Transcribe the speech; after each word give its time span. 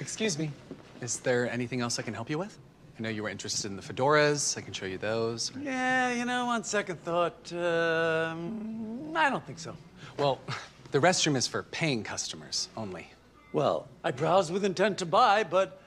Excuse 0.00 0.38
me. 0.38 0.50
Is 1.00 1.18
there 1.20 1.50
anything 1.50 1.80
else 1.80 1.98
I 1.98 2.02
can 2.02 2.14
help 2.14 2.30
you 2.30 2.38
with? 2.38 2.58
I 2.98 3.02
know 3.02 3.08
you 3.08 3.22
were 3.22 3.28
interested 3.28 3.70
in 3.70 3.76
the 3.76 3.82
fedoras. 3.82 4.56
I 4.56 4.62
can 4.62 4.72
show 4.72 4.86
you 4.86 4.98
those. 4.98 5.52
Yeah, 5.60 6.12
you 6.12 6.24
know, 6.24 6.48
on 6.48 6.64
second 6.64 7.02
thought, 7.02 7.52
um, 7.52 9.12
I 9.14 9.28
don't 9.28 9.44
think 9.46 9.58
so. 9.58 9.76
Well, 10.18 10.40
the 10.92 10.98
restroom 10.98 11.36
is 11.36 11.46
for 11.46 11.62
paying 11.64 12.02
customers 12.02 12.68
only. 12.76 13.08
Well, 13.52 13.88
I 14.02 14.10
browsed 14.10 14.52
with 14.52 14.64
intent 14.64 14.98
to 14.98 15.06
buy, 15.06 15.44
but 15.44 15.80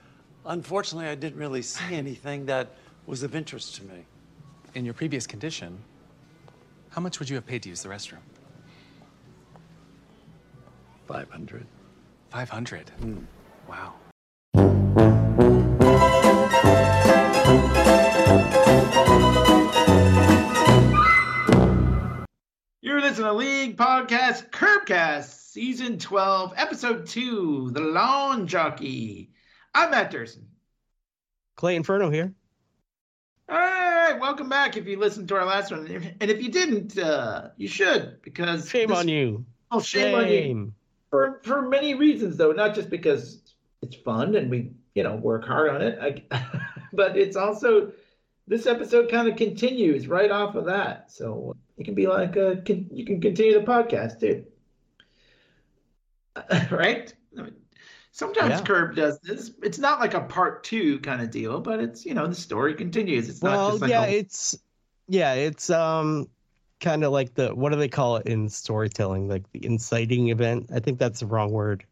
unfortunately, 0.46 1.10
I 1.10 1.16
didn't 1.16 1.40
really 1.40 1.62
see 1.62 1.96
anything 1.96 2.46
that 2.46 2.76
was 3.06 3.24
of 3.24 3.36
interest 3.36 3.76
to 3.76 3.84
me. 3.84 4.06
In 4.76 4.86
your 4.86 4.94
previous 4.94 5.26
condition, 5.26 5.80
how 6.90 7.02
much 7.02 7.20
would 7.20 7.30
you 7.30 7.36
have 7.36 7.46
paid 7.46 7.64
to 7.64 7.70
use 7.70 7.82
the 7.82 7.90
restroom? 7.90 8.20
500. 11.08 11.66
500. 12.30 12.92
Wow. 13.70 13.94
You're 22.82 23.00
listening 23.00 23.28
to 23.28 23.34
League 23.34 23.78
Podcast 23.78 24.50
Curbcast, 24.50 25.52
Season 25.52 26.00
12, 26.00 26.54
Episode 26.58 27.06
2, 27.06 27.70
The 27.72 27.82
Lawn 27.82 28.48
Jockey. 28.48 29.30
I'm 29.76 29.92
Matt 29.92 30.12
Durson. 30.12 30.46
Clay 31.56 31.76
Inferno 31.76 32.10
here. 32.10 32.34
All 33.48 33.56
right, 33.56 34.18
welcome 34.20 34.50
back 34.50 34.78
if 34.78 34.88
you 34.88 34.98
listened 34.98 35.28
to 35.28 35.36
our 35.36 35.46
last 35.46 35.70
one. 35.70 35.86
And 36.20 36.32
if 36.32 36.42
you 36.42 36.50
didn't, 36.50 36.98
uh, 36.98 37.50
you 37.58 37.68
should, 37.68 38.20
because. 38.24 38.68
Shame 38.68 38.90
this- 38.90 38.98
on 38.98 39.08
you. 39.08 39.46
Oh, 39.70 39.80
shame, 39.80 40.16
on 40.16 40.28
you. 40.28 40.74
For, 41.12 41.42
for 41.44 41.62
many 41.62 41.94
reasons, 41.94 42.38
though, 42.38 42.52
not 42.52 42.74
just 42.74 42.90
because 42.90 43.42
it's 43.82 43.96
fun 43.96 44.36
and 44.36 44.50
we, 44.50 44.72
you 44.96 45.04
know, 45.04 45.16
work 45.16 45.46
hard 45.46 45.70
on 45.70 45.82
it, 45.82 46.00
I, 46.32 46.42
but 46.94 47.18
it's 47.18 47.36
also. 47.36 47.92
This 48.48 48.66
episode 48.66 49.12
kind 49.12 49.28
of 49.28 49.36
continues 49.36 50.08
right 50.08 50.32
off 50.32 50.56
of 50.56 50.66
that. 50.66 51.12
So 51.12 51.56
it 51.78 51.84
can 51.84 51.94
be 51.94 52.08
like, 52.08 52.36
a, 52.36 52.56
can, 52.66 52.90
you 52.92 53.06
can 53.06 53.22
continue 53.22 53.54
the 53.54 53.64
podcast 53.64 54.20
too. 54.20 54.44
right? 56.72 57.14
I 57.38 57.42
mean, 57.44 57.54
sometimes 58.12 58.50
Yeah. 58.50 58.62
Curb 58.62 58.96
does 58.96 59.20
this. 59.20 59.52
It's 59.62 59.78
not 59.78 60.00
like 60.00 60.14
a 60.14 60.22
part 60.22 60.64
two 60.64 61.00
kind 61.02 61.22
of 61.22 61.30
deal, 61.30 61.60
but 61.60 61.80
it's 61.80 62.06
you 62.06 62.14
know 62.14 62.28
the 62.28 62.36
story 62.36 62.74
continues. 62.74 63.30
It's 63.30 63.44
not 63.44 63.52
Well, 63.52 63.70
just 63.72 63.82
like 63.82 63.92
yeah, 63.92 64.06
a, 64.06 64.10
it's 64.18 64.58
yeah, 65.08 65.34
it's 65.34 65.70
um 65.70 66.28
kind 66.80 67.04
of 67.04 67.12
like 67.12 67.34
the 67.34 67.54
what 67.54 67.72
do 67.72 67.78
they 67.78 67.88
call 67.88 68.18
it 68.18 68.26
in 68.26 68.50
storytelling? 68.50 69.28
Like 69.28 69.50
the 69.52 69.66
inciting 69.66 70.30
event. 70.30 70.70
I 70.74 70.80
think 70.80 71.00
that's 71.00 71.20
the 71.20 71.28
wrong 71.28 71.52
word. 71.52 71.86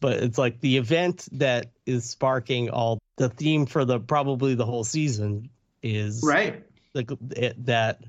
But 0.00 0.22
it's 0.22 0.38
like 0.38 0.60
the 0.60 0.76
event 0.78 1.28
that 1.32 1.66
is 1.86 2.08
sparking 2.08 2.70
all 2.70 2.98
the 3.16 3.28
theme 3.28 3.66
for 3.66 3.84
the 3.84 4.00
probably 4.00 4.54
the 4.54 4.64
whole 4.64 4.84
season 4.84 5.50
is 5.82 6.22
right. 6.24 6.64
like 6.94 7.10
it, 7.10 7.18
eh, 7.36 7.52
that 7.58 8.02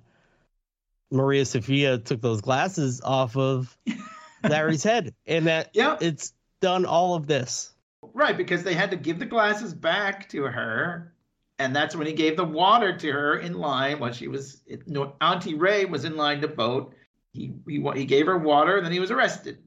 Maria 1.12 1.46
Sophia 1.46 1.98
took 1.98 2.22
those 2.22 2.42
glasses 2.42 3.02
off 3.04 3.36
of 3.36 3.78
Larry's 4.44 4.84
head 4.84 5.14
and 5.26 5.48
that 5.48 5.72
Yeah. 5.74 5.98
it's 6.00 6.34
done 6.62 6.86
all 6.86 7.16
of 7.16 7.28
this. 7.28 7.74
Right, 8.14 8.36
because 8.36 8.64
they 8.64 8.74
had 8.74 8.92
to 8.92 8.98
give 8.98 9.20
the 9.20 9.26
glasses 9.26 9.74
back 9.74 10.30
to 10.30 10.44
her, 10.44 11.14
and 11.60 11.76
that's 11.76 11.96
when 11.96 12.08
he 12.08 12.14
gave 12.14 12.36
the 12.36 12.44
water 12.44 12.98
to 12.98 13.12
her 13.12 13.38
in 13.38 13.54
line 13.54 14.00
while 14.00 14.12
she 14.12 14.28
was. 14.28 14.62
No, 14.88 15.14
Auntie 15.22 15.54
Rae 15.54 15.86
was 15.86 16.04
in 16.04 16.18
line 16.18 16.42
to 16.42 16.48
vote. 16.48 16.96
He 17.32 17.54
he 17.68 17.80
he 17.96 18.06
gave 18.06 18.26
her 18.26 18.38
water, 18.38 18.78
and 18.78 18.86
then 18.86 18.92
he 18.92 19.00
was 19.00 19.12
arrested. 19.12 19.60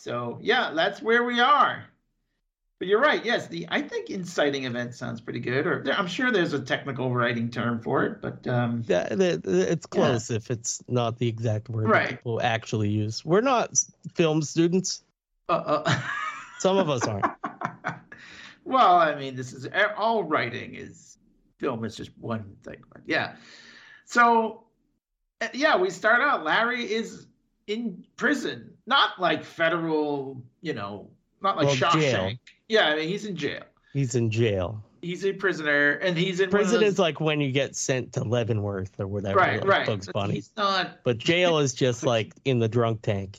So 0.00 0.38
yeah, 0.40 0.72
that's 0.74 1.02
where 1.02 1.24
we 1.24 1.40
are. 1.40 1.84
But 2.78 2.88
you're 2.88 3.00
right. 3.00 3.22
Yes, 3.22 3.46
the 3.48 3.66
I 3.70 3.82
think 3.82 4.08
inciting 4.08 4.64
event 4.64 4.94
sounds 4.94 5.20
pretty 5.20 5.40
good. 5.40 5.66
Or 5.66 5.84
I'm 5.92 6.06
sure 6.06 6.32
there's 6.32 6.54
a 6.54 6.58
technical 6.60 7.14
writing 7.14 7.50
term 7.50 7.78
for 7.82 8.04
it, 8.06 8.22
but 8.22 8.46
um, 8.48 8.82
That, 8.86 9.18
that- 9.18 9.42
it's 9.44 9.84
close 9.84 10.30
if 10.30 10.50
it's 10.50 10.82
not 10.88 11.18
the 11.18 11.28
exact 11.28 11.68
word 11.68 11.86
that 11.86 11.90
Right. 11.92 12.08
people 12.08 12.40
actually 12.42 12.88
use. 12.88 13.22
We're 13.22 13.42
not 13.42 13.78
film 14.14 14.40
students. 14.40 15.02
uh, 15.50 15.52
uh, 15.84 16.00
Some 16.58 16.78
of 16.78 16.88
us 16.88 17.06
aren't. 17.06 17.26
well, 18.64 18.96
I 18.96 19.14
mean, 19.14 19.36
this 19.36 19.52
is 19.52 19.68
all 19.98 20.24
writing 20.24 20.74
is 20.74 21.18
film 21.58 21.84
is 21.84 21.94
just 21.94 22.16
one 22.16 22.56
thing, 22.64 22.78
but 22.90 23.02
yeah. 23.04 23.36
So, 24.06 24.64
yeah, 25.52 25.76
we 25.76 25.90
start 25.90 26.22
out. 26.22 26.44
Larry 26.44 26.90
is 26.90 27.26
in 27.66 28.04
prison, 28.16 28.69
not 28.90 29.18
like 29.20 29.42
federal, 29.44 30.42
you 30.60 30.74
know, 30.74 31.08
not 31.40 31.56
like 31.56 31.66
Well, 31.66 31.76
Shawshank. 31.76 32.00
jail. 32.00 32.32
Yeah, 32.68 32.88
I 32.88 32.96
mean, 32.96 33.08
he's 33.08 33.24
in 33.24 33.36
jail. 33.36 33.62
He's 33.94 34.14
in 34.16 34.30
jail. 34.30 34.84
He's 35.00 35.24
a 35.24 35.32
prisoner, 35.32 35.92
and 35.92 36.18
he's 36.18 36.40
in 36.40 36.50
Prison 36.50 36.80
those- 36.80 36.92
is 36.94 36.98
like 36.98 37.20
when 37.20 37.40
you 37.40 37.50
get 37.52 37.74
sent 37.74 38.12
to 38.14 38.22
Leavenworth 38.24 39.00
or 39.00 39.06
whatever, 39.06 39.38
right, 39.38 39.60
like 39.60 39.66
right. 39.68 39.86
Bugs 39.86 40.04
but 40.06 40.12
Bunny. 40.12 40.34
He's 40.34 40.50
not. 40.58 41.02
But 41.04 41.16
jail 41.16 41.56
is 41.58 41.72
just 41.72 42.04
like 42.14 42.34
in 42.44 42.58
the 42.58 42.68
drunk 42.68 43.00
tank, 43.00 43.38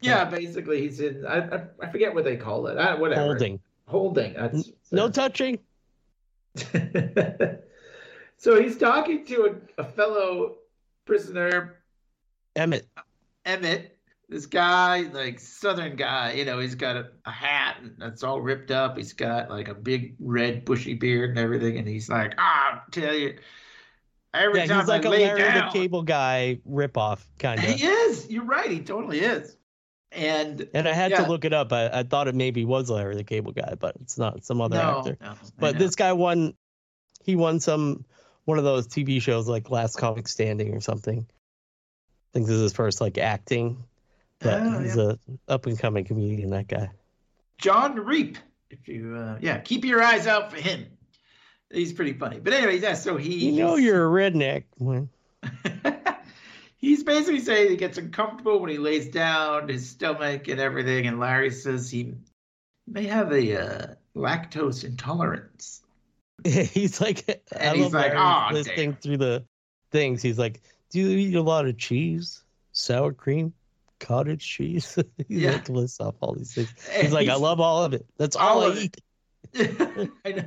Yeah, 0.00 0.24
basically, 0.26 0.82
he's 0.82 1.00
in. 1.00 1.26
I, 1.26 1.38
I, 1.56 1.60
I 1.82 1.90
forget 1.90 2.14
what 2.14 2.22
they 2.24 2.36
call 2.36 2.68
it. 2.68 2.78
I, 2.78 2.94
whatever. 2.94 3.22
holding. 3.22 3.58
Holding. 3.86 4.34
That's 4.34 4.70
No 4.92 5.10
touching. 5.10 5.58
so 8.36 8.60
he's 8.62 8.76
talking 8.78 9.24
to 9.26 9.58
a, 9.78 9.82
a 9.82 9.84
fellow 9.84 10.56
prisoner, 11.06 11.76
Emmett. 12.54 12.86
Emmett. 13.44 13.93
This 14.34 14.46
guy, 14.46 15.02
like 15.12 15.38
Southern 15.38 15.94
guy, 15.94 16.32
you 16.32 16.44
know, 16.44 16.58
he's 16.58 16.74
got 16.74 16.96
a, 16.96 17.06
a 17.24 17.30
hat 17.30 17.76
and 17.80 17.94
that's 17.98 18.24
all 18.24 18.40
ripped 18.40 18.72
up. 18.72 18.96
He's 18.96 19.12
got 19.12 19.48
like 19.48 19.68
a 19.68 19.74
big 19.74 20.16
red 20.18 20.64
bushy 20.64 20.94
beard 20.94 21.30
and 21.30 21.38
everything, 21.38 21.78
and 21.78 21.86
he's 21.86 22.08
like, 22.08 22.34
"Ah, 22.36 22.82
I'll 22.82 22.82
tell 22.90 23.14
you, 23.14 23.38
every 24.34 24.58
Yeah, 24.58 24.66
time 24.66 24.80
he's 24.80 24.88
like 24.88 25.04
I 25.06 25.08
a 25.08 25.10
lay 25.12 25.20
Larry 25.20 25.38
down, 25.38 25.66
the 25.66 25.78
Cable 25.78 26.02
Guy 26.02 26.58
ripoff 26.68 27.24
kind 27.38 27.60
of. 27.60 27.66
he 27.66 27.86
is. 27.86 28.28
You're 28.28 28.42
right. 28.42 28.68
He 28.68 28.80
totally 28.80 29.20
is. 29.20 29.56
And 30.10 30.68
And 30.74 30.88
I 30.88 30.94
had 30.94 31.12
Yeah. 31.12 31.22
to 31.22 31.30
look 31.30 31.44
it 31.44 31.52
up. 31.52 31.72
I, 31.72 32.00
I 32.00 32.02
thought 32.02 32.26
it 32.26 32.34
maybe 32.34 32.64
was 32.64 32.90
Larry 32.90 33.14
the 33.14 33.22
Cable 33.22 33.52
Guy, 33.52 33.76
but 33.78 33.94
it's 34.02 34.18
not. 34.18 34.44
Some 34.44 34.60
other 34.60 34.78
no, 34.78 34.98
actor. 34.98 35.16
no, 35.20 35.34
But 35.60 35.78
this 35.78 35.94
guy 35.94 36.12
won. 36.12 36.54
He 37.22 37.36
won 37.36 37.60
some 37.60 38.04
one 38.46 38.58
of 38.58 38.64
those 38.64 38.88
TV 38.88 39.22
shows 39.22 39.46
like 39.46 39.70
Last 39.70 39.94
Comic 39.94 40.26
Standing 40.26 40.74
or 40.74 40.80
something. 40.80 41.20
I 41.20 42.30
think 42.32 42.46
this 42.48 42.56
is 42.56 42.62
his 42.62 42.72
first 42.72 43.00
like 43.00 43.16
acting. 43.16 43.84
But 44.44 44.62
Oh, 44.62 44.78
he's 44.78 44.96
a 44.96 45.18
up 45.48 45.66
and 45.66 45.78
coming 45.78 46.04
comedian. 46.04 46.50
That 46.50 46.68
guy. 46.68 46.90
Jon 47.58 47.96
Reep. 47.98 48.36
If 48.70 48.86
you, 48.88 49.16
uh, 49.16 49.38
yeah, 49.40 49.58
keep 49.58 49.84
your 49.84 50.02
eyes 50.02 50.26
out 50.26 50.50
for 50.50 50.56
him. 50.58 50.86
He's 51.72 51.92
pretty 51.92 52.12
funny. 52.12 52.40
But 52.40 52.52
anyway, 52.52 52.78
yeah. 52.78 52.94
So 52.94 53.16
he, 53.16 53.50
You 53.50 53.62
know 53.64 53.76
you're 53.76 54.04
a 54.06 54.30
redneck 54.30 54.64
when 54.78 55.08
he's 56.76 57.02
basically 57.02 57.40
saying 57.40 57.70
he 57.70 57.76
gets 57.76 57.98
uncomfortable 57.98 58.58
when 58.60 58.70
he 58.70 58.78
lays 58.78 59.08
down, 59.08 59.68
his 59.68 59.88
stomach 59.88 60.48
and 60.48 60.60
everything. 60.60 61.06
And 61.06 61.18
Larry 61.18 61.50
says 61.50 61.90
he 61.90 62.14
may 62.86 63.04
have 63.06 63.32
a 63.32 63.60
uh, 63.60 63.86
lactose 64.16 64.84
intolerance. 64.84 65.82
he's 66.44 67.00
like. 67.00 67.24
I 67.54 67.56
And 67.58 67.76
he's 67.76 67.84
love 67.84 67.94
like, 67.94 68.14
"Aw, 68.14 68.50
listening 68.52 68.92
damn." 68.92 69.00
through 69.00 69.16
the 69.18 69.44
things. 69.90 70.20
He's 70.20 70.38
like, 70.38 70.60
"Do 70.90 71.00
you 71.00 71.16
eat 71.16 71.34
a 71.34 71.42
lot 71.42 71.66
of 71.66 71.78
cheese, 71.78 72.42
sour 72.72 73.12
cream, 73.12 73.52
cottage 74.06 74.46
cheese?" 74.46 74.94
he 75.28 75.40
Yeah. 75.40 75.52
like 75.52 75.68
lists 75.68 76.00
off 76.00 76.14
all 76.20 76.34
these 76.34 76.54
things. 76.54 76.72
And 76.92 77.02
He's 77.02 77.12
like, 77.12 77.28
"I 77.28 77.36
love 77.36 77.60
all 77.60 77.84
of 77.84 77.92
it. 77.94 78.06
That's 78.18 78.36
All 78.36 78.62
all, 78.62 78.72
I 78.72 78.76
eat." 78.76 78.96
I 80.24 80.32
know. 80.32 80.44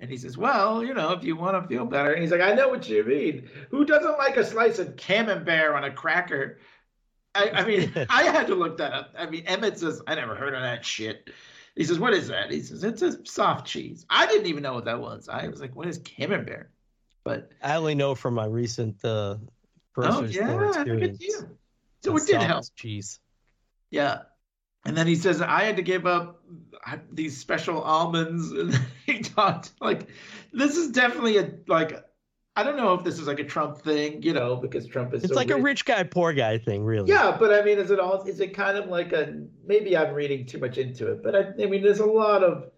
And 0.00 0.10
he 0.10 0.16
says, 0.16 0.36
Well, 0.36 0.84
you 0.84 0.92
know, 0.92 1.12
if 1.12 1.24
you 1.24 1.36
want 1.36 1.62
to 1.62 1.68
feel 1.68 1.86
better. 1.86 2.12
And 2.12 2.20
he's 2.20 2.30
like, 2.30 2.40
I 2.40 2.52
know 2.52 2.68
what 2.68 2.88
you 2.88 3.04
mean. 3.04 3.48
Who 3.70 3.84
doesn't 3.84 4.18
like 4.18 4.36
a 4.36 4.44
slice 4.44 4.78
of 4.78 4.96
camembert 4.96 5.74
on 5.74 5.84
a 5.84 5.90
cracker? 5.90 6.58
I, 7.34 7.50
I 7.50 7.64
mean, 7.64 7.92
I 8.10 8.24
had 8.24 8.48
to 8.48 8.54
look 8.54 8.78
that 8.78 8.92
up. 8.92 9.14
I 9.16 9.26
mean, 9.26 9.44
Emmett 9.46 9.78
says, 9.78 10.02
I 10.06 10.14
never 10.14 10.34
heard 10.34 10.54
of 10.54 10.62
that 10.62 10.84
shit. 10.84 11.30
He 11.74 11.84
says, 11.84 11.98
What 11.98 12.12
is 12.12 12.28
that? 12.28 12.50
He 12.50 12.60
says, 12.60 12.84
It's 12.84 13.02
a 13.02 13.24
soft 13.24 13.66
cheese. 13.66 14.04
I 14.10 14.26
didn't 14.26 14.46
even 14.46 14.62
know 14.62 14.74
what 14.74 14.84
that 14.84 15.00
was. 15.00 15.28
I 15.28 15.48
was 15.48 15.60
like, 15.60 15.74
What 15.74 15.88
is 15.88 15.98
camembert? 15.98 16.70
But 17.24 17.50
I 17.62 17.76
only 17.76 17.94
know 17.94 18.14
from 18.14 18.34
my 18.34 18.44
recent 18.46 19.02
uh, 19.04 19.08
oh, 19.08 19.40
grocery 19.94 20.32
store 20.34 20.46
yeah, 20.46 20.58
look 20.60 20.76
experience. 20.76 21.24
So 22.04 22.16
it 22.16 22.26
did 22.26 22.42
help. 22.42 22.64
Cheese. 22.76 23.20
Yeah. 23.90 24.22
And 24.86 24.96
then 24.96 25.06
he 25.06 25.16
says, 25.16 25.40
I 25.40 25.64
had 25.64 25.76
to 25.76 25.82
give 25.82 26.06
up 26.06 26.42
these 27.10 27.36
special 27.38 27.80
almonds. 27.80 28.50
And 28.50 28.78
he 29.06 29.20
talked 29.20 29.72
like, 29.80 30.08
this 30.52 30.76
is 30.76 30.90
definitely 30.90 31.38
a, 31.38 31.50
like, 31.66 32.04
I 32.56 32.62
don't 32.62 32.76
know 32.76 32.94
if 32.94 33.02
this 33.02 33.18
is 33.18 33.26
like 33.26 33.40
a 33.40 33.44
Trump 33.44 33.78
thing, 33.78 34.22
you 34.22 34.32
know, 34.32 34.56
because 34.56 34.86
Trump 34.86 35.14
is 35.14 35.24
It's 35.24 35.32
so 35.32 35.36
like 35.36 35.50
a 35.50 35.56
rich. 35.56 35.64
rich 35.64 35.84
guy, 35.86 36.02
poor 36.04 36.32
guy 36.32 36.58
thing, 36.58 36.84
really. 36.84 37.10
Yeah, 37.10 37.36
but 37.38 37.52
I 37.52 37.62
mean, 37.64 37.78
is 37.78 37.90
it 37.90 37.98
all, 37.98 38.22
is 38.22 38.38
it 38.40 38.54
kind 38.54 38.76
of 38.76 38.86
like 38.86 39.12
a, 39.12 39.42
maybe 39.66 39.96
I'm 39.96 40.14
reading 40.14 40.46
too 40.46 40.58
much 40.58 40.78
into 40.78 41.10
it, 41.10 41.22
but 41.22 41.34
I, 41.34 41.52
I 41.60 41.66
mean, 41.66 41.82
there's 41.82 42.00
a 42.00 42.06
lot 42.06 42.44
of 42.44 42.70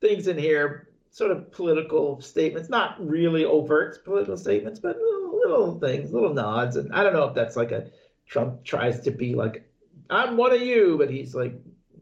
things 0.00 0.28
in 0.28 0.38
here, 0.38 0.90
sort 1.10 1.30
of 1.32 1.50
political 1.50 2.20
statements, 2.20 2.68
not 2.68 2.94
really 3.04 3.44
overt 3.44 4.04
political 4.04 4.36
statements, 4.36 4.78
but 4.78 4.98
little, 4.98 5.36
little 5.38 5.80
things, 5.80 6.12
little 6.12 6.34
nods. 6.34 6.76
And 6.76 6.92
I 6.92 7.02
don't 7.02 7.12
know 7.12 7.24
if 7.24 7.34
that's 7.34 7.56
like 7.56 7.72
a 7.72 7.90
Trump 8.26 8.64
tries 8.64 9.00
to 9.00 9.10
be 9.10 9.34
like, 9.34 9.68
I'm 10.10 10.36
one 10.36 10.52
of 10.52 10.60
you, 10.60 10.96
but 10.98 11.10
he's 11.10 11.34
like 11.34 11.54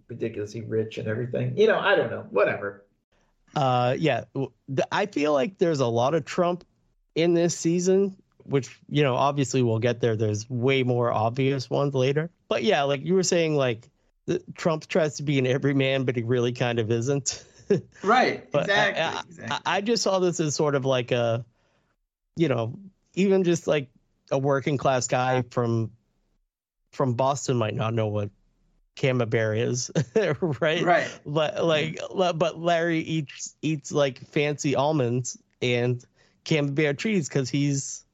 ridiculously 0.08 0.62
rich 0.62 0.98
and 0.98 1.08
everything. 1.08 1.56
You 1.56 1.66
know, 1.68 1.78
I 1.78 1.96
don't 1.96 2.10
know. 2.10 2.26
Whatever. 2.30 2.84
Uh, 3.54 3.96
yeah, 3.98 4.24
I 4.90 5.06
feel 5.06 5.32
like 5.32 5.58
there's 5.58 5.80
a 5.80 5.86
lot 5.86 6.14
of 6.14 6.24
Trump 6.24 6.64
in 7.14 7.34
this 7.34 7.56
season, 7.56 8.16
which 8.44 8.80
you 8.88 9.02
know, 9.02 9.14
obviously 9.14 9.62
we'll 9.62 9.78
get 9.78 10.00
there. 10.00 10.16
There's 10.16 10.48
way 10.48 10.82
more 10.82 11.12
obvious 11.12 11.68
ones 11.68 11.94
later, 11.94 12.30
but 12.48 12.62
yeah, 12.62 12.82
like 12.84 13.04
you 13.04 13.14
were 13.14 13.22
saying, 13.22 13.56
like 13.56 13.90
the, 14.26 14.42
Trump 14.54 14.86
tries 14.86 15.16
to 15.16 15.22
be 15.22 15.38
an 15.38 15.46
everyman, 15.46 16.04
but 16.04 16.16
he 16.16 16.22
really 16.22 16.52
kind 16.52 16.78
of 16.78 16.90
isn't. 16.90 17.44
Right. 18.02 18.50
But 18.50 18.68
I- 18.68 18.88
exactly. 18.88 19.02
I, 19.02 19.20
exactly. 19.20 19.58
I, 19.64 19.76
I 19.76 19.80
just 19.80 20.02
saw 20.02 20.18
this 20.18 20.40
as 20.40 20.54
sort 20.54 20.74
of 20.74 20.84
like 20.84 21.10
a, 21.10 21.42
you 22.36 22.48
know, 22.48 22.78
even 23.14 23.44
just 23.44 23.66
like 23.66 23.88
a 24.30 24.36
working 24.36 24.76
class 24.76 25.06
guy 25.06 25.42
from 25.48 25.90
from 26.92 27.14
Boston 27.14 27.56
might 27.56 27.74
not 27.74 27.94
know 27.94 28.06
what 28.08 28.30
camembert 28.96 29.58
is, 29.58 29.90
right? 30.60 30.82
right. 30.82 31.20
But 31.26 31.64
like, 31.64 31.98
la- 32.10 32.32
but 32.34 32.58
Larry 32.58 33.00
eats 33.00 33.56
eats 33.62 33.90
like 33.92 34.18
fancy 34.28 34.76
almonds 34.76 35.38
and 35.60 36.04
camembert 36.44 36.98
trees 36.98 37.28
because 37.28 37.48
he's 37.48 38.04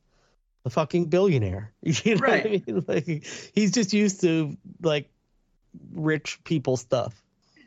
a 0.64 0.70
fucking 0.70 1.06
billionaire. 1.06 1.72
You 1.82 2.14
know 2.16 2.20
Right. 2.20 2.44
what 2.44 2.46
I 2.46 2.72
mean? 2.72 2.84
Like 2.86 3.26
he's 3.54 3.72
just 3.72 3.92
used 3.92 4.20
to 4.22 4.56
like 4.82 5.10
rich 5.92 6.38
people 6.44 6.76
stuff. 6.76 7.20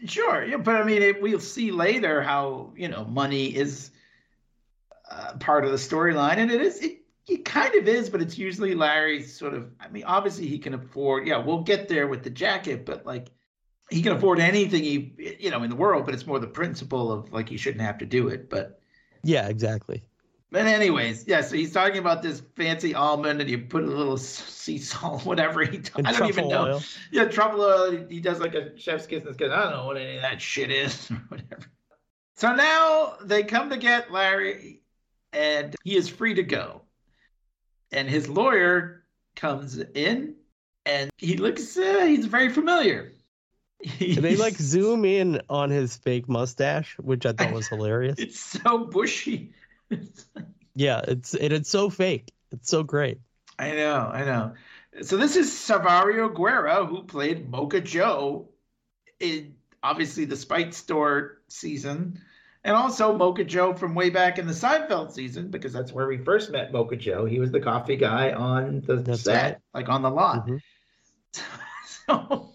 Sure, 0.05 0.43
yeah, 0.43 0.57
but 0.57 0.75
I 0.75 0.83
mean, 0.83 1.01
it, 1.03 1.21
we'll 1.21 1.39
see 1.39 1.71
later 1.71 2.23
how 2.23 2.71
you 2.75 2.87
know 2.87 3.03
money 3.05 3.55
is 3.55 3.91
uh, 5.11 5.33
part 5.39 5.63
of 5.65 5.71
the 5.71 5.77
storyline, 5.77 6.37
and 6.37 6.49
it 6.49 6.59
is 6.61 6.79
it, 6.81 7.00
it 7.27 7.45
kind 7.45 7.75
of 7.75 7.87
is, 7.87 8.09
but 8.09 8.21
it's 8.21 8.37
usually 8.37 8.75
Larry's 8.75 9.37
sort 9.37 9.53
of. 9.53 9.69
I 9.79 9.87
mean, 9.89 10.03
obviously 10.03 10.47
he 10.47 10.57
can 10.59 10.73
afford. 10.73 11.27
Yeah, 11.27 11.37
we'll 11.37 11.61
get 11.63 11.87
there 11.87 12.07
with 12.07 12.23
the 12.23 12.29
jacket, 12.29 12.85
but 12.85 13.05
like 13.05 13.29
he 13.89 14.01
can 14.01 14.13
afford 14.13 14.39
anything 14.39 14.83
he 14.83 15.35
you 15.39 15.51
know 15.51 15.63
in 15.63 15.69
the 15.69 15.75
world, 15.75 16.05
but 16.05 16.13
it's 16.13 16.25
more 16.25 16.39
the 16.39 16.47
principle 16.47 17.11
of 17.11 17.31
like 17.31 17.49
he 17.49 17.57
shouldn't 17.57 17.81
have 17.81 17.97
to 17.99 18.05
do 18.05 18.27
it. 18.29 18.49
But 18.49 18.79
Yeah, 19.23 19.47
exactly. 19.49 20.03
but 20.51 20.65
anyways, 20.65 21.27
yeah. 21.27 21.41
So 21.41 21.55
he's 21.55 21.71
talking 21.71 21.99
about 21.99 22.21
this 22.23 22.41
fancy 22.55 22.95
almond, 22.95 23.39
and 23.39 23.49
you 23.49 23.59
put 23.59 23.83
a 23.83 23.87
little 23.87 24.17
sea 24.17 24.77
salt, 24.79 25.25
whatever 25.25 25.63
he. 25.63 25.81
And 25.95 26.07
I 26.07 26.11
don't 26.13 26.27
even 26.27 26.47
know. 26.47 26.67
oil. 26.67 26.83
Yeah, 27.11 27.25
truffle 27.25 27.61
oil. 27.61 28.05
He 28.09 28.19
does 28.19 28.39
like 28.39 28.55
a 28.55 28.77
chef's 28.77 29.05
kiss 29.05 29.25
and 29.25 29.37
goes, 29.37 29.51
I 29.51 29.63
don't 29.63 29.71
know 29.73 29.85
what 29.85 29.97
any 29.97 30.15
of 30.15 30.21
that 30.23 30.41
shit 30.41 30.71
is 30.71 31.09
or 31.11 31.15
whatever. 31.29 31.65
So 32.35 32.55
now 32.55 33.17
they 33.23 33.43
come 33.43 33.69
to 33.69 33.77
get 33.77 34.11
Larry, 34.11 34.81
and 35.31 35.75
he 35.83 35.95
is 35.95 36.09
free 36.09 36.33
to 36.33 36.43
go. 36.43 36.81
And 37.91 38.09
his 38.09 38.29
lawyer 38.29 39.03
comes 39.35 39.77
in, 39.77 40.35
and 40.85 41.09
he 41.17 41.37
looks. 41.37 41.77
Uh, 41.77 42.05
he's 42.05 42.25
very 42.25 42.49
familiar. 42.49 43.13
they 43.99 44.35
like 44.35 44.53
zoom 44.57 45.05
in 45.05 45.41
on 45.49 45.69
his 45.69 45.97
fake 45.97 46.29
mustache, 46.29 46.95
which 46.99 47.25
I 47.25 47.33
thought 47.33 47.53
was 47.53 47.67
hilarious. 47.69 48.17
It's 48.17 48.39
so 48.39 48.85
bushy. 48.85 49.53
Yeah, 50.73 51.01
it's 51.05 51.33
it, 51.33 51.51
it's 51.51 51.69
so 51.69 51.89
fake. 51.89 52.31
It's 52.51 52.69
so 52.69 52.83
great. 52.83 53.19
I 53.59 53.71
know, 53.71 54.09
I 54.11 54.23
know. 54.23 54.53
So 55.01 55.17
this 55.17 55.35
is 55.35 55.51
Saverio 55.51 56.33
Guerra, 56.33 56.85
who 56.85 57.03
played 57.03 57.49
Mocha 57.49 57.81
Joe 57.81 58.49
in 59.19 59.55
obviously 59.83 60.25
the 60.25 60.35
Spite 60.35 60.73
Store 60.73 61.41
season, 61.47 62.21
and 62.63 62.75
also 62.75 63.17
Mocha 63.17 63.43
Joe 63.43 63.73
from 63.73 63.95
way 63.95 64.09
back 64.09 64.37
in 64.37 64.45
the 64.47 64.53
Seinfeld 64.53 65.11
season, 65.11 65.49
because 65.49 65.73
that's 65.73 65.91
where 65.91 66.07
we 66.07 66.17
first 66.17 66.51
met 66.51 66.71
Mocha 66.71 66.95
Joe. 66.95 67.25
He 67.25 67.39
was 67.39 67.51
the 67.51 67.59
coffee 67.59 67.95
guy 67.95 68.31
on 68.31 68.81
the 68.81 68.97
That's 68.97 69.21
set, 69.21 69.43
right. 69.43 69.57
like 69.73 69.89
on 69.89 70.01
the 70.01 70.09
lot. 70.11 70.47
Mhm. 70.47 70.59
So 72.07 72.53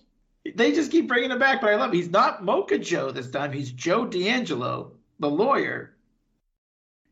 they 0.54 0.72
just 0.72 0.90
keep 0.90 1.08
bringing 1.08 1.30
it 1.30 1.38
back, 1.38 1.60
but 1.60 1.70
I 1.70 1.76
love 1.76 1.92
it. 1.92 1.96
He's 1.96 2.10
not 2.10 2.44
Mocha 2.44 2.78
Joe 2.78 3.10
this 3.10 3.30
time. 3.30 3.52
He's 3.52 3.70
Joe 3.72 4.04
D'Angelo, 4.06 4.92
the 5.18 5.30
lawyer. 5.30 5.96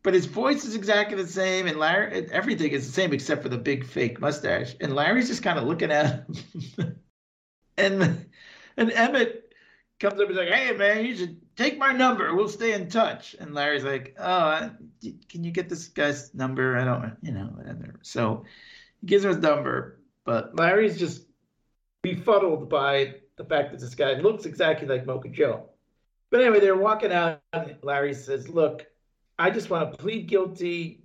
But 0.03 0.15
his 0.15 0.27
voice 0.27 0.65
is 0.65 0.75
exactly 0.75 1.17
the 1.17 1.27
same, 1.27 1.67
and 1.67 1.79
Larry, 1.79 2.29
everything 2.31 2.73
is 2.73 2.87
the 2.87 2.93
same 2.93 3.13
except 3.13 3.43
for 3.43 3.49
the 3.49 3.57
big 3.57 3.87
fake 3.87 4.21
mustache. 4.21 4.75
And 4.81 4.95
Larry's 4.95 5.29
just 5.29 5.43
kind 5.43 5.59
of 5.59 5.65
looking 5.65 5.91
at 5.91 6.27
him. 6.27 6.97
and 7.79 8.27
and 8.77 8.91
Emmett 8.93 9.44
comes 10.01 10.15
up 10.15 10.29
and 10.29 10.31
is 10.31 10.37
like, 10.37 10.49
"Hey, 10.49 10.77
man, 10.77 11.05
you 11.05 11.17
should 11.17 11.41
take 11.57 11.79
my 11.79 11.93
number. 11.93 12.35
We'll 12.35 12.49
stay 12.49 12.73
in 12.73 12.89
touch." 12.89 13.35
And 13.39 13.55
Larry's 13.55 13.85
like, 13.85 14.17
"Oh, 14.19 14.71
can 15.29 15.45
you 15.45 15.51
get 15.51 15.69
this 15.69 15.89
guy's 15.89 16.35
number? 16.35 16.77
I 16.77 16.85
don't, 16.85 17.17
you 17.23 17.33
know, 17.33 17.51
whatever." 17.55 18.01
So 18.03 18.45
he 19.01 19.07
gives 19.07 19.25
him 19.25 19.31
his 19.31 19.43
number, 19.43 20.01
but 20.25 20.57
Larry's 20.57 20.99
just 20.99 21.27
befuddled 22.03 22.69
by 22.69 23.15
the 23.37 23.45
fact 23.45 23.73
that 23.73 23.81
this 23.81 23.95
guy 23.95 24.15
looks 24.15 24.45
exactly 24.45 24.87
like 24.87 25.07
Mocha 25.07 25.29
Joe. 25.29 25.71
But 26.31 26.43
anyway, 26.43 26.61
they're 26.61 26.77
walking 26.77 27.13
out, 27.13 27.41
Larry 27.83 28.15
says, 28.15 28.49
Look, 28.49 28.87
I 29.39 29.51
just 29.51 29.71
want 29.71 29.93
to 29.93 29.99
plead 29.99 30.27
guilty, 30.27 31.03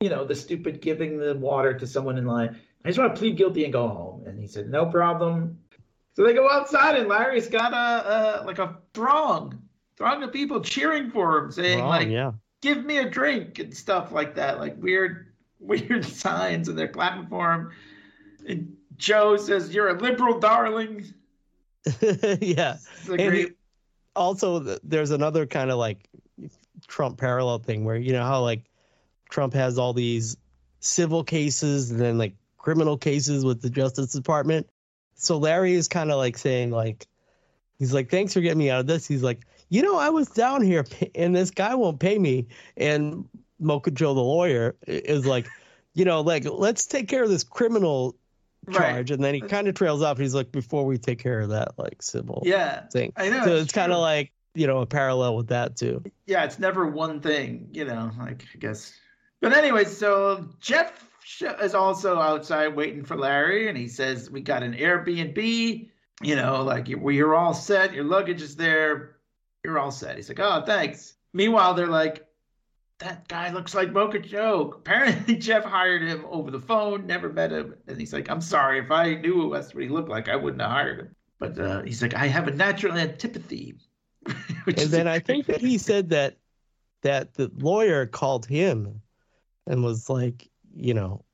you 0.00 0.08
know, 0.08 0.24
the 0.24 0.34
stupid 0.34 0.80
giving 0.80 1.18
the 1.18 1.34
water 1.34 1.72
to 1.74 1.86
someone 1.86 2.18
in 2.18 2.26
line. 2.26 2.58
I 2.84 2.88
just 2.88 2.98
want 2.98 3.14
to 3.14 3.18
plead 3.18 3.36
guilty 3.36 3.64
and 3.64 3.72
go 3.72 3.88
home. 3.88 4.24
And 4.26 4.38
he 4.38 4.46
said, 4.46 4.68
No 4.68 4.86
problem. 4.86 5.58
So 6.16 6.24
they 6.24 6.32
go 6.32 6.50
outside, 6.50 6.96
and 6.96 7.08
Larry's 7.08 7.46
got 7.46 7.74
a, 7.74 8.42
a 8.42 8.46
like 8.46 8.58
a 8.58 8.78
throng, 8.94 9.62
throng 9.98 10.22
of 10.22 10.32
people 10.32 10.62
cheering 10.62 11.10
for 11.10 11.36
him, 11.36 11.52
saying, 11.52 11.80
Wrong, 11.80 11.90
like, 11.90 12.08
yeah. 12.08 12.32
give 12.62 12.82
me 12.86 12.96
a 12.96 13.10
drink 13.10 13.58
and 13.58 13.76
stuff 13.76 14.12
like 14.12 14.34
that, 14.36 14.58
like 14.58 14.82
weird, 14.82 15.26
weird 15.60 16.06
signs, 16.06 16.70
and 16.70 16.78
they're 16.78 16.88
clapping 16.88 17.26
for 17.26 17.52
him. 17.52 17.70
And 18.48 18.76
Joe 18.96 19.36
says, 19.36 19.74
"You're 19.74 19.90
a 19.90 20.00
liberal, 20.00 20.40
darling." 20.40 21.12
yeah. 22.40 22.78
And 23.10 23.34
he- 23.34 23.50
also 24.14 24.78
there's 24.82 25.10
another 25.10 25.44
kind 25.44 25.70
of 25.70 25.76
like 25.76 26.08
Trump 26.88 27.18
parallel 27.18 27.58
thing 27.58 27.84
where 27.84 27.96
you 27.96 28.12
know 28.12 28.24
how 28.24 28.40
like 28.40 28.64
Trump 29.28 29.52
has 29.52 29.78
all 29.78 29.92
these 29.92 30.38
civil 30.80 31.22
cases 31.22 31.90
and 31.90 32.00
then 32.00 32.16
like 32.16 32.34
criminal 32.56 32.96
cases 32.96 33.44
with 33.44 33.60
the 33.60 33.68
Justice 33.68 34.12
Department. 34.12 34.66
So 35.16 35.38
Larry 35.38 35.72
is 35.74 35.88
kind 35.88 36.10
of 36.10 36.18
like 36.18 36.38
saying 36.38 36.70
like 36.70 37.06
he's 37.78 37.92
like 37.92 38.10
thanks 38.10 38.34
for 38.34 38.40
getting 38.40 38.58
me 38.58 38.70
out 38.70 38.80
of 38.80 38.86
this. 38.86 39.06
He's 39.06 39.22
like 39.22 39.46
you 39.68 39.82
know 39.82 39.98
I 39.98 40.10
was 40.10 40.28
down 40.28 40.62
here 40.62 40.84
and 41.14 41.34
this 41.34 41.50
guy 41.50 41.74
won't 41.74 41.98
pay 42.00 42.18
me 42.18 42.46
and 42.76 43.28
Mocha 43.58 43.90
Joe 43.90 44.14
the 44.14 44.20
lawyer 44.20 44.76
is 44.86 45.26
like 45.26 45.48
you 45.94 46.04
know 46.04 46.20
like 46.20 46.44
let's 46.44 46.86
take 46.86 47.08
care 47.08 47.22
of 47.22 47.30
this 47.30 47.42
criminal 47.44 48.14
right? 48.66 48.76
charge 48.76 49.10
and 49.10 49.22
then 49.24 49.34
he 49.34 49.40
kind 49.40 49.68
of 49.68 49.74
trails 49.74 50.02
off. 50.02 50.18
He's 50.18 50.34
like 50.34 50.52
before 50.52 50.84
we 50.84 50.98
take 50.98 51.18
care 51.18 51.40
of 51.40 51.48
that 51.50 51.78
like 51.78 52.02
civil 52.02 52.42
Yeah, 52.44 52.86
thing. 52.88 53.12
I 53.16 53.30
know. 53.30 53.44
So 53.44 53.56
it's 53.56 53.72
kind 53.72 53.92
of 53.92 53.98
like 53.98 54.32
you 54.54 54.66
know 54.66 54.78
a 54.78 54.86
parallel 54.86 55.36
with 55.36 55.48
that 55.48 55.76
too. 55.76 56.02
yeah, 56.26 56.44
it's 56.44 56.58
never 56.58 56.86
one 56.86 57.20
thing, 57.20 57.68
you 57.72 57.84
know. 57.84 58.10
Like 58.18 58.44
I 58.54 58.58
guess, 58.58 58.92
but 59.40 59.52
anyway, 59.52 59.84
so 59.84 60.48
Jeff 60.60 61.05
is 61.60 61.74
also 61.74 62.18
outside 62.18 62.68
waiting 62.76 63.04
for 63.04 63.16
Larry, 63.16 63.68
and 63.68 63.76
he 63.76 63.88
says, 63.88 64.30
"We 64.30 64.40
got 64.40 64.62
an 64.62 64.74
Airbnb." 64.74 65.90
You 66.22 66.36
know, 66.36 66.62
like 66.62 66.88
you- 66.88 67.10
you're 67.10 67.34
all 67.34 67.54
set. 67.54 67.92
Your 67.92 68.04
luggage 68.04 68.40
is 68.42 68.56
there. 68.56 69.16
You're 69.64 69.78
all 69.78 69.90
set. 69.90 70.16
He's 70.16 70.28
like, 70.28 70.40
"Oh, 70.40 70.62
thanks." 70.64 71.14
Meanwhile, 71.32 71.74
they're 71.74 71.88
like, 71.88 72.26
"That 73.00 73.28
guy 73.28 73.52
looks 73.52 73.74
like 73.74 73.92
Mocha 73.92 74.20
Joe." 74.20 74.72
Apparently, 74.76 75.36
Jeff 75.36 75.64
hired 75.64 76.02
him 76.02 76.24
over 76.30 76.50
the 76.50 76.60
phone. 76.60 77.06
Never 77.06 77.30
met 77.30 77.52
him, 77.52 77.74
and 77.86 77.98
he's 77.98 78.12
like, 78.12 78.30
"I'm 78.30 78.40
sorry. 78.40 78.78
If 78.78 78.90
I 78.90 79.14
knew 79.16 79.50
that's 79.52 79.74
what 79.74 79.82
he 79.82 79.90
looked 79.90 80.08
like, 80.08 80.28
I 80.28 80.36
wouldn't 80.36 80.62
have 80.62 80.70
hired 80.70 81.00
him." 81.00 81.16
But 81.38 81.58
uh, 81.58 81.82
he's 81.82 82.00
like, 82.00 82.14
"I 82.14 82.26
have 82.28 82.48
a 82.48 82.52
natural 82.52 82.94
antipathy." 82.94 83.74
Which 84.64 84.80
And 84.80 84.90
then 84.90 85.06
I 85.06 85.18
think 85.18 85.46
that 85.46 85.60
he 85.60 85.76
said 85.78 86.08
that 86.10 86.38
that 87.02 87.34
the 87.34 87.50
lawyer 87.58 88.06
called 88.06 88.46
him 88.46 89.02
and 89.66 89.84
was 89.84 90.08
like, 90.08 90.48
you 90.76 90.94
know, 90.94 91.24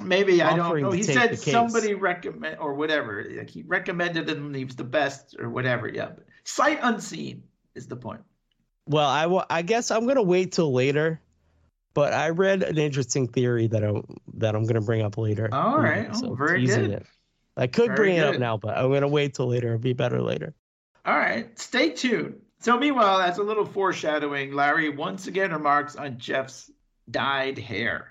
Maybe 0.00 0.40
I 0.40 0.56
don't 0.56 0.80
know. 0.80 0.90
He 0.90 1.02
said 1.02 1.38
somebody 1.38 1.92
recommend 1.94 2.56
or 2.58 2.72
whatever. 2.74 3.26
Like 3.36 3.50
he 3.50 3.62
recommended 3.62 4.26
him. 4.28 4.46
and 4.46 4.56
He 4.56 4.64
was 4.64 4.74
the 4.76 4.84
best 4.84 5.36
or 5.38 5.50
whatever. 5.50 5.86
Yeah, 5.86 6.12
but 6.14 6.24
sight 6.44 6.78
unseen 6.82 7.42
is 7.74 7.86
the 7.88 7.96
point. 7.96 8.22
well, 8.86 9.08
I 9.08 9.26
wa- 9.26 9.44
I 9.50 9.60
guess 9.62 9.90
I'm 9.90 10.06
gonna 10.06 10.22
wait 10.22 10.52
till 10.52 10.72
later. 10.72 11.20
But 11.94 12.14
I 12.14 12.30
read 12.30 12.62
an 12.62 12.78
interesting 12.78 13.28
theory 13.28 13.66
that 13.66 13.84
I'm 13.84 14.02
that 14.38 14.54
I'm 14.54 14.64
gonna 14.64 14.80
bring 14.80 15.02
up 15.02 15.18
later. 15.18 15.50
all 15.52 15.78
right 15.78 16.08
Mm, 16.08 16.12
right. 16.12 16.24
Oh, 16.24 16.34
very 16.36 16.64
good. 16.64 16.90
It. 16.90 17.06
I 17.58 17.66
could 17.66 17.88
Very 17.88 17.96
bring 17.96 18.16
it 18.16 18.24
up 18.24 18.38
now, 18.38 18.56
but 18.56 18.78
I'm 18.78 18.90
gonna 18.90 19.08
wait 19.08 19.34
till 19.34 19.48
later. 19.48 19.68
It'll 19.68 19.78
be 19.78 19.92
better 19.92 20.22
later. 20.22 20.54
All 21.04 21.14
right, 21.18 21.58
stay 21.58 21.90
tuned. 21.90 22.40
So 22.60 22.78
meanwhile, 22.78 23.20
as 23.20 23.36
a 23.36 23.42
little 23.42 23.66
foreshadowing, 23.66 24.54
Larry 24.54 24.88
once 24.88 25.26
again 25.26 25.52
remarks 25.52 25.96
on 25.96 26.16
Jeff's 26.16 26.70
dyed 27.10 27.58
hair. 27.58 28.08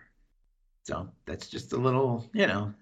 So 0.84 1.10
that's 1.26 1.48
just 1.48 1.74
a 1.74 1.78
little, 1.78 2.30
you 2.34 2.48
know, 2.48 2.74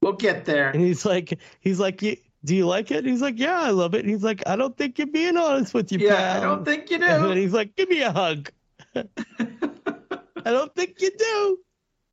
we'll 0.00 0.12
get 0.12 0.44
there. 0.44 0.70
And 0.70 0.80
he's 0.80 1.04
like, 1.04 1.38
he's 1.60 1.80
like, 1.80 1.98
do 1.98 2.56
you 2.56 2.66
like 2.66 2.90
it? 2.90 3.04
He's 3.04 3.22
like, 3.22 3.38
yeah, 3.38 3.60
I 3.60 3.70
love 3.70 3.94
it. 3.94 4.00
And 4.00 4.10
he's 4.10 4.24
like, 4.24 4.42
I 4.46 4.56
don't 4.56 4.76
think 4.76 4.98
you're 4.98 5.06
being 5.06 5.36
honest 5.36 5.74
with 5.74 5.92
you, 5.92 5.98
Yeah, 5.98 6.16
pal. 6.16 6.36
I 6.36 6.44
don't 6.44 6.64
think 6.64 6.90
you 6.90 6.98
do. 6.98 7.04
And 7.04 7.38
he's 7.38 7.52
like, 7.52 7.76
give 7.76 7.88
me 7.88 8.02
a 8.02 8.12
hug. 8.12 8.50
I 8.94 10.50
don't 10.50 10.74
think 10.74 11.00
you 11.00 11.10
do. 11.16 11.58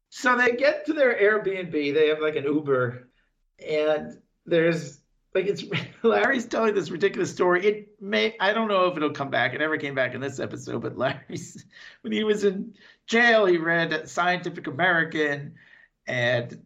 So 0.10 0.36
they 0.36 0.52
get 0.54 0.86
to 0.88 0.94
their 0.94 1.16
Airbnb. 1.16 1.72
They 1.72 2.08
have 2.08 2.20
like 2.20 2.36
an 2.36 2.44
Uber, 2.44 3.10
and 3.68 4.18
there's 4.46 5.00
like 5.36 5.46
it's 5.46 5.64
Larry's 6.04 6.46
telling 6.46 6.74
this 6.74 6.90
ridiculous 6.90 7.32
story. 7.32 7.66
It 7.66 8.02
may 8.02 8.36
I 8.40 8.54
don't 8.54 8.68
know 8.68 8.88
if 8.88 8.98
it'll 8.98 9.12
come 9.12 9.30
back. 9.30 9.54
It 9.54 9.60
never 9.60 9.78
came 9.78 9.96
back 9.96 10.16
in 10.16 10.22
this 10.22 10.40
episode, 10.40 10.82
but 10.82 10.98
Larry's 10.98 11.66
when 12.02 12.12
he 12.14 12.24
was 12.24 12.44
in 12.44 12.74
jail, 13.10 13.46
he 13.46 13.58
read 13.58 14.08
Scientific 14.08 14.68
American, 14.68 15.56
and 16.08 16.63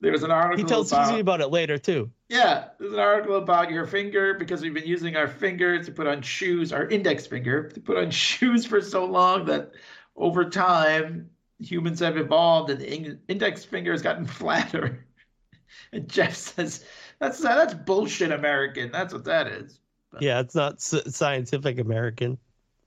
there 0.00 0.12
was 0.12 0.22
an 0.22 0.30
article. 0.30 0.64
He 0.64 0.68
tells 0.68 0.92
about, 0.92 1.08
Susie 1.08 1.20
about 1.20 1.40
it 1.40 1.48
later 1.48 1.78
too. 1.78 2.10
Yeah, 2.28 2.68
there's 2.78 2.92
an 2.92 3.00
article 3.00 3.36
about 3.36 3.70
your 3.70 3.86
finger 3.86 4.34
because 4.34 4.62
we've 4.62 4.74
been 4.74 4.86
using 4.86 5.16
our 5.16 5.26
finger 5.26 5.82
to 5.82 5.90
put 5.90 6.06
on 6.06 6.22
shoes, 6.22 6.72
our 6.72 6.86
index 6.86 7.26
finger 7.26 7.68
to 7.70 7.80
put 7.80 7.96
on 7.96 8.10
shoes 8.12 8.64
for 8.64 8.80
so 8.80 9.04
long 9.04 9.46
that 9.46 9.72
over 10.14 10.48
time 10.48 11.30
humans 11.58 11.98
have 12.00 12.16
evolved 12.16 12.70
and 12.70 12.80
the 12.80 13.18
index 13.26 13.64
finger 13.64 13.90
has 13.90 14.02
gotten 14.02 14.26
flatter. 14.26 15.04
And 15.92 16.08
Jeff 16.08 16.34
says 16.34 16.84
that's 17.18 17.40
that's 17.40 17.74
bullshit, 17.74 18.30
American. 18.30 18.92
That's 18.92 19.12
what 19.12 19.24
that 19.24 19.48
is. 19.48 19.80
But, 20.12 20.22
yeah, 20.22 20.40
it's 20.40 20.54
not 20.54 20.80
scientific 20.80 21.78
American. 21.78 22.38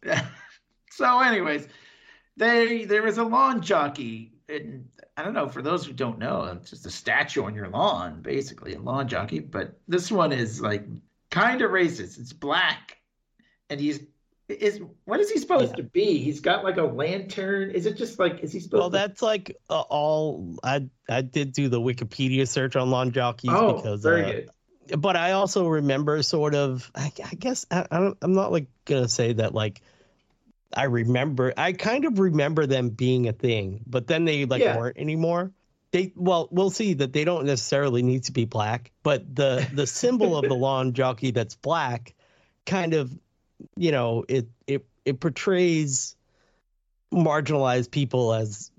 Yeah. 0.05 0.25
so, 0.89 1.20
anyways, 1.20 1.67
they 2.41 2.86
there 2.86 3.03
was 3.03 3.19
a 3.19 3.24
lawn 3.24 3.62
jockey, 3.62 4.33
and 4.50 4.89
I 5.15 5.24
don't 5.24 5.33
know. 5.33 5.48
For 5.48 5.62
those 5.62 5.86
who 5.86 5.93
don't 5.93 6.17
know, 6.17 6.43
it's 6.45 6.71
just 6.71 6.88
a 6.88 6.89
statue 6.89 7.43
on 7.43 7.53
your 7.53 7.69
lawn, 7.69 8.21
basically 8.21 8.74
a 8.74 8.79
lawn 8.79 9.07
jockey. 9.07 9.39
But 9.39 9.79
this 9.88 10.12
one 10.12 10.31
is 10.31 10.60
like 10.60 10.86
kind 11.29 11.62
of 11.62 11.69
racist. 11.69 12.19
It's 12.19 12.33
black, 12.33 12.98
and 13.69 13.79
he's 13.79 14.00
is 14.50 14.81
what 15.05 15.19
is 15.19 15.29
he 15.29 15.38
supposed 15.38 15.71
yeah. 15.71 15.75
to 15.77 15.83
be? 15.83 16.17
He's 16.17 16.39
got 16.39 16.63
like 16.63 16.77
a 16.77 16.83
lantern. 16.83 17.71
Is 17.71 17.86
it 17.86 17.95
just 17.95 18.17
like 18.17 18.39
is 18.39 18.51
he 18.51 18.60
supposed? 18.60 18.79
Well, 18.79 18.89
to... 18.89 18.98
that's 18.98 19.21
like 19.21 19.55
uh, 19.69 19.81
all. 19.81 20.57
I 20.63 20.89
I 21.07 21.21
did 21.21 21.53
do 21.53 21.69
the 21.69 21.79
Wikipedia 21.79 22.48
search 22.48 22.75
on 22.75 22.89
lawn 22.89 23.12
jockeys 23.12 23.51
oh, 23.53 23.75
because 23.75 24.01
very 24.01 24.24
uh, 24.24 24.31
good. 24.31 25.00
But 25.00 25.15
I 25.15 25.33
also 25.33 25.67
remember 25.67 26.24
sort 26.24 26.55
of. 26.55 26.89
I, 26.95 27.12
I 27.24 27.36
guess 27.36 27.67
I, 27.69 27.86
I 27.91 28.12
I'm 28.19 28.33
not 28.33 28.51
like 28.51 28.65
gonna 28.86 29.07
say 29.07 29.33
that 29.33 29.53
like. 29.53 29.81
I 30.75 30.84
remember. 30.86 31.54
I 31.58 31.74
kind 31.74 32.06
of 32.06 32.20
remember 32.20 32.66
them 32.66 32.90
being 32.90 33.28
a 33.28 33.34
thing, 33.34 33.84
but 33.88 34.08
then 34.08 34.25
they 34.25 34.46
like 34.46 34.62
Yeah. 34.62 34.78
weren't 34.78 34.98
anymore. 34.98 35.51
They 35.92 36.13
well, 36.16 36.48
we'll 36.51 36.70
see 36.70 36.94
that 36.96 37.12
they 37.13 37.25
don't 37.25 37.46
necessarily 37.46 38.01
need 38.01 38.24
to 38.24 38.32
be 38.32 38.46
black, 38.46 38.92
but 39.04 39.36
the 39.36 39.68
the 39.74 39.86
symbol 39.88 40.38
of 40.38 40.48
the 40.48 40.56
lawn 40.66 40.94
jockey 40.94 41.32
that's 41.32 41.56
black, 41.56 42.16
kind 42.66 42.94
of, 42.94 43.12
you 43.75 43.92
know, 43.92 44.24
it 44.30 44.48
it 44.68 44.86
it 45.04 45.20
portrays 45.20 46.16
marginalized 47.13 47.92
people 47.92 48.34
as 48.34 48.72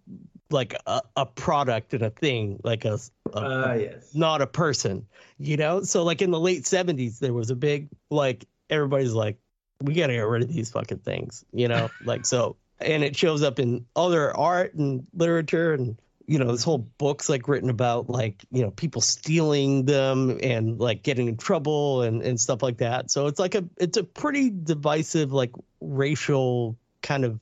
like 0.51 0.75
a, 0.87 1.03
a 1.17 1.27
product 1.27 1.95
and 1.95 2.03
a 2.03 2.11
thing, 2.11 2.61
like 2.63 2.85
a, 2.85 2.95
a, 2.95 3.01
Ah, 3.35 3.73
yes. 3.75 4.15
not 4.15 4.43
a 4.43 4.47
person, 4.47 5.07
you 5.39 5.57
know? 5.57 5.83
So 5.83 6.03
like 6.03 6.23
in 6.23 6.31
the 6.31 6.41
late 6.41 6.65
70s 6.65 7.19
there 7.19 7.33
was 7.33 7.51
a 7.51 7.57
big 7.57 7.89
like 8.11 8.47
everybody's 8.71 9.13
like 9.13 9.37
we 9.83 9.95
got 9.95 10.09
to 10.09 10.15
get 10.15 10.21
rid 10.21 10.43
of 10.43 10.53
these 10.53 10.71
fucking 10.71 10.99
things, 10.99 11.45
you 11.53 11.69
know? 11.69 11.91
like 12.05 12.27
so 12.27 12.57
and 12.81 13.05
it 13.05 13.17
shows 13.17 13.43
up 13.43 13.59
in 13.59 13.87
other 13.95 14.37
art 14.37 14.75
and 14.75 15.07
literature 15.15 15.73
and 15.73 15.97
you 16.27 16.39
know 16.39 16.53
this 16.53 16.63
whole 16.63 16.79
book's 16.79 17.29
like 17.29 17.49
written 17.49 17.69
about 17.69 18.09
like 18.09 18.45
you 18.51 18.63
know 18.63 18.71
people 18.71 19.01
stealing 19.01 19.85
them 19.85 20.39
and 20.43 20.79
like 20.79 21.03
getting 21.03 21.29
in 21.29 21.37
trouble 21.37 22.03
and 22.03 22.23
and 22.23 22.41
stuff 22.41 22.63
like 22.63 22.79
that. 22.79 23.11
So 23.11 23.27
it's 23.27 23.39
like 23.39 23.55
a 23.55 23.65
it's 23.77 23.97
a 23.97 24.05
pretty 24.05 24.51
divisive 24.51 25.33
like 25.33 25.53
racial 25.81 26.77
kind 27.03 27.25
of 27.25 27.41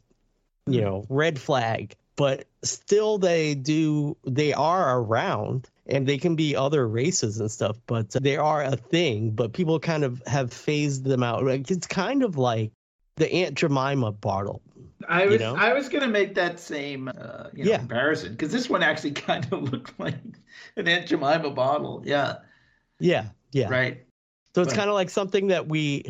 you 0.66 0.80
hmm. 0.80 0.86
know 0.86 1.06
red 1.08 1.38
flag. 1.38 1.94
But 2.16 2.46
still 2.62 3.18
they 3.18 3.54
do 3.54 4.16
they 4.24 4.52
are 4.52 4.98
around 4.98 5.68
and 5.90 6.06
they 6.06 6.18
can 6.18 6.36
be 6.36 6.54
other 6.56 6.86
races 6.88 7.40
and 7.40 7.50
stuff 7.50 7.76
but 7.86 8.10
they 8.10 8.36
are 8.36 8.62
a 8.62 8.76
thing 8.76 9.30
but 9.30 9.52
people 9.52 9.78
kind 9.80 10.04
of 10.04 10.22
have 10.26 10.52
phased 10.52 11.04
them 11.04 11.22
out 11.22 11.44
like 11.44 11.70
it's 11.70 11.86
kind 11.86 12.22
of 12.22 12.36
like 12.36 12.70
the 13.16 13.30
aunt 13.32 13.54
jemima 13.54 14.12
bottle 14.12 14.62
I 15.08 15.24
you 15.24 15.30
was 15.30 15.40
know? 15.40 15.56
I 15.56 15.72
was 15.72 15.88
gonna 15.88 16.08
make 16.08 16.34
that 16.34 16.60
same 16.60 17.08
uh, 17.08 17.48
you 17.54 17.64
know, 17.64 17.70
Yeah. 17.70 17.78
comparison 17.78 18.32
because 18.32 18.52
this 18.52 18.68
one 18.68 18.82
actually 18.82 19.12
kind 19.28 19.50
of 19.50 19.72
looked 19.72 19.98
like 19.98 20.14
an 20.76 20.86
Aunt 20.86 21.06
Jemima 21.06 21.50
bottle. 21.50 22.02
Yeah, 22.04 22.36
yeah 22.98 23.28
yeah 23.50 23.68
right. 23.70 24.04
So 24.54 24.60
it's 24.62 24.74
kind 24.74 24.90
of 24.90 24.94
like 24.94 25.08
something 25.08 25.48
that 25.48 25.66
we 25.68 26.04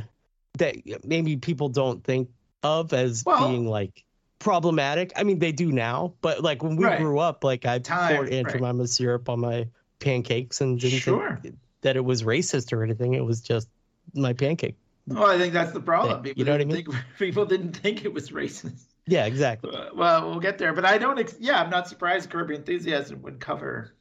that 0.59 0.75
maybe 1.05 1.37
people 1.37 1.69
don't 1.69 2.03
think 2.03 2.31
of 2.65 2.93
as 2.93 3.23
Well- 3.25 3.49
being 3.49 3.67
like 3.67 4.05
problematic. 4.41 5.13
I 5.15 5.23
mean, 5.23 5.39
they 5.39 5.53
do 5.53 5.71
now, 5.71 6.15
but 6.21 6.43
like 6.43 6.63
when 6.65 6.75
we 6.75 6.85
Right. 6.85 6.99
grew 6.99 7.21
up, 7.21 7.45
like 7.45 7.65
I 7.67 7.79
Time, 7.79 8.17
poured 8.17 8.31
Aunt 8.31 8.49
right. 8.49 8.57
Jemima 8.57 8.89
syrup 8.89 9.29
on 9.29 9.39
my 9.39 9.69
pancakes 10.01 10.61
and 10.61 10.81
didn't 10.81 10.99
Sure. 10.99 11.39
think 11.41 11.55
that 11.83 11.97
it 11.97 12.05
was 12.05 12.25
racist 12.25 12.73
or 12.73 12.83
anything. 12.83 13.15
It 13.15 13.25
was 13.25 13.41
just 13.41 13.69
my 14.15 14.33
pancake. 14.33 14.75
Well, 15.07 15.27
I 15.27 15.39
think 15.39 15.53
that's 15.53 15.73
the 15.73 15.81
problem. 15.81 16.23
People 16.23 16.39
you 16.41 16.45
know 16.45 16.53
what 16.53 16.61
I 16.61 16.65
didn't 16.65 16.85
think 16.87 16.97
people 17.19 17.47
didn't 17.47 17.77
think 17.77 18.05
it 18.05 18.13
was 18.13 18.31
racist. 18.31 18.83
Yeah, 19.07 19.27
exactly. 19.27 19.75
Uh, 19.75 19.91
Well, 19.95 20.31
we'll 20.31 20.41
get 20.41 20.59
there, 20.59 20.73
but 20.73 20.85
I 20.85 20.99
don't. 20.99 21.19
Ex- 21.19 21.37
yeah, 21.41 21.61
I'm 21.63 21.71
not 21.71 21.89
surprised. 21.89 22.31
Curb 22.31 22.49
Your 22.49 22.59
Enthusiasm 22.59 23.23
would 23.23 23.41
cover. 23.41 23.95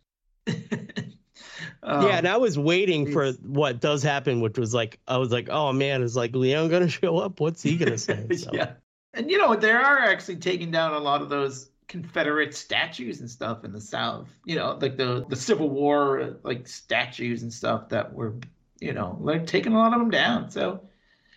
Um, 0.48 0.53
yeah, 1.84 2.17
and 2.17 2.27
I 2.27 2.38
was 2.38 2.60
waiting 2.60 3.12
for 3.12 3.31
what 3.34 3.79
does 3.79 4.03
happen, 4.03 4.41
which 4.41 4.58
was 4.58 4.74
like 4.74 5.00
I 5.08 5.17
was 5.17 5.31
like, 5.31 5.50
oh 5.50 5.72
man, 5.74 6.03
is 6.03 6.15
like 6.15 6.36
Leon 6.36 6.69
gonna 6.69 6.88
show 7.01 7.17
up? 7.17 7.39
What's 7.39 7.62
he 7.63 7.77
gonna 7.77 7.98
say? 7.98 8.27
So, 8.36 8.51
yeah, 8.53 8.74
and 9.13 9.29
you 9.29 9.37
know 9.37 9.55
they 9.55 9.71
are 9.71 9.99
actually 9.99 10.37
taking 10.37 10.71
down 10.71 10.93
a 10.93 10.99
lot 10.99 11.21
of 11.21 11.29
those 11.29 11.69
Confederate 11.87 12.53
statues 12.55 13.19
and 13.19 13.29
stuff 13.29 13.63
in 13.63 13.71
the 13.71 13.81
South. 13.81 14.29
You 14.45 14.55
know, 14.55 14.77
like 14.81 14.97
the 14.97 15.25
the 15.27 15.35
Civil 15.35 15.69
War 15.69 16.37
like 16.43 16.67
statues 16.67 17.41
and 17.43 17.51
stuff 17.53 17.89
that 17.89 18.13
were, 18.13 18.35
you 18.79 18.93
know, 18.93 19.17
like 19.21 19.47
taking 19.47 19.73
a 19.73 19.77
lot 19.77 19.93
of 19.93 19.99
them 19.99 20.09
down. 20.11 20.49
So 20.51 20.81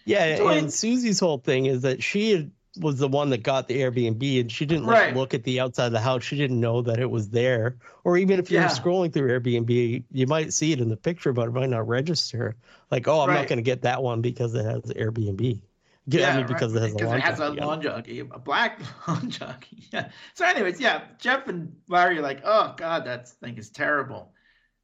Yeah, 0.05 0.37
So 0.37 0.49
and 0.49 0.69
it- 0.69 0.73
Susie's 0.73 1.21
whole 1.21 1.39
thing 1.39 1.67
is 1.67 1.83
that 1.83 2.03
she 2.03 2.51
was 2.77 2.99
the 2.99 3.09
one 3.09 3.31
that 3.31 3.43
got 3.43 3.69
the 3.69 3.81
Airbnb, 3.81 4.41
and 4.41 4.51
she 4.51 4.65
didn't 4.67 4.87
like 4.87 4.99
Right. 4.99 5.15
look 5.15 5.35
at 5.35 5.45
the 5.45 5.61
outside 5.61 5.87
of 5.87 5.93
the 5.93 6.01
house. 6.01 6.25
She 6.25 6.37
didn't 6.37 6.59
know 6.61 6.81
that 6.83 6.99
it 6.99 7.11
was 7.11 7.29
there. 7.31 7.77
Or 8.05 8.17
even 8.17 8.39
if 8.39 8.51
you 8.51 8.57
Yeah. 8.57 8.63
were 8.63 8.69
scrolling 8.69 9.13
through 9.13 9.29
Airbnb, 9.31 10.05
you 10.11 10.27
might 10.27 10.53
see 10.53 10.73
it 10.73 10.81
in 10.81 10.89
the 10.89 10.97
picture, 10.97 11.33
but 11.33 11.49
it 11.49 11.53
might 11.53 11.69
not 11.71 11.87
register. 11.87 12.57
Like, 12.91 13.07
oh, 13.09 13.21
I'm 13.21 13.33
not 13.33 13.47
going 13.47 13.59
to 13.59 13.63
get 13.63 13.83
that 13.83 14.03
one 14.03 14.21
because 14.23 14.55
it 14.55 14.65
has 14.65 14.83
Airbnb. 14.85 15.61
Yeah, 16.07 16.35
I 16.35 16.37
mean 16.39 16.47
because 16.47 16.73
right, 16.73 16.91
it 16.91 17.01
has 17.01 17.03
a 17.03 17.05
lawn 17.05 17.17
it 17.17 17.23
has 17.23 17.39
a 17.39 17.49
jockey 17.49 17.61
lawn 17.61 17.83
jockey, 17.83 18.19
a 18.21 18.39
black 18.39 18.81
lawn 19.09 19.31
jockey. 19.31 19.85
Yeah. 19.93 20.11
So, 20.35 20.45
anyways, 20.45 20.81
yeah, 20.81 21.03
Jeff 21.19 21.47
and 21.47 21.77
Larry 21.89 22.19
are 22.19 22.23
like, 22.23 22.41
oh 22.45 22.75
god, 22.77 23.05
that 23.05 23.29
thing 23.29 23.57
is 23.57 23.71
terrible. 23.71 24.33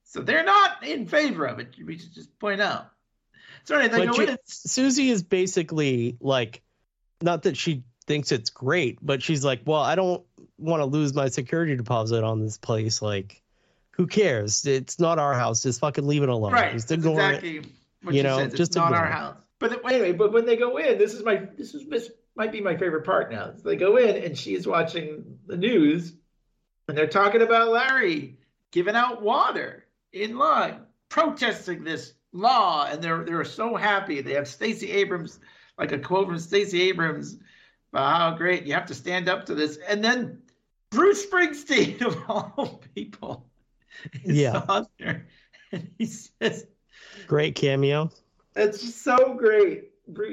So 0.04 0.22
they're 0.22 0.44
not 0.44 0.84
in 0.86 1.06
favor 1.06 1.44
of 1.46 1.58
it. 1.58 1.74
We 1.84 1.98
should 1.98 2.14
just 2.14 2.38
point 2.38 2.60
out. 2.60 2.90
So 3.64 3.76
anyway, 3.76 4.06
go 4.06 4.14
you-. 4.14 4.36
Susie 4.46 5.10
is 5.10 5.22
basically 5.22 6.16
like, 6.20 6.62
not 7.20 7.42
that 7.42 7.56
she 7.56 7.82
thinks 8.06 8.32
it's 8.32 8.50
great, 8.50 8.98
but 9.02 9.22
she's 9.22 9.44
like, 9.44 9.62
well, 9.66 9.82
I 9.82 9.96
don't 9.96 10.24
want 10.56 10.80
to 10.80 10.86
lose 10.86 11.14
my 11.14 11.28
security 11.28 11.76
deposit 11.76 12.24
on 12.24 12.40
this 12.40 12.56
place. 12.56 13.02
Like, 13.02 13.42
who 13.90 14.06
cares? 14.06 14.66
It's 14.66 14.98
not 14.98 15.18
our 15.18 15.34
house. 15.34 15.62
Just 15.62 15.80
fucking 15.80 16.06
leave 16.06 16.22
it 16.22 16.28
alone. 16.28 16.52
Right. 16.52 16.72
Just 16.72 16.90
ignore 16.90 17.20
it. 17.20 17.44
exactly 17.44 17.72
what 18.02 18.14
You 18.14 18.22
know, 18.22 18.46
just 18.46 18.74
not 18.76 18.94
our 18.94 19.06
it. 19.06 19.12
house. 19.12 19.36
But 19.60 19.84
anyway, 19.84 20.12
but 20.12 20.32
when 20.32 20.46
they 20.46 20.56
go 20.56 20.76
in, 20.76 20.98
this 20.98 21.14
is 21.14 21.24
my 21.24 21.48
this 21.56 21.74
is 21.74 21.86
this 21.88 22.10
might 22.36 22.52
be 22.52 22.60
my 22.60 22.76
favorite 22.76 23.04
part 23.04 23.30
now. 23.32 23.52
So 23.56 23.68
they 23.68 23.76
go 23.76 23.96
in 23.96 24.22
and 24.22 24.38
she 24.38 24.54
is 24.54 24.66
watching 24.66 25.38
the 25.46 25.56
news, 25.56 26.12
and 26.86 26.96
they're 26.96 27.06
talking 27.08 27.42
about 27.42 27.68
Larry 27.68 28.38
giving 28.70 28.94
out 28.94 29.22
water 29.22 29.86
in 30.12 30.38
line, 30.38 30.80
protesting 31.08 31.82
this 31.84 32.12
law, 32.32 32.86
and 32.86 33.02
they're 33.02 33.24
they're 33.24 33.44
so 33.44 33.74
happy. 33.74 34.20
They 34.20 34.34
have 34.34 34.46
Stacey 34.46 34.92
Abrams, 34.92 35.40
like 35.76 35.92
a 35.92 35.98
quote 35.98 36.28
from 36.28 36.38
Stacey 36.38 36.82
Abrams, 36.82 37.38
about 37.92 38.16
how 38.16 38.36
great 38.36 38.64
you 38.64 38.74
have 38.74 38.86
to 38.86 38.94
stand 38.94 39.28
up 39.28 39.46
to 39.46 39.54
this, 39.54 39.78
and 39.88 40.04
then 40.04 40.42
Bruce 40.90 41.26
Springsteen 41.26 42.00
of 42.06 42.16
all 42.28 42.80
people, 42.94 43.46
is 44.22 44.36
Yeah. 44.38 44.62
on 44.68 44.86
there, 44.98 45.26
and 45.72 45.90
he 45.98 46.06
says. 46.06 46.66
Great 47.26 47.54
cameo. 47.54 48.10
It's 48.58 48.94
so 48.94 49.34
great. 49.34 49.92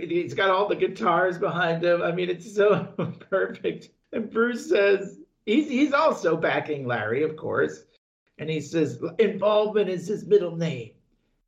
He's 0.09 0.33
got 0.33 0.49
all 0.49 0.67
the 0.67 0.75
guitars 0.75 1.37
behind 1.37 1.83
him. 1.83 2.01
I 2.01 2.11
mean, 2.11 2.29
it's 2.29 2.55
so 2.55 2.83
perfect. 3.29 3.89
And 4.13 4.31
Bruce 4.31 4.69
says 4.69 5.19
he's 5.45 5.69
he's 5.69 5.93
also 5.93 6.35
backing 6.35 6.87
Larry, 6.87 7.23
of 7.23 7.35
course. 7.35 7.83
And 8.37 8.49
he 8.49 8.61
says 8.61 9.01
involvement 9.19 9.89
is 9.89 10.07
his 10.07 10.25
middle 10.25 10.55
name. 10.55 10.91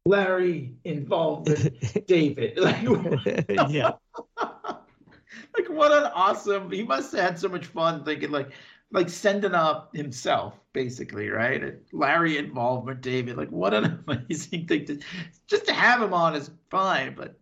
Larry 0.06 0.74
involvement 0.84 1.74
David. 2.08 2.58
Like, 2.58 3.70
yeah. 3.70 3.92
like 4.38 5.70
what 5.70 5.92
an 5.92 6.12
awesome 6.14 6.72
he 6.72 6.84
must 6.84 7.12
have 7.14 7.22
had 7.22 7.40
so 7.40 7.50
much 7.50 7.66
fun 7.66 8.06
thinking 8.06 8.32
like 8.32 8.52
like 8.92 9.10
sending 9.10 9.54
up 9.54 9.96
himself 9.96 10.60
basically 10.74 11.30
right 11.30 11.76
larry 11.92 12.38
involvement 12.38 13.02
david 13.02 13.38
like 13.38 13.50
what 13.52 13.74
an 13.74 14.04
amazing 14.08 14.66
thing 14.68 14.86
to 14.86 15.00
just 15.48 15.66
to 15.66 15.74
have 15.74 16.02
him 16.02 16.14
on 16.14 16.36
is 16.36 16.52
fine 16.70 17.16
but 17.16 17.40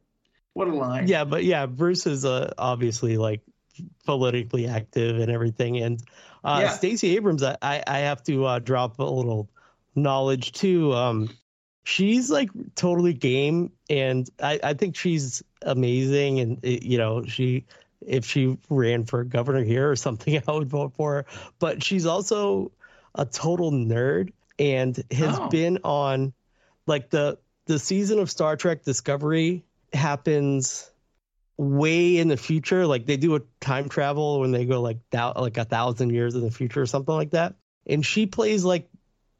what 0.53 0.67
a 0.67 0.73
line 0.73 1.07
Yeah, 1.07 1.25
but 1.25 1.43
yeah, 1.43 1.65
Bruce 1.65 2.07
is 2.07 2.25
uh, 2.25 2.53
obviously 2.57 3.17
like 3.17 3.41
politically 4.05 4.67
active 4.67 5.19
and 5.19 5.29
everything. 5.29 5.77
And 5.77 6.01
uh, 6.43 6.61
Yeah. 6.61 6.69
Stacey 6.69 7.15
Abrams, 7.15 7.43
I, 7.43 7.83
I 7.85 7.99
have 7.99 8.23
to 8.23 8.45
uh, 8.45 8.59
drop 8.59 8.99
a 8.99 9.03
little 9.03 9.49
knowledge 9.95 10.53
too. 10.53 10.93
Um, 10.93 11.29
she's 11.83 12.29
like 12.29 12.49
totally 12.75 13.13
game, 13.13 13.71
and 13.89 14.29
I, 14.41 14.59
I 14.63 14.73
think 14.73 14.95
she's 14.95 15.43
amazing. 15.63 16.39
And 16.39 16.63
it, 16.63 16.83
you 16.83 16.97
know, 16.97 17.25
she 17.25 17.65
if 18.05 18.25
she 18.25 18.57
ran 18.69 19.05
for 19.05 19.23
governor 19.23 19.63
here 19.63 19.89
or 19.89 19.95
something, 19.95 20.41
I 20.47 20.51
would 20.51 20.69
vote 20.69 20.93
for 20.95 21.13
her. 21.15 21.25
But 21.59 21.83
she's 21.83 22.05
also 22.05 22.71
a 23.13 23.25
total 23.25 23.71
nerd 23.71 24.31
and 24.59 24.95
has 25.11 25.37
Oh. 25.39 25.49
been 25.49 25.79
on 25.83 26.33
like 26.87 27.09
the 27.09 27.37
the 27.65 27.79
season 27.79 28.19
of 28.19 28.29
Star 28.29 28.55
Trek 28.55 28.83
Discovery 28.83 29.63
happens 29.91 30.91
way 31.57 32.17
in 32.17 32.27
the 32.27 32.37
future. 32.37 32.85
Like 32.85 33.05
they 33.05 33.17
do 33.17 33.35
a 33.35 33.41
time 33.59 33.89
travel 33.89 34.39
when 34.41 34.51
they 34.51 34.65
go 34.65 34.81
like 34.81 34.97
thou- 35.09 35.33
like 35.35 35.57
a 35.57 35.65
thousand 35.65 36.11
years 36.11 36.35
in 36.35 36.41
the 36.41 36.51
future 36.51 36.81
or 36.81 36.85
something 36.85 37.15
like 37.15 37.31
that. 37.31 37.55
And 37.87 38.05
she 38.05 38.25
plays 38.27 38.63
like 38.63 38.89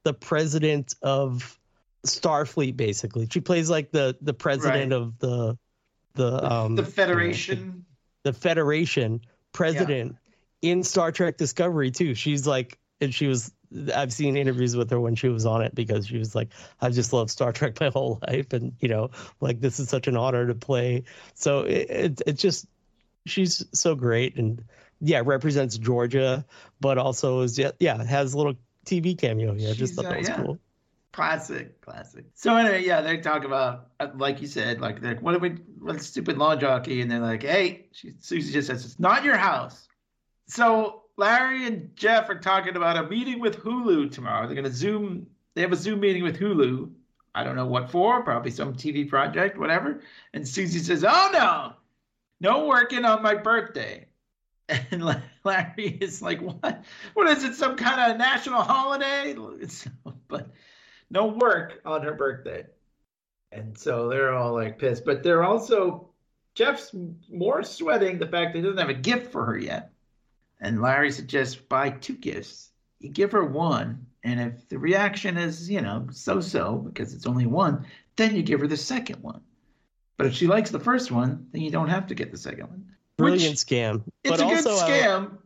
the 0.03 0.13
president 0.13 0.95
of 1.01 1.59
Starfleet, 2.05 2.77
basically. 2.77 3.27
She 3.31 3.41
plays 3.41 3.69
like 3.69 3.91
the 3.91 4.15
the 4.21 4.33
president 4.33 4.91
Right. 4.91 5.01
of 5.01 5.17
the 5.19 5.57
the 6.13 6.51
um 6.51 6.75
the 6.75 6.85
Federation. 6.85 7.85
The 8.25 8.33
Federation 8.33 9.21
president 9.53 10.17
in 10.61 10.83
Star 10.83 11.11
Trek 11.11 11.37
Discovery 11.37 11.91
too. 11.91 12.15
She's 12.15 12.45
like, 12.45 12.77
and 12.99 13.13
she 13.13 13.27
was. 13.27 13.53
I've 13.93 14.13
seen 14.13 14.35
interviews 14.37 14.75
with 14.75 14.89
her 14.89 14.99
when 14.99 15.15
she 15.15 15.27
was 15.27 15.45
on 15.45 15.61
it 15.61 15.75
because 15.75 16.07
she 16.07 16.17
was 16.17 16.33
like, 16.33 16.49
"I've 16.81 16.93
just 16.93 17.13
loved 17.13 17.29
Star 17.29 17.51
Trek 17.51 17.79
my 17.79 17.89
whole 17.89 18.19
life, 18.27 18.51
and 18.51 18.73
you 18.79 18.89
know, 18.89 19.11
like 19.39 19.61
this 19.61 19.79
is 19.79 19.89
such 19.89 20.07
an 20.07 20.17
honor 20.17 20.47
to 20.47 20.55
play." 20.55 21.03
So 21.35 21.61
it, 21.61 21.89
it 21.89 22.21
it's 22.25 22.41
just 22.41 22.65
she's 23.27 23.63
so 23.73 23.93
great, 23.95 24.37
and 24.37 24.63
yeah, 25.01 25.21
represents 25.23 25.77
Georgia, 25.77 26.45
but 26.81 26.97
also 26.97 27.41
is 27.41 27.59
yeah, 27.59 27.71
yeah 27.79 28.03
has 28.03 28.33
a 28.33 28.37
little 28.37 28.55
TV 28.85 29.17
cameo 29.17 29.53
here. 29.53 29.69
I 29.69 29.73
just 29.73 29.91
She's, 29.91 29.95
thought 29.95 30.05
uh, 30.05 30.09
that 30.09 30.19
was 30.19 30.29
yeah. 30.29 30.41
cool. 30.41 30.59
Classic, 31.15 31.79
classic. 31.79 32.25
So 32.33 32.57
anyway, 32.57 32.83
yeah, 32.83 32.99
they 32.99 33.15
talk 33.15 33.45
about 33.45 33.87
uh, 34.01 34.09
like 34.17 34.41
you 34.41 34.47
said, 34.47 34.81
like 34.81 34.99
they're 34.99 35.13
like, 35.13 35.23
what 35.23 35.33
are 35.33 35.39
we, 35.39 35.51
what 35.79 36.01
stupid 36.01 36.37
lawn 36.37 36.59
jockey, 36.59 36.99
and 36.99 37.09
they're 37.09 37.21
like, 37.21 37.43
hey, 37.43 37.85
she, 37.93 38.11
Susie 38.19 38.51
just 38.51 38.67
says 38.67 38.83
it's 38.83 38.99
not 38.99 39.23
your 39.23 39.37
house. 39.37 39.87
So 40.47 41.03
Larry 41.15 41.67
and 41.67 41.95
Jeff 41.95 42.29
are 42.29 42.37
talking 42.37 42.75
about 42.75 42.97
a 42.97 43.07
meeting 43.07 43.39
with 43.39 43.63
Hulu 43.63 44.11
tomorrow. 44.11 44.45
They're 44.45 44.57
gonna 44.57 44.73
Zoom. 44.73 45.27
They 45.53 45.61
have 45.61 45.71
a 45.71 45.77
Zoom 45.77 46.01
meeting 46.01 46.21
with 46.21 46.37
Hulu. 46.37 46.91
I 47.33 47.45
don't 47.45 47.55
know 47.55 47.65
what 47.65 47.89
for. 47.89 48.21
Probably 48.21 48.51
some 48.51 48.73
TV 48.73 49.07
project, 49.07 49.57
whatever. 49.57 50.01
And 50.33 50.45
Susie 50.45 50.79
says, 50.79 51.05
"Oh 51.07 51.29
no, 51.31 51.75
no 52.41 52.67
working 52.67 53.05
on 53.05 53.23
my 53.23 53.35
birthday." 53.35 54.07
And 54.91 55.01
Larry 55.45 55.97
is 56.01 56.21
like, 56.21 56.41
"What? 56.41 56.83
What 57.13 57.29
is 57.29 57.45
it? 57.45 57.55
Some 57.55 57.77
kind 57.77 58.11
of 58.11 58.17
national 58.17 58.63
holiday?" 58.63 59.33
It's, 59.61 59.87
but 60.27 60.49
no 61.09 61.27
work 61.27 61.81
on 61.85 62.01
her 62.03 62.13
birthday. 62.13 62.65
And 63.51 63.77
so 63.77 64.09
they're 64.09 64.33
all 64.33 64.53
like 64.53 64.79
pissed. 64.79 65.05
But 65.05 65.23
they're 65.23 65.43
also, 65.43 66.09
Jeff's 66.55 66.91
more 67.31 67.63
sweating 67.63 68.19
the 68.19 68.27
fact 68.27 68.53
that 68.53 68.59
he 68.59 68.63
doesn't 68.63 68.77
have 68.79 68.89
a 68.89 68.93
gift 68.93 69.31
for 69.31 69.45
her 69.45 69.57
yet. 69.57 69.91
And 70.59 70.81
Larry 70.81 71.11
suggests 71.11 71.55
buy 71.55 71.91
two 71.91 72.15
gifts. 72.15 72.69
You 72.99 73.09
give 73.09 73.31
her 73.33 73.45
one. 73.45 74.05
And 74.23 74.39
if 74.39 74.67
the 74.69 74.79
reaction 74.79 75.37
is, 75.37 75.69
you 75.69 75.81
know, 75.81 76.07
so 76.11 76.41
so 76.41 76.77
because 76.77 77.13
it's 77.13 77.27
only 77.27 77.45
one, 77.45 77.85
then 78.15 78.35
you 78.35 78.41
give 78.41 78.59
her 78.61 78.67
the 78.67 78.77
second 78.77 79.21
one. 79.21 79.41
But 80.17 80.27
if 80.27 80.33
she 80.33 80.47
likes 80.47 80.71
the 80.71 80.79
first 80.79 81.11
one, 81.11 81.47
then 81.51 81.61
you 81.61 81.69
don't 81.69 81.89
have 81.89 82.07
to 82.07 82.15
get 82.15 82.31
the 82.31 82.37
second 82.37 82.67
one. 82.69 82.85
Brilliant 83.17 83.51
Which, 83.51 83.59
scam. 83.59 84.03
it's 84.23 84.31
but 84.31 84.39
a 84.39 84.43
good 84.43 84.67
also, 84.67 84.85
I- 84.85 84.89
scam. 84.89 85.37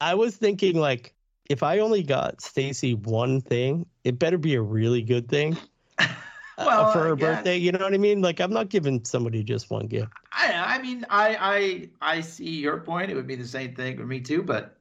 I 0.00 0.14
was 0.14 0.36
thinking 0.36 0.76
like 0.78 1.12
if 1.48 1.62
I 1.62 1.78
only 1.78 2.02
got 2.02 2.40
Stacy 2.40 2.94
one 2.94 3.40
thing, 3.40 3.86
it 4.04 4.18
better 4.18 4.38
be 4.38 4.54
a 4.54 4.62
really 4.62 5.02
good 5.02 5.28
thing. 5.28 5.56
uh, 5.98 6.92
for 6.92 7.04
her 7.04 7.16
birthday, 7.16 7.56
you 7.56 7.72
know 7.72 7.78
what 7.78 7.94
I 7.94 7.98
mean? 7.98 8.20
Like 8.20 8.40
I'm 8.40 8.52
not 8.52 8.68
giving 8.68 9.04
somebody 9.04 9.42
just 9.42 9.70
one 9.70 9.86
gift. 9.86 10.12
I 10.32 10.76
I 10.76 10.82
mean 10.82 11.06
I 11.08 11.88
I 12.00 12.16
I 12.16 12.20
see 12.20 12.60
your 12.60 12.78
point. 12.80 13.10
It 13.10 13.14
would 13.14 13.26
be 13.26 13.36
the 13.36 13.46
same 13.46 13.74
thing 13.74 13.96
for 13.96 14.04
me 14.04 14.20
too, 14.20 14.42
but 14.42 14.76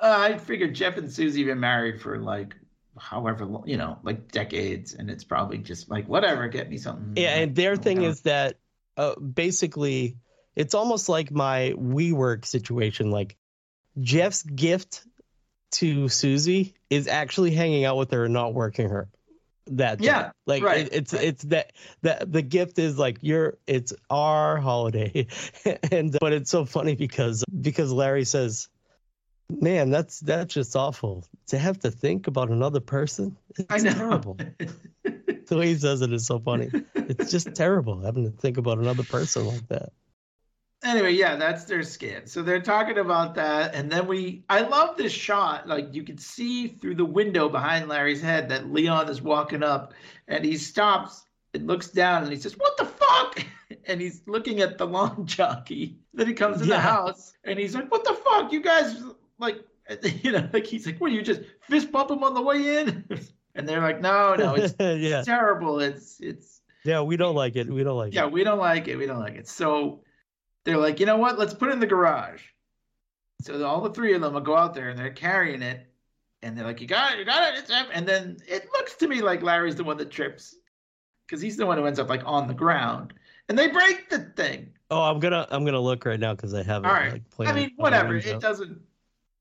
uh, 0.00 0.16
I 0.16 0.38
figured 0.38 0.74
Jeff 0.74 0.96
and 0.96 1.10
Susie 1.10 1.44
been 1.44 1.60
married 1.60 2.00
for 2.00 2.18
like 2.18 2.54
however 2.98 3.44
long, 3.44 3.66
you 3.66 3.76
know, 3.76 3.98
like 4.02 4.30
decades, 4.30 4.94
and 4.94 5.10
it's 5.10 5.24
probably 5.24 5.58
just 5.58 5.90
like 5.90 6.06
whatever, 6.08 6.46
get 6.48 6.70
me 6.70 6.78
something. 6.78 7.12
Yeah, 7.16 7.36
and 7.36 7.54
their 7.54 7.76
thing 7.76 7.98
whatever. 7.98 8.12
is 8.12 8.20
that 8.22 8.56
uh, 8.96 9.16
basically 9.16 10.16
it's 10.54 10.74
almost 10.74 11.08
like 11.08 11.30
my 11.32 11.74
WeWork 11.76 12.44
situation. 12.44 13.10
Like 13.10 13.36
Jeff's 14.00 14.42
gift 14.42 15.04
to 15.74 16.08
Susie 16.08 16.74
is 16.90 17.08
actually 17.08 17.50
hanging 17.50 17.84
out 17.84 17.96
with 17.96 18.10
her 18.12 18.24
and 18.24 18.34
not 18.34 18.54
working 18.54 18.88
her. 18.88 19.08
That 19.68 19.98
day. 19.98 20.06
Yeah, 20.06 20.32
like 20.46 20.62
right, 20.62 20.86
it, 20.86 20.92
it's 20.92 21.12
right. 21.14 21.24
it's 21.24 21.42
that 21.44 21.72
that 22.02 22.30
the 22.30 22.42
gift 22.42 22.78
is 22.78 22.98
like 22.98 23.18
your 23.22 23.56
it's 23.66 23.94
our 24.10 24.58
holiday, 24.58 25.26
and 25.90 26.14
but 26.20 26.34
it's 26.34 26.50
so 26.50 26.66
funny 26.66 26.94
because 26.94 27.42
because 27.62 27.90
Larry 27.90 28.26
says, 28.26 28.68
"Man, 29.48 29.88
that's 29.88 30.20
that's 30.20 30.52
just 30.52 30.76
awful 30.76 31.24
to 31.46 31.56
have 31.56 31.78
to 31.80 31.90
think 31.90 32.26
about 32.26 32.50
another 32.50 32.80
person. 32.80 33.38
It's 33.56 33.66
I 33.70 33.78
know. 33.78 33.94
terrible." 33.94 34.36
the 35.46 35.56
way 35.56 35.68
he 35.68 35.76
says 35.76 36.02
it 36.02 36.12
is 36.12 36.26
so 36.26 36.38
funny. 36.38 36.70
It's 36.94 37.30
just 37.30 37.54
terrible 37.54 38.00
having 38.00 38.24
to 38.24 38.30
think 38.30 38.58
about 38.58 38.78
another 38.78 39.04
person 39.04 39.46
like 39.46 39.66
that. 39.68 39.92
Anyway, 40.84 41.12
yeah, 41.12 41.36
that's 41.36 41.64
their 41.64 41.82
skin. 41.82 42.26
So 42.26 42.42
they're 42.42 42.60
talking 42.60 42.98
about 42.98 43.34
that, 43.34 43.74
and 43.74 43.90
then 43.90 44.06
we. 44.06 44.44
I 44.48 44.60
love 44.60 44.96
this 44.96 45.12
shot. 45.12 45.66
Like 45.66 45.94
you 45.94 46.02
can 46.02 46.18
see 46.18 46.68
through 46.68 46.96
the 46.96 47.04
window 47.04 47.48
behind 47.48 47.88
Larry's 47.88 48.22
head 48.22 48.48
that 48.50 48.72
Leon 48.72 49.08
is 49.08 49.22
walking 49.22 49.62
up, 49.62 49.94
and 50.28 50.44
he 50.44 50.56
stops 50.56 51.24
and 51.54 51.66
looks 51.66 51.88
down, 51.88 52.22
and 52.22 52.32
he 52.32 52.38
says, 52.38 52.56
"What 52.56 52.76
the 52.76 52.86
fuck?" 52.86 53.44
And 53.86 54.00
he's 54.00 54.22
looking 54.26 54.60
at 54.60 54.78
the 54.78 54.86
lawn 54.86 55.26
jockey. 55.26 55.98
Then 56.12 56.26
he 56.26 56.34
comes 56.34 56.62
in 56.62 56.68
the 56.68 56.78
house, 56.78 57.34
and 57.44 57.58
he's 57.58 57.74
like, 57.74 57.90
"What 57.90 58.04
the 58.04 58.14
fuck? 58.14 58.52
You 58.52 58.60
guys 58.60 59.02
like." 59.38 59.64
You 60.22 60.32
know, 60.32 60.48
like 60.50 60.66
he's 60.66 60.86
like, 60.86 60.98
"What? 60.98 61.12
You 61.12 61.20
just 61.20 61.42
fist 61.60 61.92
bump 61.92 62.10
him 62.10 62.24
on 62.24 62.32
the 62.32 62.40
way 62.40 62.78
in?" 62.78 63.04
And 63.54 63.68
they're 63.68 63.82
like, 63.82 64.00
"No, 64.00 64.34
no, 64.34 64.54
it's 64.54 64.74
yeah, 64.78 65.22
terrible. 65.22 65.80
It's 65.80 66.18
it's 66.20 66.62
yeah, 66.84 67.02
we 67.02 67.18
don't 67.18 67.34
like 67.34 67.56
it. 67.56 67.68
We 67.68 67.82
don't 67.82 67.96
like 67.96 68.14
yeah, 68.14 68.22
it. 68.22 68.24
Yeah, 68.24 68.30
we 68.30 68.44
don't 68.44 68.58
like 68.58 68.88
it. 68.88 68.96
We 68.96 69.06
don't 69.06 69.20
like 69.20 69.34
it. 69.34 69.46
So 69.46 70.00
they're 70.64 70.78
like, 70.78 71.00
you 71.00 71.06
know 71.06 71.16
what? 71.16 71.38
Let's 71.38 71.54
put 71.54 71.68
it 71.68 71.72
in 71.72 71.80
the 71.80 71.86
garage. 71.86 72.42
So 73.42 73.64
all 73.64 73.82
the 73.82 73.90
three 73.90 74.14
of 74.14 74.22
them 74.22 74.34
will 74.34 74.40
go 74.40 74.56
out 74.56 74.74
there 74.74 74.88
and 74.88 74.98
they're 74.98 75.10
carrying 75.10 75.62
it, 75.62 75.86
and 76.42 76.56
they're 76.56 76.64
like, 76.64 76.80
you 76.80 76.86
got 76.86 77.12
it, 77.12 77.18
you 77.18 77.24
got 77.24 77.52
it. 77.52 77.58
It's 77.58 77.70
up. 77.70 77.88
And 77.92 78.06
then 78.06 78.38
it 78.48 78.68
looks 78.72 78.94
to 78.96 79.08
me 79.08 79.20
like 79.20 79.42
Larry's 79.42 79.76
the 79.76 79.84
one 79.84 79.98
that 79.98 80.10
trips, 80.10 80.54
because 81.26 81.42
he's 81.42 81.56
the 81.56 81.66
one 81.66 81.76
who 81.78 81.86
ends 81.86 81.98
up 81.98 82.08
like 82.08 82.22
on 82.24 82.48
the 82.48 82.54
ground, 82.54 83.12
and 83.48 83.58
they 83.58 83.68
break 83.68 84.08
the 84.08 84.20
thing. 84.20 84.70
Oh, 84.90 85.02
I'm 85.02 85.18
gonna 85.18 85.46
I'm 85.50 85.64
gonna 85.64 85.80
look 85.80 86.04
right 86.06 86.20
now 86.20 86.34
because 86.34 86.54
I 86.54 86.62
have 86.62 86.84
it 86.84 86.86
All 86.86 86.92
right. 86.92 87.22
like. 87.38 87.48
I 87.48 87.52
mean, 87.52 87.72
whatever. 87.76 88.16
It 88.16 88.40
doesn't 88.40 88.80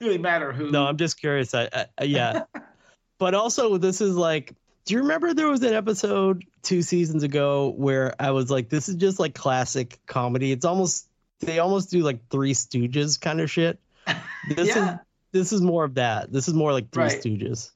really 0.01 0.17
matter 0.17 0.51
who. 0.51 0.71
No, 0.71 0.85
I'm 0.85 0.97
just 0.97 1.19
curious. 1.19 1.53
I, 1.53 1.69
I 1.71 1.85
I- 1.97 2.03
yeah, 2.05 2.43
but 3.19 3.33
also 3.33 3.77
this 3.77 4.01
is 4.01 4.15
like. 4.15 4.53
Do 4.85 4.95
you 4.95 4.99
remember 5.01 5.33
there 5.33 5.47
was 5.47 5.63
an 5.63 5.73
episode 5.73 6.43
two 6.61 6.81
seasons 6.81 7.23
ago 7.23 7.69
where 7.77 8.13
I 8.19 8.31
was 8.31 8.51
like, 8.51 8.67
"This 8.67 8.89
is 8.89 8.95
just 8.95 9.17
like 9.17 9.33
classic 9.33 9.97
comedy." 10.07 10.51
It's 10.51 10.65
almost 10.65 11.07
they 11.45 11.59
almost 11.59 11.91
do 11.91 11.99
like 11.99 12.29
Three 12.29 12.53
Stooges 12.53 13.19
kind 13.19 13.41
of 13.41 13.49
shit. 13.49 13.79
This 14.49 14.67
is 14.69 14.75
yeah, 14.75 14.97
this 15.31 15.53
is 15.53 15.61
more 15.61 15.85
of 15.85 15.95
that. 15.95 16.29
This 16.29 16.49
is 16.49 16.53
more 16.53 16.73
like 16.73 16.91
Three 16.91 17.03
Right. 17.03 17.21
Stooges. 17.21 17.71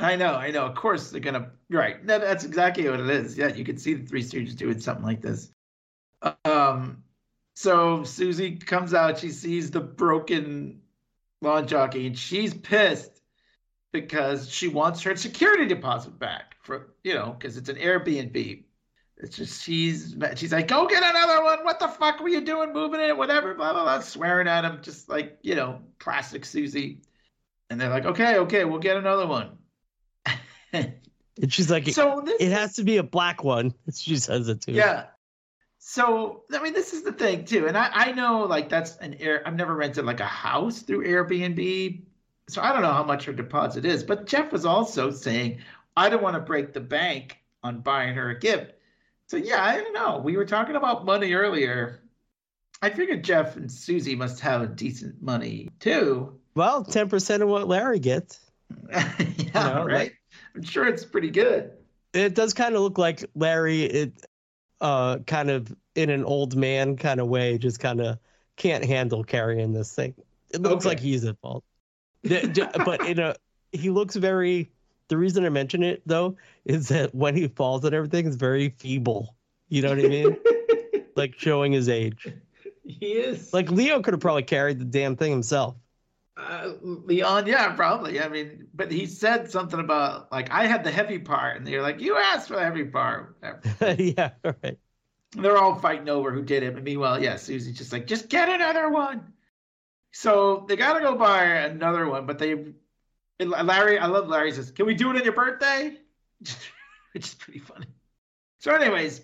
I 0.00 0.16
know, 0.16 0.34
I 0.34 0.50
know. 0.50 0.66
Of 0.66 0.74
course 0.74 1.10
they're 1.10 1.20
gonna. 1.20 1.50
Right. 1.68 2.04
That, 2.06 2.20
that's 2.20 2.44
exactly 2.44 2.88
what 2.88 2.98
it 2.98 3.08
is. 3.08 3.38
Yeah, 3.38 3.48
you 3.48 3.64
can 3.64 3.78
see 3.78 3.94
the 3.94 4.06
Three 4.06 4.22
Stooges 4.24 4.56
doing 4.56 4.80
something 4.80 5.04
like 5.04 5.20
this. 5.20 5.52
Um. 6.44 7.04
So 7.54 8.02
Susie 8.04 8.56
comes 8.56 8.92
out. 8.92 9.18
She 9.18 9.30
sees 9.30 9.70
the 9.70 9.80
broken 9.80 10.80
lawn 11.42 11.66
jockey, 11.66 12.06
and 12.06 12.18
she's 12.18 12.54
pissed 12.54 13.20
because 13.92 14.50
she 14.50 14.68
wants 14.68 15.02
her 15.02 15.16
security 15.16 15.66
deposit 15.66 16.18
back 16.18 16.56
for 16.62 16.94
you 17.04 17.14
know 17.14 17.36
because 17.38 17.56
it's 17.56 17.68
an 17.68 17.76
Airbnb. 17.76 18.64
It's 19.22 19.36
just 19.36 19.62
she's 19.62 20.16
she's 20.36 20.52
like, 20.52 20.68
go 20.68 20.86
get 20.86 21.02
another 21.02 21.42
one. 21.44 21.64
What 21.64 21.78
the 21.78 21.88
fuck 21.88 22.20
were 22.20 22.28
you 22.28 22.40
doing, 22.40 22.72
moving 22.72 23.00
it, 23.00 23.16
whatever, 23.16 23.54
blah 23.54 23.72
blah 23.72 23.82
blah, 23.84 24.00
swearing 24.00 24.48
at 24.48 24.64
him, 24.64 24.80
just 24.82 25.08
like 25.08 25.38
you 25.42 25.54
know, 25.54 25.80
classic 25.98 26.44
Susie. 26.44 27.02
And 27.68 27.80
they're 27.80 27.90
like, 27.90 28.06
okay, 28.06 28.38
okay, 28.38 28.64
we'll 28.64 28.80
get 28.80 28.96
another 28.96 29.26
one. 29.26 29.58
And 30.72 31.52
she's 31.52 31.70
like, 31.70 31.88
so 31.88 32.22
this 32.24 32.36
it 32.40 32.52
has 32.52 32.74
to 32.76 32.84
be 32.84 32.98
a 32.98 33.02
black 33.02 33.42
one. 33.44 33.72
She 33.94 34.16
says 34.16 34.48
it 34.48 34.60
too. 34.62 34.72
yeah. 34.72 35.06
So 35.78 36.44
I 36.52 36.62
mean, 36.62 36.74
this 36.74 36.92
is 36.92 37.02
the 37.02 37.12
thing 37.12 37.44
too, 37.46 37.66
and 37.66 37.76
I 37.76 37.90
I 37.92 38.12
know 38.12 38.44
like 38.44 38.68
that's 38.68 38.96
an 38.98 39.14
air. 39.14 39.42
I've 39.46 39.54
never 39.56 39.74
rented 39.74 40.04
like 40.04 40.20
a 40.20 40.26
house 40.26 40.80
through 40.80 41.06
Airbnb, 41.06 42.02
so 42.48 42.60
I 42.60 42.72
don't 42.72 42.82
know 42.82 42.92
how 42.92 43.04
much 43.04 43.24
her 43.24 43.32
deposit 43.32 43.84
is. 43.86 44.02
But 44.02 44.26
Jeff 44.26 44.52
was 44.52 44.66
also 44.66 45.10
saying 45.10 45.60
I 45.96 46.10
don't 46.10 46.22
want 46.22 46.34
to 46.36 46.40
break 46.40 46.74
the 46.74 46.80
bank 46.80 47.38
on 47.62 47.80
buying 47.80 48.14
her 48.14 48.30
a 48.30 48.38
gift. 48.38 48.74
So 49.30 49.36
yeah, 49.36 49.62
I 49.64 49.76
don't 49.76 49.92
know. 49.92 50.18
We 50.18 50.36
were 50.36 50.44
talking 50.44 50.74
about 50.74 51.04
money 51.04 51.34
earlier. 51.34 52.00
I 52.82 52.90
figured 52.90 53.22
Jeff 53.22 53.54
and 53.56 53.70
Susie 53.70 54.16
must 54.16 54.40
have 54.40 54.74
decent 54.74 55.22
money 55.22 55.68
too. 55.78 56.40
Well, 56.56 56.82
ten 56.82 57.08
percent 57.08 57.40
of 57.40 57.48
what 57.48 57.68
Larry 57.68 58.00
gets. 58.00 58.40
yeah, 58.90 59.12
know, 59.54 59.84
right. 59.84 59.94
like- 59.94 60.16
I'm 60.56 60.64
sure 60.64 60.88
it's 60.88 61.04
pretty 61.04 61.30
good. 61.30 61.70
It 62.12 62.34
does 62.34 62.54
kind 62.54 62.74
of 62.74 62.80
look 62.80 62.98
like 62.98 63.24
Larry. 63.36 63.84
It 63.84 64.26
uh 64.80 65.18
kind 65.28 65.48
of 65.48 65.72
in 65.94 66.10
an 66.10 66.24
old 66.24 66.56
man 66.56 66.96
kind 66.96 67.20
of 67.20 67.28
way, 67.28 67.56
just 67.56 67.78
kind 67.78 68.00
of 68.00 68.18
can't 68.56 68.84
handle 68.84 69.22
carrying 69.22 69.72
this 69.72 69.94
thing. 69.94 70.14
It 70.52 70.60
looks 70.60 70.84
Okay. 70.84 70.88
like 70.88 70.98
he's 70.98 71.24
at 71.24 71.38
fault. 71.38 71.62
But 72.24 73.08
you 73.08 73.14
know, 73.14 73.34
he 73.70 73.90
looks 73.90 74.16
very. 74.16 74.72
The 75.10 75.18
reason 75.18 75.44
I 75.44 75.48
mention 75.48 75.82
it 75.82 76.02
though 76.06 76.36
is 76.64 76.88
that 76.88 77.12
when 77.12 77.34
he 77.34 77.48
falls 77.48 77.84
and 77.84 77.92
everything 77.92 78.26
is 78.26 78.36
very 78.36 78.70
feeble. 78.78 79.34
You 79.68 79.82
know 79.82 79.88
what 79.90 79.98
I 79.98 80.08
mean? 80.08 80.36
like 81.16 81.34
showing 81.36 81.72
his 81.72 81.88
age. 81.88 82.28
he 82.84 83.06
is 83.06 83.52
Like 83.52 83.70
Leo 83.70 84.00
could 84.00 84.14
have 84.14 84.20
probably 84.20 84.44
carried 84.44 84.78
the 84.78 84.84
damn 84.84 85.16
thing 85.16 85.32
himself. 85.32 85.74
uh, 86.36 86.74
Leon. 86.80 87.48
Yeah, 87.48 87.72
probably. 87.72 88.20
I 88.20 88.28
mean, 88.28 88.68
but 88.72 88.92
he 88.92 89.06
said 89.06 89.50
something 89.50 89.80
about 89.80 90.30
like 90.30 90.50
I 90.52 90.66
had 90.66 90.84
the 90.84 90.92
heavy 90.92 91.18
part, 91.18 91.56
and 91.56 91.66
they're 91.66 91.82
like, 91.82 92.00
"You 92.00 92.16
asked 92.16 92.46
for 92.46 92.54
the 92.54 92.62
heavy 92.62 92.84
part." 92.84 93.36
yeah, 93.98 94.30
right. 94.44 94.78
They're 95.32 95.58
all 95.58 95.74
fighting 95.74 96.08
over 96.08 96.30
who 96.32 96.42
did 96.42 96.62
it. 96.62 96.74
But 96.74 96.84
meanwhile, 96.84 97.22
yeah, 97.22 97.34
Susie's 97.36 97.76
just 97.76 97.92
like, 97.92 98.06
just 98.06 98.28
get 98.28 98.48
another 98.48 98.88
one. 98.88 99.32
So 100.12 100.64
they 100.68 100.76
got 100.76 100.94
to 100.94 101.00
go 101.00 101.16
buy 101.16 101.44
another 101.44 102.08
one, 102.08 102.26
but 102.26 102.38
they, 102.38 102.64
and 103.40 103.50
Larry, 103.66 103.98
I 103.98 104.06
love 104.06 104.28
Larry 104.28 104.52
says, 104.52 104.70
can 104.70 104.86
we 104.86 104.94
do 104.94 105.10
it 105.10 105.16
on 105.16 105.24
your 105.24 105.32
birthday? 105.32 105.96
Which 107.12 107.26
is 107.26 107.34
pretty 107.34 107.58
funny. 107.58 107.86
So, 108.58 108.72
anyways, 108.72 109.22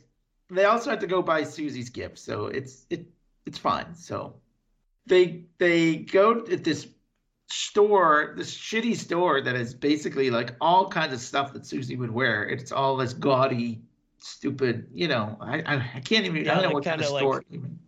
they 0.51 0.65
also 0.65 0.91
had 0.91 1.01
to 1.01 1.07
go 1.07 1.23
buy 1.23 1.45
Susie's 1.45 1.91
gift, 1.91 2.19
so 2.19 2.47
it's 2.47 2.87
it 2.91 3.07
it's 3.45 3.59
fine. 3.59 3.95
So 3.95 4.35
they 5.07 5.45
they 5.59 5.97
go 5.97 6.45
at 6.51 6.65
this 6.65 6.89
store, 7.49 8.35
this 8.37 8.57
shitty 8.57 8.97
store 8.97 9.41
that 9.41 9.55
is 9.55 9.75
basically 9.75 10.31
like 10.31 10.55
all 10.61 10.89
kinds 10.89 11.13
of 11.13 11.21
stuff 11.21 11.53
that 11.53 11.67
Susie 11.67 11.97
would 11.97 12.11
wear. 12.11 12.45
It's 12.45 12.73
all 12.73 12.97
this 12.97 13.13
gaudy, 13.13 13.83
stupid, 14.19 14.89
you 14.93 15.09
know. 15.09 15.37
I 15.41 15.63
I, 15.67 16.01
can't 16.01 16.25
even. 16.27 16.45
Yeah, 16.45 16.53
I 16.53 16.55
don't 16.55 16.63
know 16.63 16.69
like 16.69 16.75
what 16.75 16.85
kind 16.85 17.01
of 17.01 17.07
store. 17.07 17.35
like- 17.35 17.47
even. 17.51 17.79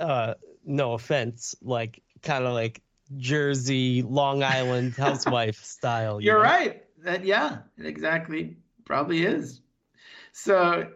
uh 0.00 0.34
no 0.64 0.92
offense 0.92 1.54
like 1.62 2.02
kind 2.22 2.44
of 2.44 2.52
like 2.52 2.82
jersey 3.16 4.02
long 4.02 4.42
island 4.42 4.94
housewife 4.94 5.62
style 5.64 6.20
you 6.20 6.26
You're 6.26 6.38
know? 6.38 6.42
right. 6.44 6.84
That 7.04 7.24
yeah, 7.24 7.58
it 7.78 7.86
exactly 7.86 8.56
probably 8.84 9.24
is. 9.24 9.60
So, 10.32 10.90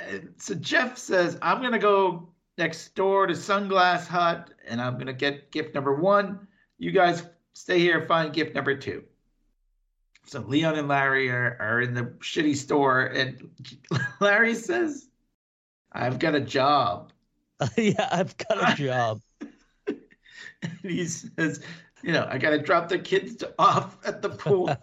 uh, 0.00 0.18
so 0.36 0.54
Jeff 0.54 0.98
says, 0.98 1.38
"I'm 1.40 1.62
gonna 1.62 1.78
go 1.78 2.28
next 2.58 2.94
door 2.94 3.26
to 3.26 3.34
Sunglass 3.34 4.06
Hut, 4.06 4.50
and 4.66 4.80
I'm 4.80 4.98
gonna 4.98 5.12
get 5.12 5.52
gift 5.52 5.74
number 5.74 5.94
one. 5.94 6.48
You 6.78 6.90
guys 6.90 7.24
stay 7.54 7.78
here, 7.78 8.06
find 8.06 8.32
gift 8.32 8.54
number 8.54 8.76
two. 8.76 9.04
So 10.26 10.40
Leon 10.40 10.76
and 10.76 10.88
Larry 10.88 11.30
are, 11.30 11.56
are 11.60 11.80
in 11.80 11.94
the 11.94 12.02
shitty 12.20 12.56
store, 12.56 13.06
and 13.06 13.50
Larry 14.20 14.54
says, 14.54 15.08
"I've 15.92 16.18
got 16.18 16.34
a 16.34 16.40
job." 16.40 17.12
yeah 17.76 18.08
i've 18.12 18.36
got 18.36 18.72
a 18.72 18.76
job 18.76 19.20
And 20.82 20.90
he 20.90 21.06
says, 21.06 21.60
"You 22.02 22.12
know, 22.12 22.26
I 22.30 22.38
got 22.38 22.50
to 22.50 22.58
drop 22.58 22.88
the 22.88 22.98
kids 22.98 23.42
off 23.58 23.96
at 24.06 24.22
the 24.22 24.30
pool." 24.30 24.68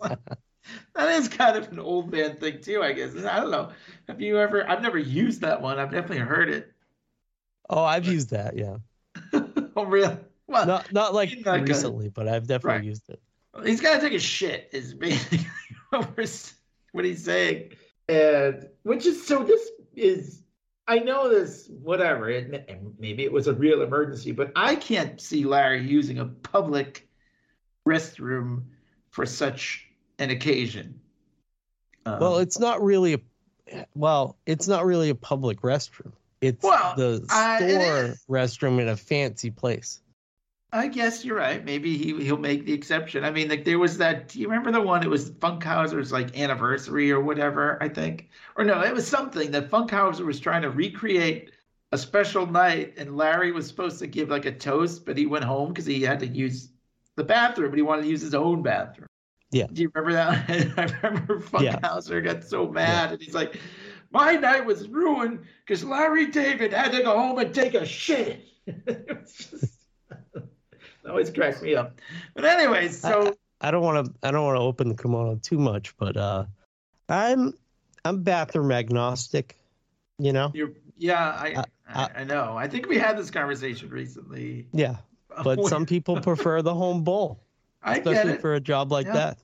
Like- 0.00 0.18
that 0.94 1.10
is 1.10 1.28
kind 1.28 1.56
of 1.58 1.70
an 1.72 1.78
old 1.78 2.10
man 2.10 2.36
thing 2.36 2.60
too, 2.62 2.82
I 2.82 2.92
guess. 2.94 3.14
I 3.16 3.38
don't 3.40 3.50
know. 3.50 3.70
Have 4.08 4.22
you 4.22 4.38
ever? 4.38 4.68
I've 4.68 4.80
never 4.80 4.96
used 4.96 5.42
that 5.42 5.60
one. 5.60 5.78
I've 5.78 5.90
definitely 5.90 6.18
heard 6.24 6.48
it. 6.48 6.72
oh 7.70 7.82
i've 7.84 8.06
used 8.06 8.30
that 8.30 8.56
yeah 8.56 8.76
oh, 9.76 9.84
really? 9.84 10.16
Well, 10.46 10.66
not 10.66 10.90
not 10.92 11.14
like 11.14 11.30
recently 11.46 12.08
but 12.08 12.28
i've 12.28 12.46
definitely 12.46 12.78
Right. 12.78 12.84
used 12.84 13.08
it 13.10 13.20
he's 13.64 13.80
got 13.80 13.94
to 13.94 14.00
take 14.00 14.14
a 14.14 14.18
shit. 14.18 14.68
Is 14.72 14.94
basically 14.94 15.46
what, 15.90 16.16
we're, 16.16 16.22
s- 16.24 16.54
what 16.92 17.04
he's 17.04 17.22
saying, 17.24 17.72
and 18.08 18.66
which 18.84 19.04
is 19.06 19.26
so. 19.26 19.44
This 19.44 19.70
is. 19.94 20.42
I 20.86 20.98
know 20.98 21.28
this. 21.28 21.68
Whatever. 21.68 22.28
It, 22.30 22.98
maybe 22.98 23.24
it 23.24 23.32
was 23.32 23.46
a 23.46 23.54
real 23.54 23.82
emergency, 23.82 24.32
but 24.32 24.52
I 24.54 24.76
can't 24.76 25.20
see 25.20 25.44
Larry 25.44 25.82
using 25.86 26.18
a 26.18 26.26
public 26.26 27.08
restroom 27.86 28.64
for 29.10 29.24
such 29.24 29.88
an 30.18 30.30
occasion. 30.30 31.00
Um, 32.06 32.20
well 32.20 32.38
it's 32.38 32.58
not 32.58 32.82
really 32.82 33.14
a 33.14 33.86
well 33.94 34.36
it's 34.44 34.68
not 34.68 34.84
really 34.84 35.08
a 35.08 35.14
public 35.14 35.62
restroom 35.62 36.12
it's 36.40 36.62
Well, 36.62 36.94
the 36.96 37.26
uh, 37.30 37.58
it 37.62 37.80
store 37.80 38.14
restroom 38.28 38.78
in 38.78 38.88
a 38.88 38.96
fancy 38.96 39.50
place 39.50 40.02
I 40.74 40.88
guess 40.88 41.24
you're 41.24 41.36
right. 41.36 41.64
Maybe 41.64 41.96
he 41.96 42.24
he'll 42.24 42.36
make 42.36 42.66
the 42.66 42.72
exception. 42.72 43.24
I 43.24 43.30
mean, 43.30 43.48
like 43.48 43.64
there 43.64 43.78
was 43.78 43.96
that. 43.98 44.28
Do 44.28 44.40
you 44.40 44.48
remember 44.48 44.72
the 44.72 44.80
one? 44.80 45.04
It 45.04 45.08
was 45.08 45.30
Funkhouser's 45.30 46.10
like 46.10 46.36
anniversary 46.36 47.12
or 47.12 47.20
whatever. 47.20 47.80
I 47.80 47.88
think, 47.88 48.28
or 48.56 48.64
no, 48.64 48.82
it 48.82 48.92
was 48.92 49.06
something 49.06 49.52
that 49.52 49.70
Funkhouser 49.70 50.26
was 50.26 50.40
trying 50.40 50.62
to 50.62 50.70
recreate 50.70 51.52
a 51.92 51.98
special 51.98 52.44
night, 52.44 52.94
and 52.96 53.16
Larry 53.16 53.52
was 53.52 53.68
supposed 53.68 54.00
to 54.00 54.08
give 54.08 54.30
like 54.30 54.46
a 54.46 54.52
toast, 54.52 55.06
but 55.06 55.16
he 55.16 55.26
went 55.26 55.44
home 55.44 55.68
because 55.68 55.86
he 55.86 56.02
had 56.02 56.18
to 56.20 56.26
use 56.26 56.70
the 57.14 57.22
bathroom, 57.22 57.70
but 57.70 57.76
he 57.76 57.82
wanted 57.82 58.02
to 58.02 58.08
use 58.08 58.22
his 58.22 58.34
own 58.34 58.60
bathroom. 58.60 59.06
Yeah. 59.52 59.68
Do 59.72 59.80
you 59.80 59.92
remember 59.94 60.14
that? 60.14 60.50
I 60.76 61.06
remember 61.06 61.40
Yeah. 61.60 61.78
Funkhauser 61.78 62.24
got 62.24 62.42
so 62.42 62.68
mad, 62.68 63.12
and 63.12 63.22
he's 63.22 63.34
like, 63.34 63.60
"My 64.10 64.32
night 64.32 64.66
was 64.66 64.88
ruined 64.88 65.44
because 65.64 65.84
Larry 65.84 66.26
David 66.26 66.72
had 66.72 66.90
to 66.90 67.02
go 67.04 67.16
home 67.16 67.38
and 67.38 67.54
take 67.54 67.74
a 67.74 67.86
shit." 67.86 68.44
it 68.66 69.20
was 69.20 69.32
just. 69.36 69.73
Always 71.08 71.30
cracks 71.30 71.60
me 71.62 71.74
up. 71.74 72.00
But 72.34 72.44
anyway, 72.44 72.88
so 72.88 73.36
I 73.60 73.70
don't 73.70 73.82
want 73.82 74.06
to. 74.06 74.12
I 74.26 74.30
don't 74.30 74.44
want 74.44 74.56
to 74.56 74.62
open 74.62 74.88
the 74.88 74.94
kimono 74.94 75.36
too 75.42 75.58
much, 75.58 75.96
but 75.96 76.16
uh, 76.16 76.44
I'm 77.08 77.54
I'm 78.04 78.22
bathroom 78.22 78.72
agnostic. 78.72 79.58
You 80.18 80.32
know. 80.32 80.50
you're 80.54 80.70
yeah, 80.96 81.18
I, 81.30 81.64
I 81.88 82.08
I 82.20 82.24
know. 82.24 82.56
I 82.56 82.68
think 82.68 82.88
we 82.88 82.98
had 82.98 83.18
this 83.18 83.30
conversation 83.30 83.90
recently. 83.90 84.66
Yeah, 84.72 84.96
but 85.42 85.64
some 85.66 85.86
people 85.86 86.20
prefer 86.20 86.62
the 86.62 86.74
home 86.74 87.02
bowl, 87.02 87.40
I 87.82 87.96
especially 87.96 88.36
for 88.38 88.54
a 88.54 88.60
job 88.60 88.92
like 88.92 89.06
Yeah. 89.06 89.12
that. 89.12 89.38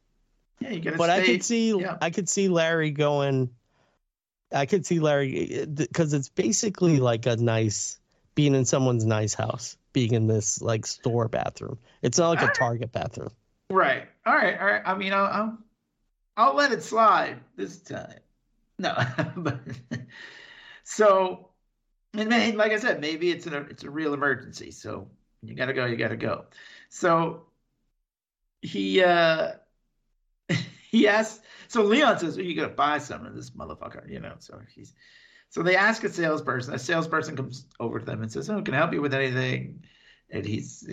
yeah, 0.60 0.70
you 0.70 0.80
gotta 0.80 0.96
But 0.96 1.10
I 1.10 1.22
stay- 1.22 1.32
could 1.32 1.44
see. 1.44 1.78
yeah. 1.78 1.98
I 2.00 2.10
could 2.10 2.28
see 2.28 2.48
Larry 2.48 2.92
going. 2.92 3.50
I 4.52 4.66
could 4.66 4.86
see 4.86 4.98
Larry 5.00 5.66
because 5.66 6.12
it's 6.12 6.28
basically 6.28 6.98
like 7.00 7.26
a 7.26 7.36
nice 7.36 7.98
being 8.34 8.54
in 8.54 8.64
someone's 8.64 9.04
nice 9.04 9.34
house, 9.34 9.76
being 9.92 10.14
in 10.14 10.26
this 10.26 10.60
like 10.62 10.86
store 10.86 11.28
bathroom. 11.28 11.78
It's 12.02 12.18
not 12.18 12.30
like 12.30 12.38
a 12.38 12.42
Alright. 12.42 12.56
Target 12.56 12.92
bathroom. 12.92 13.30
Right. 13.70 14.08
All 14.26 14.34
right. 14.34 14.58
All 14.58 14.66
right. 14.66 14.82
I 14.84 14.94
mean, 14.94 15.12
I'll 15.12 15.26
I'll, 15.26 15.58
I'll 16.36 16.54
let 16.54 16.72
it 16.72 16.82
slide 16.82 17.40
this 17.56 17.78
time. 17.78 18.18
No, 18.78 18.96
but 19.36 19.60
so, 20.84 21.50
and 22.14 22.28
may- 22.28 22.52
like 22.52 22.72
I 22.72 22.78
said, 22.78 23.00
maybe 23.00 23.30
it's 23.30 23.46
an 23.46 23.66
it's 23.70 23.84
a 23.84 23.90
real 23.90 24.14
emergency. 24.14 24.70
So 24.70 25.08
you 25.42 25.54
gotta 25.54 25.74
go. 25.74 25.86
You 25.86 25.96
gotta 25.96 26.16
go. 26.16 26.46
So 26.88 27.46
he 28.62 29.02
uh 29.02 29.52
he 30.90 31.06
asks. 31.08 31.40
So 31.68 31.82
Leon 31.82 32.18
says, 32.18 32.38
"Are 32.38 32.42
you 32.42 32.56
gonna 32.56 32.68
buy 32.68 32.98
some 32.98 33.26
of 33.26 33.34
this 33.34 33.50
motherfucker?" 33.50 34.08
You 34.10 34.20
know. 34.20 34.34
So 34.38 34.60
he's 34.74 34.94
so 35.50 35.62
they 35.62 35.76
ask 35.76 36.02
a 36.04 36.08
salesperson. 36.08 36.74
A 36.74 36.78
salesperson 36.78 37.36
comes 37.36 37.66
over 37.78 37.98
to 37.98 38.04
them 38.06 38.22
and 38.22 38.32
says, 38.32 38.48
"Oh, 38.48 38.62
can 38.62 38.74
I 38.74 38.78
help 38.78 38.92
you 38.92 39.02
with 39.02 39.14
anything?" 39.14 39.84
and 40.32 40.44
he's 40.46 40.86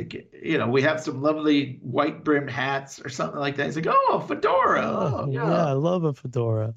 you 0.43 0.57
know 0.57 0.67
we 0.67 0.81
have 0.81 0.99
some 0.99 1.21
lovely 1.21 1.77
white 1.81 2.23
brimmed 2.23 2.49
hats 2.49 2.99
or 2.99 3.09
something 3.09 3.39
like 3.39 3.55
that 3.55 3.67
he's 3.67 3.75
like 3.75 3.85
oh 3.87 4.19
a 4.23 4.27
fedora 4.27 4.81
oh, 4.83 5.15
Oh, 5.21 5.31
yeah. 5.31 5.43
yeah, 5.47 5.65
I 5.67 5.73
love 5.73 6.03
a 6.05 6.13
fedora. 6.13 6.73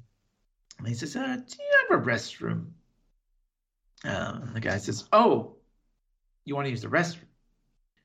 and 0.77 0.87
he 0.87 0.93
says 0.93 1.15
uh, 1.15 1.37
do 1.37 1.55
you 1.59 1.85
have 1.89 1.99
a 1.99 2.05
restroom 2.05 2.67
um, 4.03 4.51
the 4.53 4.59
guy 4.59 4.77
says 4.77 5.05
oh 5.11 5.55
you 6.45 6.55
want 6.55 6.65
to 6.65 6.69
use 6.69 6.81
the 6.81 6.87
restroom 6.87 7.25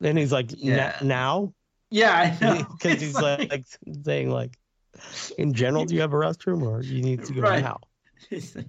And 0.01 0.19
he's 0.19 0.33
like, 0.33 0.51
Yeah. 0.57 0.97
Now, 1.03 1.53
yeah 1.91 2.13
i 2.15 2.45
know 2.45 2.67
because 2.79 3.01
he's 3.01 3.21
like, 3.21 3.51
like 3.51 3.67
saying 4.05 4.31
like, 4.31 4.57
in 5.39 5.53
general, 5.53 5.85
do 5.85 5.95
you 5.95 6.01
have 6.01 6.13
a 6.13 6.17
restroom 6.17 6.63
or 6.63 6.81
you 6.83 7.03
need 7.03 7.23
to 7.25 7.33
go 7.35 7.43
Right. 7.43 7.63
now? 7.63 7.81
he's 8.31 8.57
like, 8.57 8.67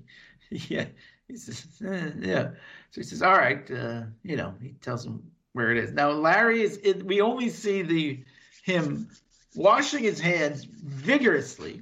yeah 0.70 0.86
he 1.28 1.36
says 1.36 1.68
"Eh, 1.86 2.12
yeah 2.20 2.50
so 2.92 3.02
he 3.02 3.04
says 3.04 3.22
all 3.22 3.34
right 3.34 3.70
uh, 3.72 4.04
you 4.24 4.36
know 4.36 4.54
he 4.62 4.70
tells 4.82 5.06
him 5.06 5.22
where 5.54 5.72
it 5.72 5.78
is 5.78 5.92
now 5.92 6.10
larry 6.12 6.62
is 6.62 6.80
it, 6.84 7.04
we 7.04 7.22
only 7.22 7.50
see 7.50 7.82
the 7.82 8.24
him 8.64 9.10
washing 9.56 10.04
his 10.04 10.20
hands 10.20 10.66
vigorously 10.66 11.82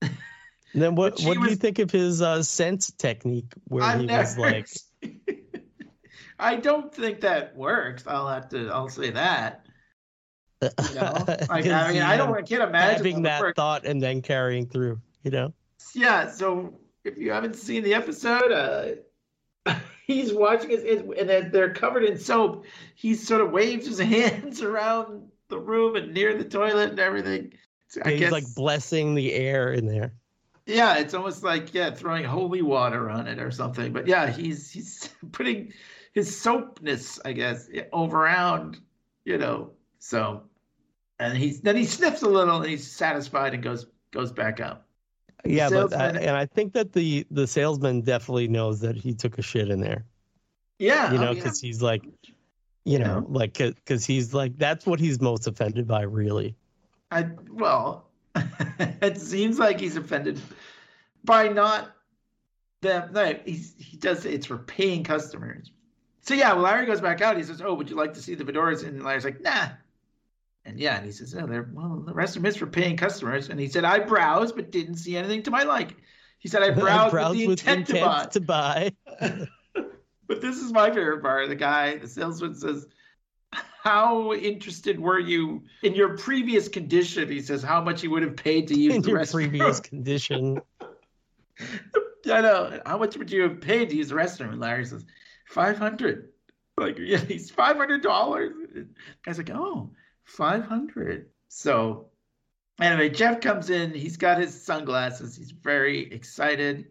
And 0.00 0.12
then 0.82 0.94
what? 0.94 1.20
What 1.20 1.40
do 1.40 1.48
you 1.48 1.56
think 1.56 1.78
of 1.78 1.90
his 1.90 2.20
uh, 2.22 2.42
sense 2.42 2.90
technique 2.92 3.52
where 3.68 3.82
I've 3.82 4.00
he 4.00 4.06
was 4.06 4.36
never 4.36 4.40
like, 4.52 4.68
I 6.38 6.56
don't 6.56 6.94
think 6.94 7.20
that 7.20 7.56
works. 7.56 8.04
I'll 8.06 8.28
have 8.28 8.48
to. 8.50 8.68
I'll 8.70 8.88
say 8.88 9.10
that. 9.10 9.66
You 10.62 10.94
know, 10.94 11.24
like 11.26 11.66
I 11.66 11.92
mean, 11.92 12.02
I 12.02 12.16
don't. 12.16 12.34
I 12.34 12.42
can't 12.42 12.62
imagine 12.62 12.96
having 12.96 13.22
that. 13.22 13.40
that 13.40 13.56
thought 13.56 13.86
and 13.86 14.02
then 14.02 14.22
carrying 14.22 14.66
through. 14.66 15.00
You 15.22 15.30
know? 15.30 15.54
Yeah. 15.94 16.30
So 16.30 16.74
if 17.04 17.18
you 17.18 17.30
haven't 17.30 17.56
seen 17.56 17.84
the 17.84 17.94
episode, 17.94 18.50
uh, 18.50 19.74
he's 20.06 20.32
watching 20.32 20.70
his, 20.70 21.02
and 21.18 21.52
they're 21.52 21.74
covered 21.74 22.04
in 22.04 22.18
soap. 22.18 22.64
He 22.94 23.14
sort 23.14 23.40
of 23.40 23.52
waves 23.52 23.86
his 23.86 23.98
hands 24.00 24.62
around 24.62 25.30
the 25.48 25.58
room 25.58 25.96
and 25.96 26.12
near 26.12 26.36
the 26.36 26.44
toilet 26.44 26.90
and 26.90 26.98
everything. 26.98 27.52
I 28.04 28.10
he's 28.10 28.20
guess, 28.20 28.32
like 28.32 28.54
blessing 28.54 29.14
the 29.14 29.32
air 29.34 29.72
in 29.72 29.86
there. 29.86 30.14
yeah, 30.66 30.96
it's 30.96 31.14
almost 31.14 31.44
like 31.44 31.72
yeah, 31.72 31.90
throwing 31.90 32.24
holy 32.24 32.62
water 32.62 33.10
on 33.10 33.28
it 33.28 33.38
or 33.38 33.50
something. 33.50 33.92
But 33.92 34.06
yeah, 34.06 34.30
he's 34.30 34.70
he's 34.70 35.10
putting 35.32 35.72
his 36.12 36.36
soapness, 36.36 37.20
I 37.24 37.32
guess, 37.32 37.68
over 37.92 38.24
around, 38.24 38.80
you 39.24 39.38
know. 39.38 39.72
So, 39.98 40.44
and 41.18 41.36
he's 41.36 41.60
then 41.60 41.76
he 41.76 41.84
sniffs 41.84 42.22
a 42.22 42.28
little 42.28 42.56
and 42.60 42.68
he's 42.68 42.86
satisfied 42.90 43.54
and 43.54 43.62
goes 43.62 43.86
goes 44.10 44.32
back 44.32 44.60
up. 44.60 44.83
Yeah, 45.44 45.68
but 45.68 45.94
I, 45.94 46.08
and 46.08 46.36
I 46.36 46.46
think 46.46 46.72
that 46.72 46.92
the 46.92 47.26
the 47.30 47.46
salesman 47.46 48.00
definitely 48.00 48.48
knows 48.48 48.80
that 48.80 48.96
he 48.96 49.14
took 49.14 49.38
a 49.38 49.42
shit 49.42 49.68
in 49.68 49.80
there. 49.80 50.04
Yeah, 50.78 51.12
You 51.12 51.18
oh, 51.18 51.20
know, 51.20 51.30
yeah. 51.30 51.34
because 51.34 51.60
he's 51.60 51.82
like, 51.82 52.02
you 52.84 52.98
know, 52.98 53.24
like 53.28 53.58
because 53.58 54.04
he's 54.04 54.34
like 54.34 54.56
that's 54.58 54.86
what 54.86 55.00
he's 55.00 55.20
most 55.20 55.46
offended 55.46 55.86
by, 55.86 56.02
really. 56.02 56.56
I 57.10 57.28
well, 57.50 58.08
it 58.34 59.18
seems 59.20 59.58
like 59.58 59.80
he's 59.80 59.96
offended 59.96 60.40
by 61.24 61.48
not 61.48 61.94
them. 62.80 63.10
No, 63.12 63.34
he's, 63.44 63.74
he 63.78 63.96
does 63.96 64.24
it's 64.24 64.46
for 64.46 64.58
paying 64.58 65.04
customers. 65.04 65.70
So 66.22 66.34
yeah, 66.34 66.54
well, 66.54 66.62
Larry 66.62 66.86
goes 66.86 67.00
back 67.02 67.20
out. 67.20 67.36
He 67.36 67.42
says, 67.42 67.60
"Oh, 67.60 67.74
would 67.74 67.90
you 67.90 67.96
like 67.96 68.14
to 68.14 68.22
see 68.22 68.34
the 68.34 68.44
fedoras?" 68.44 68.86
And 68.86 69.04
Larry's 69.04 69.24
like, 69.24 69.40
"Nah." 69.42 69.68
And 70.64 70.80
yeah, 70.80 70.96
and 70.96 71.04
he 71.04 71.12
says, 71.12 71.34
"Oh, 71.34 71.46
they're 71.46 71.68
well, 71.72 72.02
the 72.06 72.14
rest 72.14 72.36
is 72.36 72.56
for 72.56 72.66
paying 72.66 72.96
customers." 72.96 73.48
And 73.50 73.60
he 73.60 73.68
said, 73.68 73.84
"I 73.84 73.98
browsed, 73.98 74.56
but 74.56 74.70
didn't 74.70 74.96
see 74.96 75.16
anything 75.16 75.42
to 75.42 75.50
my 75.50 75.62
like." 75.64 75.96
He 76.38 76.48
said, 76.48 76.62
"I 76.62 76.70
browsed, 76.80 77.12
Browse 77.12 77.36
with 77.36 77.60
the 77.62 77.70
intent, 77.72 77.86
to 77.88 78.00
buy." 78.00 78.26
to 78.26 78.40
buy. 78.40 78.92
But 80.26 80.40
this 80.40 80.56
is 80.56 80.72
my 80.72 80.88
favorite 80.88 81.20
part. 81.20 81.48
The 81.50 81.54
guy, 81.54 81.98
the 81.98 82.08
salesman 82.08 82.54
says, 82.54 82.86
How 83.52 84.32
interested 84.32 84.98
were 84.98 85.18
you 85.18 85.64
in 85.82 85.94
your 85.94 86.16
previous 86.16 86.66
condition? 86.66 87.28
He 87.28 87.42
says, 87.42 87.62
How 87.62 87.82
much 87.82 88.02
you 88.02 88.10
would 88.10 88.22
have 88.22 88.34
paid 88.34 88.68
to 88.68 88.74
use 88.80 88.94
in 88.94 89.02
the 89.02 89.10
your 89.10 89.18
restroom. 89.20 89.32
previous 89.50 89.80
condition. 89.80 90.62
I 91.60 92.40
know. 92.40 92.80
How 92.86 92.96
much 92.96 93.18
would 93.18 93.30
you 93.30 93.42
have 93.42 93.60
paid 93.60 93.90
to 93.90 93.96
use 93.96 94.08
the 94.08 94.14
restroom? 94.14 94.52
And 94.52 94.60
Larry 94.60 94.86
says, 94.86 95.04
500 95.50 96.30
Like, 96.78 96.96
yeah, 96.98 97.18
he's 97.18 97.52
$500. 97.52 98.86
Guy's 99.24 99.36
like, 99.38 99.50
Oh, 99.50 99.90
500 100.24 101.26
So, 101.48 102.06
anyway, 102.80 103.08
Jeff 103.10 103.40
comes 103.40 103.70
in. 103.70 103.92
He's 103.92 104.16
got 104.16 104.38
his 104.38 104.60
sunglasses. 104.60 105.36
He's 105.36 105.50
very 105.50 106.12
excited. 106.12 106.86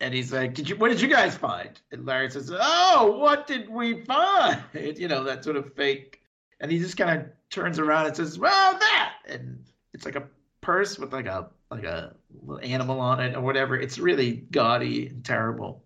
And 0.00 0.14
he's 0.14 0.32
like, 0.32 0.54
"Did 0.54 0.68
you? 0.68 0.76
What 0.76 0.90
did 0.90 1.00
you 1.00 1.08
guys 1.08 1.36
find?" 1.36 1.80
And 1.90 2.06
Larry 2.06 2.30
says, 2.30 2.52
"Oh, 2.54 3.16
what 3.18 3.46
did 3.48 3.68
we 3.68 4.02
find?" 4.04 4.62
You 4.74 5.08
know 5.08 5.24
that 5.24 5.42
sort 5.42 5.56
of 5.56 5.74
fake. 5.74 6.20
And 6.60 6.70
he 6.70 6.78
just 6.78 6.96
kind 6.96 7.20
of 7.20 7.26
turns 7.50 7.78
around 7.80 8.06
and 8.06 8.16
says, 8.16 8.38
"Well, 8.38 8.78
that." 8.78 9.14
And 9.28 9.64
it's 9.92 10.04
like 10.04 10.16
a 10.16 10.28
purse 10.60 10.98
with 10.98 11.12
like 11.12 11.26
a 11.26 11.50
like 11.70 11.84
a 11.84 12.14
little 12.42 12.60
animal 12.64 13.00
on 13.00 13.20
it 13.20 13.34
or 13.34 13.40
whatever. 13.40 13.76
It's 13.76 13.98
really 13.98 14.32
gaudy 14.52 15.08
and 15.08 15.24
terrible. 15.24 15.84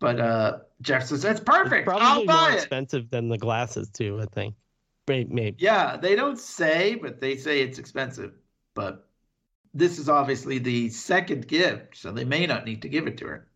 But 0.00 0.18
uh 0.20 0.58
Jeff 0.80 1.04
says, 1.06 1.22
"That's 1.22 1.40
perfect. 1.40 1.88
It's 1.88 1.92
I'll 1.92 1.98
probably 1.98 2.26
more 2.26 2.34
buy 2.36 2.52
it." 2.52 2.56
expensive 2.56 3.10
than 3.10 3.28
the 3.28 3.38
glasses 3.38 3.90
too. 3.90 4.18
I 4.22 4.26
think. 4.34 4.54
Maybe. 5.08 5.56
Yeah, 5.58 5.96
they 5.96 6.16
don't 6.16 6.38
say, 6.38 6.96
but 6.96 7.20
they 7.20 7.36
say 7.36 7.60
it's 7.60 7.78
expensive. 7.78 8.32
But 8.74 9.08
this 9.72 9.98
is 9.98 10.08
obviously 10.08 10.58
the 10.58 10.88
second 10.88 11.46
gift, 11.46 11.96
so 11.96 12.10
they 12.10 12.24
may 12.24 12.46
not 12.46 12.64
need 12.64 12.82
to 12.82 12.88
give 12.88 13.06
it 13.06 13.18
to 13.18 13.26
her. 13.26 13.48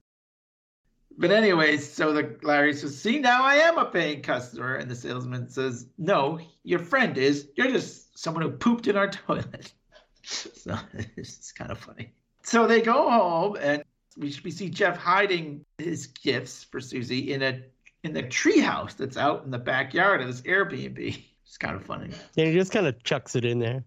But 1.18 1.32
anyways, 1.32 1.92
so 1.92 2.12
the 2.12 2.38
Larry 2.42 2.72
says, 2.72 2.98
"See, 2.98 3.18
now 3.18 3.42
I 3.42 3.56
am 3.56 3.78
a 3.78 3.84
paying 3.86 4.22
customer," 4.22 4.76
and 4.76 4.90
the 4.90 4.94
salesman 4.94 5.50
says, 5.50 5.86
"No, 5.98 6.38
your 6.62 6.78
friend 6.78 7.18
is. 7.18 7.48
You're 7.56 7.70
just 7.70 8.18
someone 8.18 8.42
who 8.42 8.50
pooped 8.50 8.86
in 8.86 8.96
our 8.96 9.10
toilet." 9.26 9.72
so 10.22 10.78
it's 11.16 11.52
kind 11.52 11.70
of 11.70 11.78
funny. 11.78 12.12
So 12.42 12.66
they 12.66 12.80
go 12.80 13.10
home, 13.10 13.56
and 13.60 13.82
we 14.16 14.34
we 14.44 14.50
see 14.50 14.68
Jeff 14.68 14.96
hiding 14.96 15.64
his 15.78 16.06
gifts 16.06 16.64
for 16.64 16.80
Susie 16.80 17.32
in 17.32 17.42
a 17.42 17.62
in 18.02 18.12
the 18.12 18.22
treehouse 18.22 18.96
that's 18.96 19.16
out 19.16 19.44
in 19.44 19.50
the 19.50 19.58
backyard 19.58 20.20
of 20.20 20.26
this 20.26 20.40
Airbnb. 20.42 21.24
It's 21.50 21.58
kind 21.58 21.74
of 21.74 21.84
funny. 21.84 22.10
And 22.36 22.46
he 22.46 22.52
just 22.52 22.70
kind 22.70 22.86
of 22.86 23.02
chucks 23.02 23.34
it 23.34 23.44
in 23.44 23.58
there. 23.58 23.82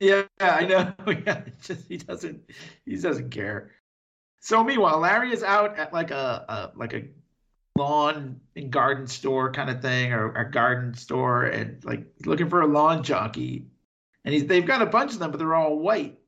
Yeah, 0.00 0.22
I 0.40 0.64
know. 0.64 0.94
Yeah, 1.26 1.42
just 1.60 1.86
he 1.86 1.98
doesn't 1.98 2.50
he 2.86 2.96
doesn't 2.96 3.28
care. 3.28 3.72
So 4.40 4.64
meanwhile, 4.64 5.00
Larry 5.00 5.30
is 5.30 5.42
out 5.42 5.78
at 5.78 5.92
like 5.92 6.10
a, 6.10 6.46
a 6.48 6.78
like 6.78 6.94
a 6.94 7.04
lawn 7.76 8.40
and 8.56 8.70
garden 8.70 9.06
store 9.06 9.52
kind 9.52 9.68
of 9.68 9.82
thing, 9.82 10.14
or 10.14 10.32
a 10.32 10.50
garden 10.50 10.94
store, 10.94 11.44
and 11.44 11.84
like 11.84 12.06
looking 12.24 12.48
for 12.48 12.62
a 12.62 12.66
lawn 12.66 13.02
jockey. 13.02 13.66
And 14.24 14.32
he's 14.32 14.46
they've 14.46 14.64
got 14.64 14.80
a 14.80 14.86
bunch 14.86 15.12
of 15.12 15.18
them, 15.18 15.30
but 15.30 15.36
they're 15.36 15.54
all 15.54 15.78
white. 15.78 16.18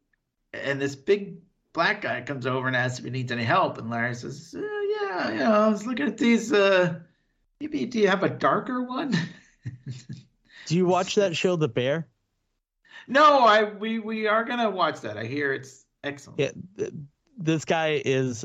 And 0.52 0.78
this 0.78 0.94
big 0.94 1.38
black 1.72 2.02
guy 2.02 2.20
comes 2.20 2.46
over 2.46 2.66
and 2.66 2.76
asks 2.76 2.98
if 2.98 3.06
he 3.06 3.10
needs 3.10 3.32
any 3.32 3.44
help, 3.44 3.78
and 3.78 3.88
Larry 3.88 4.14
says, 4.14 4.54
uh, 4.54 4.60
"Yeah, 4.60 5.30
you 5.30 5.38
know, 5.38 5.52
I 5.52 5.68
was 5.68 5.86
looking 5.86 6.06
at 6.06 6.18
these. 6.18 6.52
Uh, 6.52 7.00
maybe 7.62 7.86
do 7.86 7.98
you 7.98 8.08
have 8.08 8.24
a 8.24 8.28
darker 8.28 8.82
one?" 8.82 9.14
Do 10.66 10.76
you 10.76 10.86
watch 10.86 11.14
that 11.16 11.36
show, 11.36 11.56
The 11.56 11.68
Bear? 11.68 12.06
no, 13.08 13.40
I 13.40 13.64
we 13.64 13.98
we 13.98 14.26
are 14.26 14.44
gonna 14.44 14.70
watch 14.70 15.00
that. 15.02 15.16
I 15.16 15.24
hear 15.24 15.52
it's 15.52 15.84
excellent. 16.04 16.40
Yeah, 16.40 16.88
this 17.38 17.64
guy 17.64 18.00
is. 18.04 18.44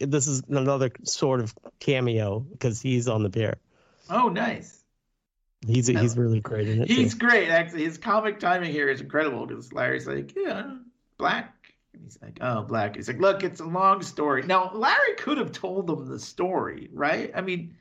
This 0.00 0.26
is 0.26 0.42
another 0.48 0.90
sort 1.04 1.40
of 1.40 1.54
cameo 1.80 2.40
because 2.40 2.80
he's 2.80 3.08
on 3.08 3.22
The 3.22 3.28
Bear. 3.28 3.58
Oh, 4.08 4.28
nice. 4.28 4.82
He's 5.66 5.86
he's 5.86 6.16
really 6.16 6.40
great 6.40 6.68
in 6.68 6.82
it. 6.82 6.88
He's 6.88 7.14
too. 7.14 7.26
great, 7.26 7.48
actually. 7.48 7.84
His 7.84 7.98
comic 7.98 8.38
timing 8.38 8.70
here 8.70 8.88
is 8.88 9.00
incredible 9.00 9.46
because 9.46 9.72
Larry's 9.72 10.06
like, 10.06 10.34
yeah, 10.36 10.76
black. 11.18 11.54
And 11.92 12.04
he's 12.04 12.18
like, 12.20 12.38
oh, 12.40 12.62
black. 12.62 12.96
He's 12.96 13.08
like, 13.08 13.20
look, 13.20 13.42
it's 13.42 13.60
a 13.60 13.64
long 13.64 14.02
story. 14.02 14.42
Now, 14.44 14.70
Larry 14.74 15.14
could 15.16 15.38
have 15.38 15.52
told 15.52 15.86
them 15.86 16.06
the 16.06 16.20
story, 16.20 16.88
right? 16.92 17.32
I 17.34 17.40
mean, 17.40 17.76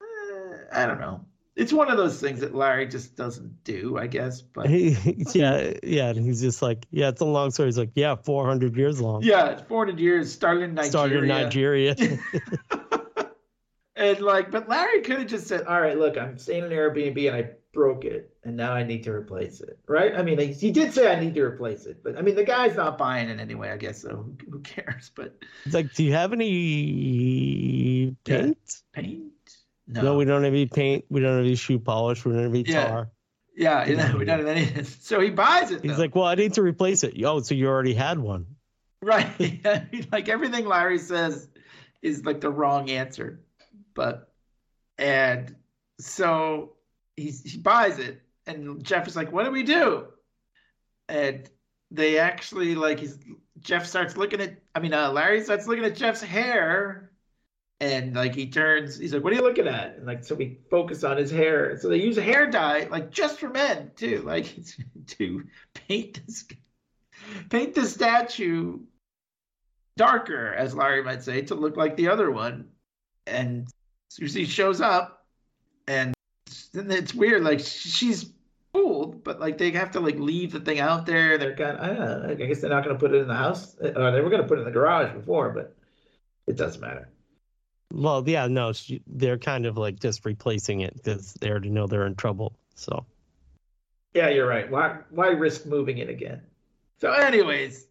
uh, 0.00 0.56
I 0.72 0.86
don't 0.86 1.00
know. 1.00 1.25
It's 1.56 1.72
one 1.72 1.90
of 1.90 1.96
those 1.96 2.20
things 2.20 2.40
that 2.40 2.54
Larry 2.54 2.86
just 2.86 3.16
doesn't 3.16 3.64
do, 3.64 3.96
I 3.96 4.06
guess. 4.06 4.42
But 4.42 4.68
He, 4.68 4.90
yeah, 5.34 5.72
yeah, 5.82 6.10
and 6.10 6.24
he's 6.24 6.42
just 6.42 6.60
like, 6.60 6.86
yeah, 6.90 7.08
it's 7.08 7.22
a 7.22 7.24
long 7.24 7.50
story. 7.50 7.68
He's 7.68 7.78
like, 7.78 7.92
yeah, 7.94 8.14
four 8.14 8.46
hundred 8.46 8.76
years 8.76 9.00
long. 9.00 9.22
yeah, 9.22 9.62
400 9.64 9.98
years, 9.98 10.30
started 10.30 10.64
in 10.64 10.74
Nigeria. 10.74 10.90
Started 10.90 11.22
in 11.22 11.28
Nigeria. 11.28 11.96
and 13.96 14.20
like, 14.20 14.50
but 14.50 14.68
Larry 14.68 15.00
could 15.00 15.18
have 15.20 15.28
just 15.28 15.46
said, 15.46 15.64
"All 15.66 15.80
right, 15.80 15.96
look, 15.98 16.18
I'm 16.18 16.36
staying 16.38 16.64
in 16.64 16.72
an 16.72 16.76
Airbnb 16.78 17.26
and 17.26 17.36
I 17.36 17.50
broke 17.72 18.04
it, 18.04 18.36
and 18.44 18.54
now 18.56 18.72
I 18.72 18.82
need 18.82 19.02
to 19.04 19.12
replace 19.12 19.62
it." 19.62 19.78
Right? 19.88 20.14
I 20.14 20.22
mean, 20.22 20.38
he 20.52 20.70
did 20.70 20.92
say 20.92 21.10
I 21.10 21.18
need 21.18 21.34
to 21.36 21.42
replace 21.42 21.86
it, 21.86 22.02
but 22.04 22.18
I 22.18 22.22
mean, 22.22 22.34
the 22.34 22.44
guy's 22.44 22.76
not 22.76 22.98
buying 22.98 23.30
it 23.30 23.40
anyway. 23.40 23.70
I 23.70 23.78
guess 23.78 24.02
so. 24.02 24.28
Who, 24.50 24.60
cares? 24.60 25.10
But 25.14 25.38
It's 25.64 25.74
like, 25.74 25.94
do 25.94 26.04
you 26.04 26.12
have 26.12 26.34
any 26.34 28.14
paint? 28.24 28.58
paint? 28.92 29.25
No. 29.88 30.16
we 30.16 30.24
don't 30.24 30.42
have 30.44 30.52
any 30.52 30.66
paint. 30.66 31.04
We 31.08 31.20
don't 31.20 31.36
have 31.36 31.44
any 31.44 31.54
shoe 31.54 31.78
polish. 31.78 32.24
We 32.24 32.32
don't 32.32 32.42
have 32.42 32.50
any 32.54 32.62
Yeah. 32.62 32.88
tar. 32.88 33.10
Yeah, 33.56 33.86
you 33.86 33.96
know, 33.96 34.14
we 34.18 34.24
don't 34.24 34.38
have 34.40 34.48
any. 34.48 34.84
So 34.84 35.20
he 35.20 35.30
buys 35.30 35.70
it. 35.70 35.82
He's 35.82 35.92
though. 35.96 36.02
like, 36.02 36.14
well, 36.14 36.24
I 36.24 36.34
need 36.34 36.54
to 36.54 36.62
replace 36.62 37.04
it. 37.04 37.14
Oh, 37.24 37.40
so 37.40 37.54
you 37.54 37.68
already 37.68 37.94
had 37.94 38.18
one. 38.18 38.46
Right. 39.02 39.28
Like 40.12 40.28
everything 40.28 40.66
Larry 40.66 40.98
says 40.98 41.48
is 42.02 42.24
like 42.24 42.40
the 42.40 42.50
wrong 42.50 42.90
answer. 42.90 43.40
But 43.94 44.30
and 44.98 45.54
so 46.00 46.72
he's, 47.16 47.42
he 47.42 47.58
buys 47.58 47.98
it 47.98 48.20
and 48.46 48.84
Jeff 48.84 49.06
is 49.08 49.16
like, 49.16 49.32
What 49.32 49.44
do 49.44 49.50
we 49.52 49.62
do? 49.62 50.06
And 51.08 51.48
they 51.90 52.18
actually 52.18 52.74
like 52.74 52.98
he's 52.98 53.18
Jeff 53.60 53.86
starts 53.86 54.16
looking 54.16 54.40
at 54.40 54.58
I 54.74 54.80
mean 54.80 54.92
uh, 54.92 55.10
Larry 55.12 55.42
starts 55.44 55.66
looking 55.66 55.84
at 55.84 55.94
Jeff's 55.96 56.20
hair 56.20 57.10
and 57.80 58.14
like 58.14 58.34
he 58.34 58.46
turns 58.46 58.98
he's 58.98 59.12
like, 59.12 59.22
What 59.22 59.32
are 59.32 59.36
you 59.36 59.42
looking 59.42 59.68
at? 59.68 59.96
And 59.96 60.06
like 60.06 60.24
so 60.24 60.34
we 60.34 60.58
focus 60.70 61.04
on 61.04 61.16
his 61.16 61.30
hair. 61.30 61.78
So 61.78 61.88
they 61.88 62.00
use 62.00 62.18
a 62.18 62.22
hair 62.22 62.46
dye, 62.50 62.88
like 62.90 63.10
just 63.10 63.38
for 63.38 63.48
men 63.48 63.90
too, 63.96 64.22
like 64.22 64.54
to 65.06 65.44
paint 65.74 66.20
this 66.26 66.44
paint 67.50 67.74
the 67.74 67.86
statue 67.86 68.78
darker, 69.96 70.52
as 70.54 70.74
Larry 70.74 71.02
might 71.02 71.22
say, 71.22 71.42
to 71.42 71.54
look 71.54 71.76
like 71.76 71.96
the 71.96 72.08
other 72.08 72.30
one. 72.30 72.68
And 73.26 73.68
Susie 74.08 74.44
shows 74.44 74.80
up, 74.80 75.26
and 75.88 76.14
then 76.72 76.90
it's 76.90 77.14
weird. 77.14 77.42
Like 77.42 77.60
she's 77.60 78.30
fooled, 78.72 79.24
but 79.24 79.40
like 79.40 79.58
they 79.58 79.70
have 79.72 79.90
to 79.92 80.00
like 80.00 80.18
leave 80.18 80.52
the 80.52 80.60
thing 80.60 80.78
out 80.78 81.06
there. 81.06 81.38
They're 81.38 81.56
kind 81.56 81.76
of, 81.76 82.30
I 82.30 82.34
guess 82.34 82.60
they're 82.60 82.70
not 82.70 82.84
going 82.84 82.94
to 82.94 83.00
put 83.00 83.14
it 83.14 83.20
in 83.20 83.28
the 83.28 83.34
house. 83.34 83.76
Or 83.80 84.12
they 84.12 84.20
were 84.20 84.30
going 84.30 84.42
to 84.42 84.48
put 84.48 84.58
it 84.58 84.62
in 84.62 84.66
the 84.66 84.70
garage 84.72 85.12
before, 85.12 85.50
but 85.50 85.74
it 86.46 86.56
doesn't 86.56 86.80
matter. 86.80 87.08
Well, 87.92 88.24
yeah, 88.26 88.46
no, 88.48 88.72
she, 88.72 89.02
they're 89.06 89.38
kind 89.38 89.66
of 89.66 89.76
like 89.76 90.00
just 90.00 90.24
replacing 90.24 90.80
it 90.80 90.94
because 90.94 91.34
they 91.34 91.50
already 91.50 91.70
know 91.70 91.86
they're 91.86 92.06
in 92.06 92.16
trouble. 92.16 92.52
So 92.74 93.06
Yeah, 94.14 94.28
you're 94.28 94.48
right. 94.48 94.70
Why 94.70 94.98
why 95.10 95.28
risk 95.28 95.66
moving 95.66 95.98
it 95.98 96.08
again? 96.08 96.42
So, 96.98 97.12
anyways, 97.12 97.86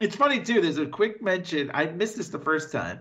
it's 0.00 0.16
funny 0.16 0.40
too. 0.40 0.60
There's 0.60 0.78
a 0.78 0.86
quick 0.86 1.22
mention. 1.22 1.70
I 1.72 1.86
missed 1.86 2.16
this 2.16 2.28
the 2.28 2.38
first 2.38 2.72
time, 2.72 3.00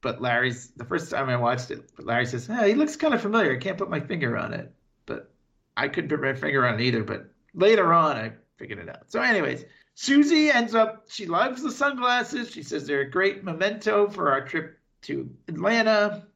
but 0.00 0.20
Larry's 0.20 0.68
the 0.76 0.84
first 0.84 1.10
time 1.10 1.28
I 1.28 1.36
watched 1.36 1.70
it. 1.70 1.90
But 1.96 2.06
Larry 2.06 2.26
says, 2.26 2.46
"Hey, 2.46 2.70
he 2.70 2.74
looks 2.74 2.96
kind 2.96 3.14
of 3.14 3.20
familiar. 3.20 3.52
I 3.52 3.58
can't 3.58 3.78
put 3.78 3.90
my 3.90 4.00
finger 4.00 4.36
on 4.36 4.54
it." 4.54 4.72
But 5.06 5.30
I 5.76 5.88
couldn't 5.88 6.10
put 6.10 6.22
my 6.22 6.34
finger 6.34 6.66
on 6.66 6.80
it 6.80 6.80
either. 6.80 7.04
But 7.04 7.30
later 7.54 7.92
on, 7.92 8.16
I 8.16 8.32
figured 8.56 8.78
it 8.78 8.88
out. 8.88 9.10
So, 9.10 9.20
anyways, 9.20 9.64
Susie 9.94 10.50
ends 10.50 10.74
up. 10.74 11.04
She 11.08 11.26
loves 11.26 11.62
the 11.62 11.72
sunglasses. 11.72 12.50
She 12.50 12.62
says 12.62 12.86
they're 12.86 13.00
a 13.02 13.10
great 13.10 13.44
memento 13.44 14.08
for 14.08 14.30
our 14.30 14.46
trip 14.46 14.77
to 15.02 15.30
Atlanta. 15.48 16.26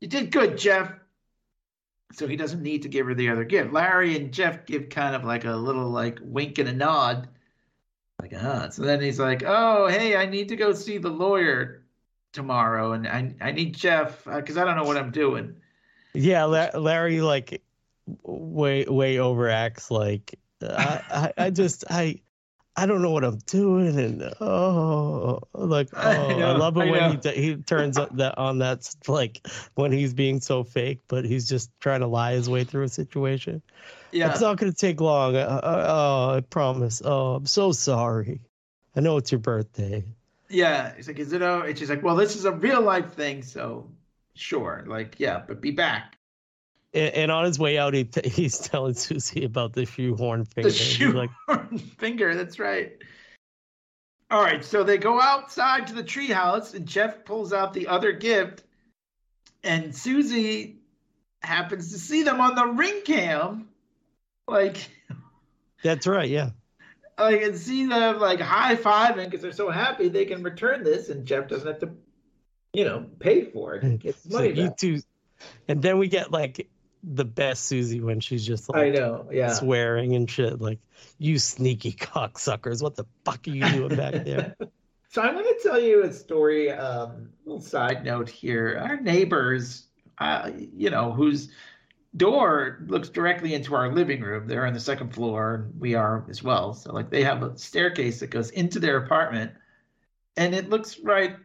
You 0.00 0.08
did 0.08 0.30
good, 0.30 0.58
Jeff. 0.58 0.92
So 2.12 2.26
he 2.26 2.36
doesn't 2.36 2.62
need 2.62 2.82
to 2.82 2.88
give 2.88 3.06
her 3.06 3.14
the 3.14 3.30
other 3.30 3.44
gift. 3.44 3.72
Larry 3.72 4.16
and 4.16 4.32
Jeff 4.32 4.64
give 4.64 4.88
kind 4.88 5.14
of 5.14 5.24
like 5.24 5.44
a 5.44 5.56
little 5.56 5.90
like 5.90 6.18
wink 6.22 6.58
and 6.58 6.68
a 6.68 6.72
nod. 6.72 7.28
Like, 8.20 8.32
ah. 8.36 8.68
So 8.70 8.82
then 8.82 9.00
he's 9.00 9.18
like, 9.18 9.42
oh, 9.44 9.88
hey, 9.88 10.16
I 10.16 10.26
need 10.26 10.48
to 10.48 10.56
go 10.56 10.72
see 10.72 10.98
the 10.98 11.10
lawyer 11.10 11.84
tomorrow. 12.32 12.92
And 12.92 13.06
I, 13.06 13.34
I 13.40 13.52
need 13.52 13.74
Jeff 13.74 14.24
because 14.24 14.56
I 14.56 14.64
don't 14.64 14.76
know 14.76 14.84
what 14.84 14.96
I'm 14.96 15.10
doing. 15.10 15.56
Yeah, 16.14 16.44
La- 16.44 16.78
Larry 16.78 17.20
like 17.20 17.62
way 18.22 18.84
way 18.84 19.16
overacts 19.16 19.90
like 19.90 20.38
I 20.62 21.32
I 21.36 21.50
just 21.50 21.84
I 21.90 22.20
I 22.76 22.86
don't 22.86 23.00
know 23.00 23.10
what 23.10 23.24
I'm 23.24 23.38
doing 23.46 23.98
and 23.98 24.22
oh 24.40 25.40
like 25.54 25.88
oh 25.94 25.98
I 26.00 26.32
I, 26.32 26.52
love 26.56 26.76
it 26.76 26.80
I 26.80 26.90
when 26.90 27.10
he 27.12 27.16
t- 27.16 27.40
he 27.40 27.56
turns 27.56 27.96
up 27.96 28.14
that 28.16 28.36
on 28.36 28.58
that 28.58 28.94
like 29.08 29.46
when 29.74 29.92
he's 29.92 30.12
being 30.12 30.40
so 30.40 30.62
fake 30.62 31.00
but 31.08 31.24
he's 31.24 31.48
just 31.48 31.70
trying 31.80 32.00
to 32.00 32.06
lie 32.06 32.32
his 32.32 32.48
way 32.48 32.64
through 32.64 32.84
a 32.84 32.88
situation. 32.88 33.62
Yeah. 34.12 34.30
It's 34.30 34.40
not 34.40 34.56
going 34.56 34.72
to 34.72 34.78
take 34.78 35.00
long. 35.00 35.36
Uh, 35.36 35.40
uh, 35.40 35.86
oh, 35.88 36.36
I 36.36 36.40
promise. 36.40 37.02
Oh, 37.04 37.34
I'm 37.34 37.46
so 37.46 37.72
sorry. 37.72 38.40
I 38.94 39.00
know 39.00 39.18
it's 39.18 39.30
your 39.30 39.40
birthday. 39.40 40.04
Yeah, 40.48 40.94
he's 40.96 41.08
like, 41.08 41.18
is 41.18 41.32
it? 41.32 41.42
Oh, 41.42 41.62
and 41.62 41.78
she's 41.78 41.90
like, 41.90 42.02
well, 42.02 42.16
this 42.16 42.36
is 42.36 42.44
a 42.44 42.52
real 42.52 42.80
life 42.80 43.12
thing, 43.12 43.42
so 43.42 43.90
sure, 44.34 44.84
like, 44.86 45.18
yeah, 45.18 45.42
but 45.46 45.60
be 45.60 45.72
back. 45.72 46.15
And, 46.96 47.30
on 47.30 47.44
his 47.44 47.58
way 47.58 47.76
out, 47.76 47.92
he 47.92 48.04
t- 48.04 48.28
he's 48.28 48.58
telling 48.58 48.94
Susie 48.94 49.44
about 49.44 49.74
the 49.74 49.84
shoehorn 49.84 50.44
The 50.44 50.50
finger. 50.50 50.68
He's 50.70 50.78
shoe 50.78 51.12
like, 51.12 51.30
finger. 51.98 52.34
That's 52.34 52.58
right. 52.58 52.92
All 54.30 54.42
right, 54.42 54.64
so 54.64 54.82
they 54.82 54.98
go 54.98 55.20
outside 55.20 55.86
to 55.86 55.94
the 55.94 56.02
treehouse, 56.02 56.74
and 56.74 56.84
Jeff 56.84 57.24
pulls 57.24 57.52
out 57.52 57.72
the 57.72 57.86
other 57.86 58.10
gift, 58.10 58.64
and 59.62 59.94
Susie 59.94 60.80
happens 61.42 61.92
to 61.92 61.98
see 61.98 62.24
them 62.24 62.40
on 62.40 62.56
the 62.56 62.66
ring 62.66 63.02
cam, 63.04 63.68
like, 64.48 64.88
That's 65.84 66.08
right. 66.08 66.28
Yeah. 66.28 66.50
like, 67.18 67.40
and 67.42 67.56
see 67.56 67.86
them 67.86 68.18
like 68.18 68.40
high 68.40 68.74
fiving 68.74 69.26
because 69.26 69.42
they're 69.42 69.52
so 69.52 69.70
happy 69.70 70.08
they 70.08 70.24
can 70.24 70.42
return 70.42 70.82
this, 70.82 71.08
and 71.08 71.24
Jeff 71.24 71.46
doesn't 71.46 71.68
have 71.68 71.78
to, 71.78 71.90
you 72.72 72.84
know, 72.84 73.06
pay 73.20 73.44
for 73.44 73.76
it. 73.76 74.00
Gets 74.00 74.24
his 74.24 74.32
So 74.32 74.38
money 74.38 74.60
you 74.60 74.74
two, 74.76 75.00
and 75.68 75.80
then 75.80 75.98
we 75.98 76.08
get 76.08 76.32
like 76.32 76.68
the 77.06 77.24
best 77.24 77.66
Susie 77.66 78.00
when 78.00 78.18
she's 78.18 78.44
just 78.44 78.68
like 78.68 78.82
I 78.82 78.88
know, 78.90 79.28
yeah. 79.30 79.52
swearing 79.52 80.14
and 80.16 80.28
shit. 80.28 80.60
Like, 80.60 80.80
you 81.18 81.38
sneaky 81.38 81.92
cocksuckers! 81.92 82.82
What 82.82 82.96
the 82.96 83.04
fuck 83.24 83.46
are 83.46 83.50
you 83.50 83.68
doing 83.70 83.96
back 83.96 84.24
there? 84.24 84.56
So 85.08 85.22
I'm 85.22 85.32
going 85.32 85.46
to 85.46 85.60
tell 85.62 85.80
you 85.80 86.02
a 86.04 86.12
story. 86.12 86.70
Um, 86.70 87.30
little 87.46 87.62
side 87.62 88.04
note 88.04 88.28
here: 88.28 88.78
our 88.82 89.00
neighbors, 89.00 89.86
uh, 90.18 90.50
you 90.74 90.90
know, 90.90 91.10
whose 91.10 91.48
door 92.14 92.84
looks 92.86 93.08
directly 93.08 93.54
into 93.54 93.74
our 93.74 93.90
living 93.90 94.20
room. 94.20 94.46
They're 94.46 94.66
on 94.66 94.74
the 94.74 94.80
second 94.80 95.14
floor, 95.14 95.54
and 95.54 95.80
we 95.80 95.94
are 95.94 96.26
as 96.28 96.42
well. 96.42 96.74
So 96.74 96.92
like 96.92 97.08
they 97.08 97.22
have 97.22 97.42
a 97.42 97.56
staircase 97.56 98.20
that 98.20 98.26
goes 98.26 98.50
into 98.50 98.78
their 98.78 98.98
apartment, 98.98 99.52
and 100.36 100.54
it 100.54 100.68
looks 100.68 100.98
right 100.98 101.36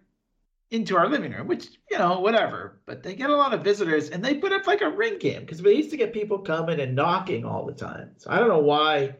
into 0.72 0.98
our 0.98 1.08
living 1.10 1.34
room, 1.34 1.48
which 1.48 1.68
you 1.90 1.98
know, 2.00 2.20
whatever. 2.20 2.80
But 2.86 3.04
they 3.04 3.14
get 3.14 3.30
a 3.30 3.36
lot 3.36 3.54
of 3.54 3.64
visitors, 3.64 4.10
and 4.10 4.24
they 4.24 4.36
put 4.36 4.54
up 4.54 4.66
like 4.66 4.82
a 4.82 4.90
ring 4.90 5.20
cam 5.20 5.42
because 5.42 5.62
we 5.62 5.76
used 5.76 5.92
to 5.92 5.98
get 5.98 6.14
people 6.14 6.40
coming 6.40 6.80
and 6.80 6.96
knocking 6.96 7.46
all 7.46 7.66
the 7.66 7.74
time. 7.74 8.12
So 8.18 8.32
I 8.32 8.40
don't 8.40 8.48
know 8.48 8.60
why. 8.60 9.16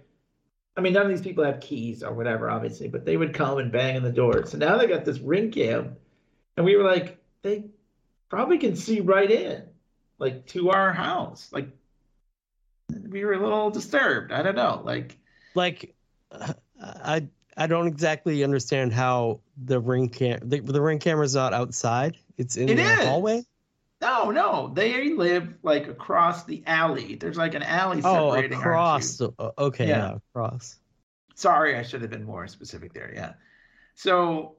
I 0.76 0.82
mean, 0.82 0.94
none 0.94 1.06
of 1.06 1.10
these 1.10 1.22
people 1.22 1.44
have 1.44 1.60
keys 1.60 2.02
or 2.02 2.14
whatever, 2.14 2.50
obviously, 2.50 2.88
but 2.88 3.06
they 3.06 3.18
would 3.18 3.34
come 3.34 3.58
and 3.58 3.72
bang 3.72 3.98
on 3.98 4.04
the 4.04 4.12
door. 4.12 4.46
So 4.46 4.58
now 4.58 4.78
they 4.78 4.88
got 4.88 5.04
this 5.04 5.20
ring 5.20 5.52
cam, 5.52 5.98
and 6.56 6.66
we 6.66 6.78
were 6.78 6.86
like, 6.86 7.22
they 7.42 7.66
probably 8.30 8.58
can 8.58 8.78
see 8.78 9.02
right 9.02 9.30
in, 9.30 9.64
like 10.18 10.48
to 10.48 10.72
our 10.72 10.94
house. 10.94 11.50
Like 11.52 11.68
we 13.10 13.26
were 13.26 13.34
a 13.34 13.44
little 13.44 13.70
disturbed. 13.70 14.32
I 14.32 14.42
don't 14.42 14.56
know. 14.56 14.82
Like 14.86 15.18
like, 15.54 15.94
uh, 16.32 16.54
I 16.82 17.28
I 17.58 17.68
don't 17.68 17.88
exactly 17.88 18.44
understand 18.44 18.94
how 18.94 19.42
the 19.64 19.80
ring 19.80 20.10
cam 20.10 20.40
the, 20.44 20.60
the 20.60 20.82
ring 20.82 21.00
camera's 21.00 21.36
not 21.36 21.54
outside. 21.54 22.18
It's 22.38 22.58
in 22.58 22.70
It 22.70 22.76
the 22.76 22.84
is. 22.84 23.06
hallway. 23.06 23.44
no, 24.02 24.32
no, 24.32 24.72
they 24.74 25.14
live 25.14 25.56
like 25.64 25.88
across 25.88 26.44
the 26.46 26.64
alley. 26.66 27.16
There's 27.16 27.38
like 27.38 27.54
an 27.54 27.64
alley 27.64 28.02
Oh, 28.04 28.32
separating 28.32 28.58
our 28.58 28.62
across. 28.62 29.18
the- 29.18 29.32
uh, 29.38 29.52
okay, 29.58 29.88
Yeah. 29.88 30.12
yeah, 30.12 30.18
across. 30.34 30.80
Sorry, 31.36 31.76
I 31.76 31.84
should 31.84 32.02
have 32.02 32.12
been 32.12 32.24
more 32.24 32.48
specific 32.48 32.94
there. 32.94 33.12
Yeah. 33.14 33.34
So 33.96 34.56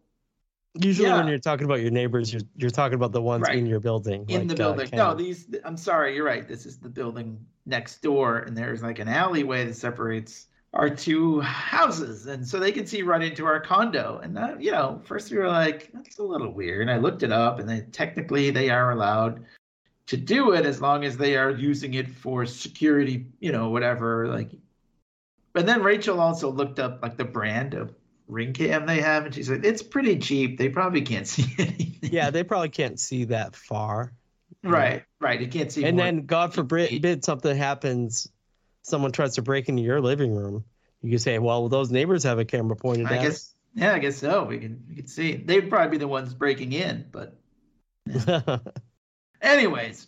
Usually, 0.75 1.11
when 1.11 1.29
you're 1.29 1.39
talking 1.39 1.67
about 1.67 1.81
your 1.83 1.91
neighbors, 1.91 2.33
you're 2.33 2.43
you're 2.57 2.71
talking 2.71 2.95
about 2.95 3.13
the 3.13 3.21
ones 3.21 3.43
Right. 3.43 3.59
in 3.59 3.67
your 3.67 3.79
building. 3.81 4.25
in 4.29 4.49
like, 4.49 4.57
the 4.57 4.65
uh, 4.65 4.69
building. 4.69 4.89
Ken. 4.89 4.99
no, 4.99 5.15
these. 5.15 5.47
I'm 5.65 5.77
sorry, 5.77 6.15
you're 6.15 6.25
right. 6.25 6.49
This 6.49 6.65
is 6.65 6.79
the 6.79 6.89
building 6.89 7.45
next 7.67 8.01
door, 8.01 8.39
and 8.39 8.57
there's 8.57 8.83
like 8.83 8.99
an 8.99 9.07
alleyway 9.09 9.67
that 9.67 9.75
separates 9.75 10.47
our 10.75 10.89
two 10.89 11.41
houses, 11.41 12.27
and 12.27 12.47
so 12.47 12.59
they 12.59 12.73
can 12.73 12.87
see 12.87 13.03
right 13.03 13.23
into 13.23 13.45
our 13.45 13.61
condo. 13.61 14.21
And 14.23 14.37
that, 14.37 14.63
you 14.63 14.71
know, 14.71 15.01
first 15.05 15.31
we 15.31 15.39
were 15.39 15.49
like, 15.49 15.91
that's 15.93 16.19
a 16.19 16.23
little 16.23 16.51
weird. 16.51 16.83
And 16.83 16.91
I 16.91 16.97
looked 16.97 17.23
it 17.23 17.33
up, 17.33 17.59
and 17.59 17.69
then 17.69 17.91
technically 17.91 18.51
they 18.51 18.71
are 18.71 18.93
allowed 18.93 19.45
to 20.07 20.17
do 20.17 20.53
it 20.53 20.67
as 20.67 20.81
long 20.81 21.05
as 21.05 21.17
they 21.17 21.37
are 21.37 21.51
using 21.51 21.95
it 21.95 22.09
for 22.09 22.47
security, 22.47 23.27
you 23.41 23.53
know, 23.53 23.69
whatever. 23.69 24.29
Like, 24.29 24.51
but 25.53 25.67
then 25.67 25.83
Rachel 25.83 26.21
also 26.21 26.51
looked 26.51 26.79
up 26.79 27.01
like 27.03 27.17
the 27.17 27.25
brand 27.25 27.75
of 27.75 27.95
ring 28.27 28.53
cam 28.55 28.87
they 28.87 29.01
have, 29.01 29.27
and 29.27 29.35
she's 29.35 29.51
like, 29.51 29.65
it's 29.65 29.83
pretty 29.83 30.19
cheap. 30.19 30.59
They 30.59 30.71
probably 30.71 31.03
can't 31.03 31.27
see 31.29 31.55
anything. 31.59 32.11
yeah, 32.11 32.31
they 32.31 32.45
probably 32.45 32.71
can't 32.71 32.99
see 32.99 33.25
that 33.25 33.55
far. 33.55 34.13
Right, 34.65 35.05
right. 35.21 35.41
You 35.41 35.49
can't 35.49 35.73
see. 35.73 35.85
and 35.85 35.99
then, 35.99 36.25
God 36.25 36.55
forbid, 36.55 37.25
something 37.25 37.57
happens, 37.57 38.29
someone 38.83 39.13
tries 39.13 39.37
to 39.37 39.43
break 39.43 39.69
into 39.69 39.83
your 39.83 40.01
living 40.01 40.35
room. 40.35 40.65
You 41.01 41.11
can 41.11 41.19
say, 41.19 41.39
"Well, 41.39 41.69
those 41.69 41.91
neighbors 41.91 42.25
have 42.25 42.39
a 42.39 42.45
camera 42.45 42.77
pointed 42.77 43.07
I 43.07 43.17
at 43.17 43.23
guess, 43.23 43.55
yeah, 43.75 43.95
I 43.95 43.99
guess 43.99 44.19
so. 44.19 44.45
We 44.45 44.59
can, 44.59 44.85
we 44.89 44.97
can 44.97 45.07
see. 45.07 45.37
They'd 45.37 45.69
probably 45.69 45.91
be 45.91 45.99
the 45.99 46.09
ones 46.09 46.35
breaking 46.35 46.73
in, 46.73 47.07
but 47.11 47.37
us." 48.29 48.61
anyways. 49.41 50.07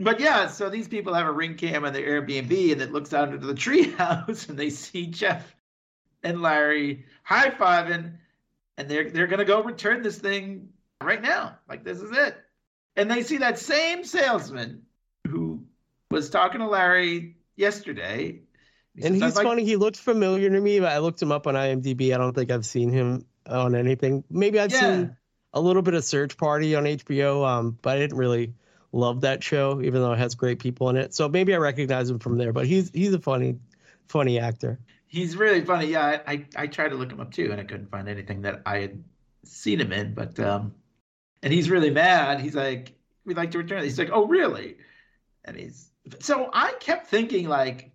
But 0.00 0.20
yeah, 0.20 0.46
so 0.46 0.70
these 0.70 0.86
people 0.86 1.12
have 1.14 1.26
a 1.26 1.32
ring 1.32 1.56
cam 1.56 1.84
on 1.84 1.92
their 1.92 2.22
Airbnb, 2.22 2.72
and 2.72 2.80
it 2.80 2.92
looks 2.92 3.12
out 3.12 3.32
into 3.32 3.46
the 3.46 3.54
treehouse, 3.54 4.48
and 4.48 4.56
they 4.56 4.70
see 4.70 5.08
Jeff 5.08 5.54
and 6.22 6.40
Larry 6.40 7.04
high 7.24 7.50
fiving, 7.50 8.12
and 8.76 8.88
they're 8.88 9.10
they're 9.10 9.26
gonna 9.26 9.44
go 9.44 9.62
return 9.62 10.02
this 10.02 10.18
thing 10.18 10.68
right 11.02 11.20
now. 11.20 11.58
Like 11.68 11.84
this 11.84 12.00
is 12.00 12.16
it. 12.16 12.36
And 12.96 13.10
they 13.10 13.22
see 13.22 13.38
that 13.38 13.58
same 13.58 14.04
salesman 14.04 14.82
who 15.28 15.64
was 16.10 16.30
talking 16.30 16.60
to 16.60 16.66
Larry 16.66 17.36
yesterday. 17.58 18.40
He 18.94 19.04
and 19.04 19.14
says, 19.14 19.22
"I'd 19.22 19.26
he's 19.26 19.36
like- 19.36 19.46
funny. 19.46 19.64
He 19.64 19.76
looked 19.76 19.96
familiar 19.98 20.48
to 20.50 20.60
me, 20.60 20.80
but 20.80 20.90
I 20.92 20.98
looked 20.98 21.20
him 21.20 21.32
up 21.32 21.46
on 21.46 21.54
IMDb. 21.54 22.14
I 22.14 22.18
don't 22.18 22.34
think 22.34 22.50
I've 22.50 22.66
seen 22.66 22.90
him 22.90 23.26
on 23.46 23.74
anything. 23.74 24.24
Maybe 24.30 24.58
I've 24.58 24.72
Yeah. 24.72 24.80
seen 24.80 25.16
a 25.52 25.60
little 25.60 25.82
bit 25.82 25.94
of 25.94 26.04
Search 26.04 26.36
Party 26.36 26.74
on 26.74 26.84
HBO, 26.86 27.44
um, 27.44 27.78
but 27.82 27.96
I 27.96 28.00
didn't 28.00 28.16
really 28.18 28.54
love 28.92 29.20
that 29.22 29.42
show, 29.42 29.80
even 29.82 30.00
though 30.00 30.12
it 30.12 30.18
has 30.18 30.34
great 30.34 30.58
people 30.58 30.88
in 30.90 30.96
it. 30.96 31.14
So 31.14 31.28
maybe 31.28 31.54
I 31.54 31.58
recognize 31.58 32.08
him 32.10 32.18
from 32.18 32.38
there. 32.38 32.52
But 32.52 32.66
he's 32.66 32.90
he's 32.90 33.12
a 33.14 33.20
funny, 33.20 33.58
funny 34.08 34.38
actor. 34.38 34.78
He's 35.06 35.36
really 35.36 35.64
funny. 35.64 35.86
Yeah, 35.86 36.20
I, 36.26 36.32
I, 36.32 36.46
I 36.56 36.66
tried 36.66 36.88
to 36.90 36.96
look 36.96 37.10
him 37.10 37.20
up 37.20 37.32
too, 37.32 37.50
and 37.50 37.60
I 37.60 37.64
couldn't 37.64 37.90
find 37.90 38.08
anything 38.08 38.42
that 38.42 38.62
I 38.66 38.78
had 38.80 39.02
seen 39.44 39.80
him 39.80 39.92
in. 39.92 40.14
But 40.14 40.38
um, 40.40 40.74
and 41.42 41.52
he's 41.52 41.70
really 41.70 41.90
mad. 41.90 42.40
He's 42.40 42.54
like, 42.54 42.92
"We'd 43.24 43.36
like 43.36 43.52
to 43.52 43.58
return." 43.58 43.82
He's 43.84 43.98
like, 43.98 44.10
"Oh, 44.12 44.26
really?" 44.26 44.76
And 45.44 45.56
he's 45.56 45.87
so 46.20 46.50
I 46.52 46.72
kept 46.80 47.08
thinking 47.08 47.48
like, 47.48 47.90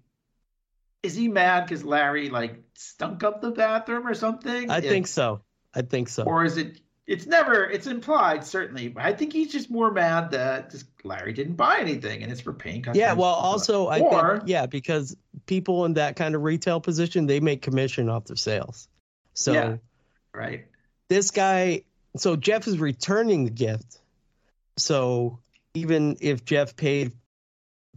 is 1.02 1.16
he 1.16 1.28
mad 1.28 1.66
because 1.66 1.84
Larry 1.84 2.30
like 2.30 2.64
stunk 2.76 3.24
up 3.24 3.42
the 3.42 3.52
bathroom 3.52 4.08
or 4.08 4.14
something? 4.14 4.70
I 4.70 4.78
If- 4.78 4.86
think 4.86 5.08
so. 5.08 5.42
I 5.74 5.82
think 5.82 6.08
so. 6.10 6.24
Or 6.24 6.46
is 6.46 6.58
it? 6.58 6.80
It's 7.06 7.26
never. 7.26 7.66
It's 7.66 7.88
implied 7.88 8.46
certainly. 8.46 8.88
But 8.88 9.04
I 9.04 9.12
think 9.14 9.34
he's 9.34 9.52
just 9.52 9.70
more 9.70 9.92
mad 9.92 10.32
that 10.32 10.70
just 10.72 10.86
Larry 11.04 11.34
didn't 11.34 11.56
buy 11.56 11.80
anything, 11.80 12.24
and 12.24 12.32
it's 12.32 12.40
for 12.40 12.54
paying 12.54 12.82
customers. 12.84 12.98
Yeah, 13.00 13.14
well, 13.14 13.34
also 13.34 13.88
I 13.88 14.00
Or- 14.00 14.38
think 14.38 14.50
yeah, 14.50 14.66
because 14.68 15.18
people 15.46 15.84
in 15.86 15.96
that 15.96 16.16
kind 16.16 16.36
of 16.36 16.44
retail 16.44 16.80
position 16.80 17.26
they 17.28 17.40
make 17.42 17.62
commission 17.62 18.08
off 18.08 18.26
their 18.26 18.38
sales. 18.38 18.88
So 19.34 19.52
Yeah. 19.52 19.78
right. 20.34 20.68
this 21.10 21.32
guy, 21.32 21.82
so 22.16 22.36
Jeff 22.38 22.68
is 22.68 22.80
returning 22.80 23.44
the 23.46 23.52
gift. 23.52 24.00
So 24.78 25.40
even 25.74 26.18
if 26.22 26.46
Jeff 26.46 26.76
paid 26.76 27.12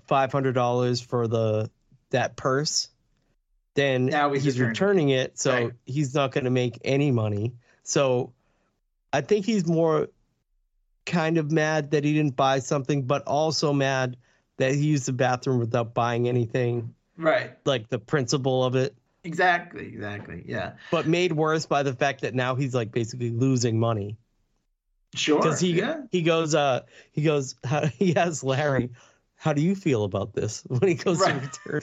five 0.07 0.32
hundred 0.32 0.52
dollars 0.54 1.00
for 1.00 1.26
the 1.28 1.70
that 2.11 2.36
purse, 2.36 2.88
then 3.74 4.07
Now 4.07 4.32
he's 4.32 4.44
he's, 4.44 4.61
returning 4.61 5.11
it. 5.11 5.38
So 5.38 5.52
Right. 5.52 5.72
he's 5.84 6.14
not 6.14 6.32
going 6.32 6.44
to 6.44 6.50
make 6.50 6.78
any 6.84 7.11
money. 7.11 7.52
So 7.82 8.32
I 9.12 9.20
think 9.20 9.44
he's 9.46 9.66
more 9.66 10.09
kind 11.04 11.38
of 11.38 11.50
mad 11.52 11.90
that 11.92 12.04
he 12.04 12.12
didn't 12.14 12.36
buy 12.36 12.59
something, 12.59 13.02
but 13.02 13.22
also 13.26 13.72
mad 13.72 14.16
that 14.57 14.74
he 14.74 14.80
used 14.86 15.07
the 15.07 15.12
bathroom 15.12 15.59
without 15.59 15.94
buying 15.94 16.28
anything. 16.28 16.94
Right. 17.16 17.52
Like 17.64 17.88
the 17.88 17.98
principle 17.98 18.64
of 18.64 18.74
it. 18.76 18.94
exactly, 19.24 19.86
exactly. 19.86 20.42
Yeah, 20.46 20.72
but 20.90 21.07
made 21.07 21.32
worse 21.32 21.66
by 21.66 21.82
the 21.82 21.92
fact 21.94 22.20
that 22.22 22.34
now 22.34 22.54
he's 22.54 22.74
like 22.74 22.92
basically 22.92 23.30
losing 23.30 23.78
money 23.80 24.16
sure. 25.14 25.38
because 25.40 25.59
he 25.61 25.72
yeah. 25.72 26.02
he 26.11 26.22
goes 26.22 26.54
uh 26.54 26.82
he 27.12 27.22
goes 27.22 27.54
he 27.94 28.12
has 28.14 28.44
Larry, 28.44 28.90
how 29.37 29.53
do 29.53 29.62
you 29.62 29.74
feel 29.74 30.05
about 30.05 30.32
this 30.32 30.62
when 30.68 30.89
he 30.89 30.95
goes 30.95 31.20
Right. 31.20 31.41
to 31.43 31.70
return? 31.70 31.82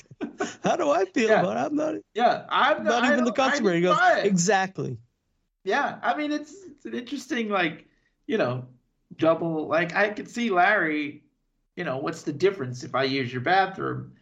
how 0.63 0.75
do 0.75 0.89
I 0.89 1.05
feel 1.05 1.29
Yeah. 1.29 1.39
about 1.39 1.57
it? 1.57 1.59
I'm 1.61 1.75
not 1.75 1.95
Yeah, 2.13 2.45
I'm 2.49 2.83
not 2.83 3.03
I 3.03 3.13
even 3.13 3.23
the 3.23 3.31
customer. 3.31 3.73
He 3.73 3.81
goes 3.81 3.97
exactly. 4.23 4.97
Yeah, 5.63 5.99
I 6.01 6.17
mean 6.17 6.31
it's 6.31 6.53
it's 6.63 6.85
an 6.85 6.93
interesting 6.93 7.49
like 7.49 7.87
you 8.27 8.37
know 8.37 8.65
double 9.17 9.67
like 9.67 9.95
I 9.95 10.09
could 10.09 10.29
see 10.29 10.49
Larry, 10.49 11.23
you 11.75 11.83
know 11.83 11.97
what's 11.97 12.23
the 12.23 12.33
difference 12.33 12.83
if 12.83 12.95
I 12.95 13.03
use 13.03 13.31
your 13.31 13.41
bathroom, 13.41 14.13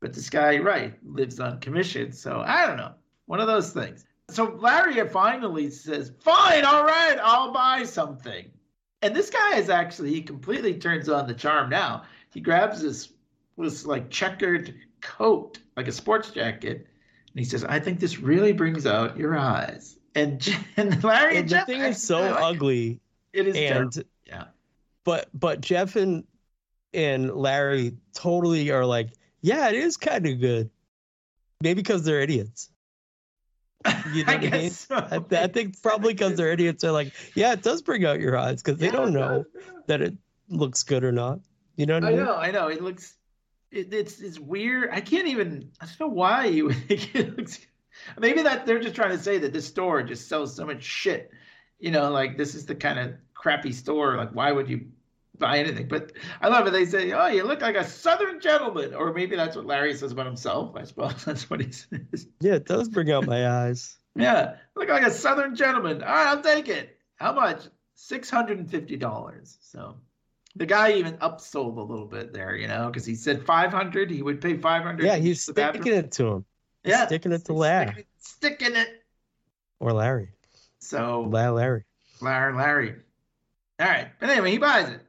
but 0.00 0.12
this 0.12 0.30
guy 0.30 0.58
right 0.58 0.94
lives 1.04 1.38
on 1.38 1.60
commission, 1.60 2.12
so 2.12 2.42
I 2.44 2.66
don't 2.66 2.76
know 2.78 2.94
one 3.26 3.40
of 3.40 3.46
those 3.46 3.72
things. 3.72 4.04
So 4.30 4.56
Larry 4.58 5.06
finally 5.08 5.70
says, 5.70 6.12
"Fine, 6.20 6.64
all 6.64 6.84
right, 6.84 7.18
I'll 7.22 7.52
buy 7.52 7.84
something," 7.84 8.50
and 9.02 9.14
this 9.14 9.30
guy 9.30 9.58
is 9.58 9.68
actually 9.68 10.10
he 10.14 10.22
completely 10.22 10.74
turns 10.74 11.08
on 11.08 11.26
the 11.26 11.34
charm 11.34 11.68
now. 11.70 12.04
He 12.32 12.40
grabs 12.40 12.82
this 12.82 13.12
this 13.58 13.86
like 13.86 14.10
checkered 14.10 14.74
coat 15.00 15.58
like 15.76 15.88
a 15.88 15.92
sports 15.92 16.30
jacket, 16.30 16.76
and 16.78 17.38
he 17.38 17.44
says, 17.44 17.64
"I 17.64 17.80
think 17.80 18.00
this 18.00 18.18
really 18.20 18.52
brings 18.52 18.86
out 18.86 19.16
your 19.16 19.36
eyes." 19.36 19.96
And, 20.14 20.46
and 20.76 21.02
Larry 21.04 21.36
And 21.36 21.38
and 21.38 21.50
the 21.50 21.50
Jeff 21.50 21.66
thing 21.66 21.80
is 21.82 22.02
so 22.02 22.20
like 22.30 22.34
ugly 22.38 23.00
It 23.32 23.46
is 23.46 23.62
terrible. 23.62 23.92
and 23.94 24.04
Yeah. 24.26 24.44
but 25.04 25.28
but 25.34 25.60
Jeff 25.60 25.96
and 25.96 26.24
and 26.94 27.32
Larry 27.34 27.96
totally 28.14 28.70
are 28.70 28.84
like, 28.86 29.10
yeah, 29.40 29.68
it 29.68 29.74
is 29.76 29.96
kind 29.96 30.26
of 30.26 30.40
good. 30.40 30.70
Maybe 31.62 31.82
because 31.82 32.04
they're 32.04 32.20
idiots. 32.20 32.70
You 34.04 34.24
know 34.24 34.32
I 34.32 34.36
what 34.36 34.44
I 34.46 34.48
mean? 34.50 34.50
guess 34.50 34.86
so. 34.88 34.96
I, 34.96 35.20
I 35.32 35.46
think 35.48 35.80
probably 35.82 36.14
because 36.14 36.36
they're 36.36 36.52
idiots. 36.52 36.82
They're 36.82 36.92
like, 36.92 37.12
yeah, 37.34 37.52
it 37.52 37.62
does 37.62 37.82
bring 37.82 38.04
out 38.04 38.20
your 38.20 38.36
eyes 38.36 38.62
because 38.62 38.78
they 38.78 38.86
Yeah, 38.86 38.92
don't 38.92 39.12
know 39.12 39.46
that 39.86 40.02
it 40.02 40.14
looks 40.48 40.82
good 40.82 41.04
or 41.04 41.12
not. 41.12 41.40
You 41.76 41.86
know 41.86 41.94
what 41.94 42.04
I, 42.04 42.08
I 42.08 42.10
mean? 42.10 42.24
know, 42.24 42.36
I 42.36 42.50
know. 42.50 42.68
It 42.68 42.82
looks, 42.82 43.14
it, 43.70 43.92
it's 43.92 44.20
it's 44.20 44.38
weird. 44.38 44.90
I 44.92 45.00
can't 45.00 45.28
even. 45.28 45.70
I 45.80 45.86
don't 45.86 46.00
know 46.00 46.08
why 46.08 46.46
you 46.46 46.72
think 46.72 47.14
it 47.14 47.36
looks. 47.36 47.58
Maybe 48.18 48.42
that 48.42 48.66
they're 48.66 48.80
just 48.80 48.94
trying 48.94 49.16
to 49.16 49.22
say 49.22 49.38
that 49.38 49.52
this 49.52 49.66
store 49.66 50.02
just 50.02 50.28
sells 50.28 50.54
so 50.54 50.66
much 50.66 50.82
shit. 50.82 51.30
You 51.78 51.90
know, 51.90 52.10
like 52.10 52.36
this 52.36 52.54
is 52.54 52.66
the 52.66 52.74
kind 52.74 52.98
of 52.98 53.14
crappy 53.34 53.72
store. 53.72 54.16
Like, 54.16 54.30
why 54.30 54.52
would 54.52 54.68
you 54.68 54.86
buy 55.38 55.58
anything? 55.58 55.88
But 55.88 56.12
I 56.40 56.48
love 56.48 56.66
it. 56.66 56.70
They 56.70 56.86
say, 56.86 57.12
"Oh, 57.12 57.26
you 57.26 57.44
look 57.44 57.60
like 57.60 57.76
a 57.76 57.84
Southern 57.84 58.40
gentleman," 58.40 58.94
or 58.94 59.12
maybe 59.12 59.36
that's 59.36 59.56
what 59.56 59.66
Larry 59.66 59.94
says 59.94 60.12
about 60.12 60.26
himself. 60.26 60.76
I 60.76 60.84
suppose 60.84 61.24
that's 61.24 61.50
what 61.50 61.60
he 61.60 61.72
says. 61.72 62.26
Yeah, 62.40 62.54
it 62.54 62.66
does 62.66 62.88
bring 62.88 63.10
out 63.10 63.26
my 63.26 63.48
eyes. 63.48 63.96
Yeah, 64.14 64.56
look 64.76 64.88
like 64.88 65.06
a 65.06 65.10
Southern 65.10 65.56
gentleman. 65.56 66.02
All 66.02 66.08
right, 66.08 66.28
I'll 66.28 66.42
take 66.42 66.68
it. 66.68 66.98
How 67.16 67.32
much? 67.32 67.62
Six 67.94 68.30
hundred 68.30 68.58
and 68.58 68.70
fifty 68.70 68.96
dollars. 68.96 69.58
So 69.60 69.96
the 70.56 70.66
guy 70.66 70.92
even 70.92 71.16
upsold 71.18 71.76
a 71.78 71.80
little 71.80 72.06
bit 72.06 72.32
there, 72.32 72.54
you 72.56 72.68
know, 72.68 72.86
because 72.86 73.06
he 73.06 73.14
said 73.14 73.44
five 73.44 73.72
hundred. 73.72 74.10
He 74.10 74.22
would 74.22 74.40
pay 74.40 74.56
five 74.56 74.82
hundred. 74.82 75.06
Yeah, 75.06 75.16
he's 75.16 75.42
sticking 75.42 75.92
it 75.94 76.12
to 76.12 76.26
him 76.26 76.44
Yeah, 76.84 77.06
sticking 77.06 77.32
it 77.32 77.44
to 77.46 77.52
Larry. 77.52 78.06
Sticking, 78.18 78.76
it. 78.76 79.04
or 79.80 79.92
Larry. 79.92 80.30
So 80.80 81.22
La- 81.30 81.50
Larry. 81.50 81.84
Larry, 82.20 82.54
Larry. 82.54 82.94
All 83.80 83.88
right, 83.88 84.08
but 84.20 84.30
anyway, 84.30 84.50
he 84.52 84.58
buys 84.58 84.90
it. 84.90 85.00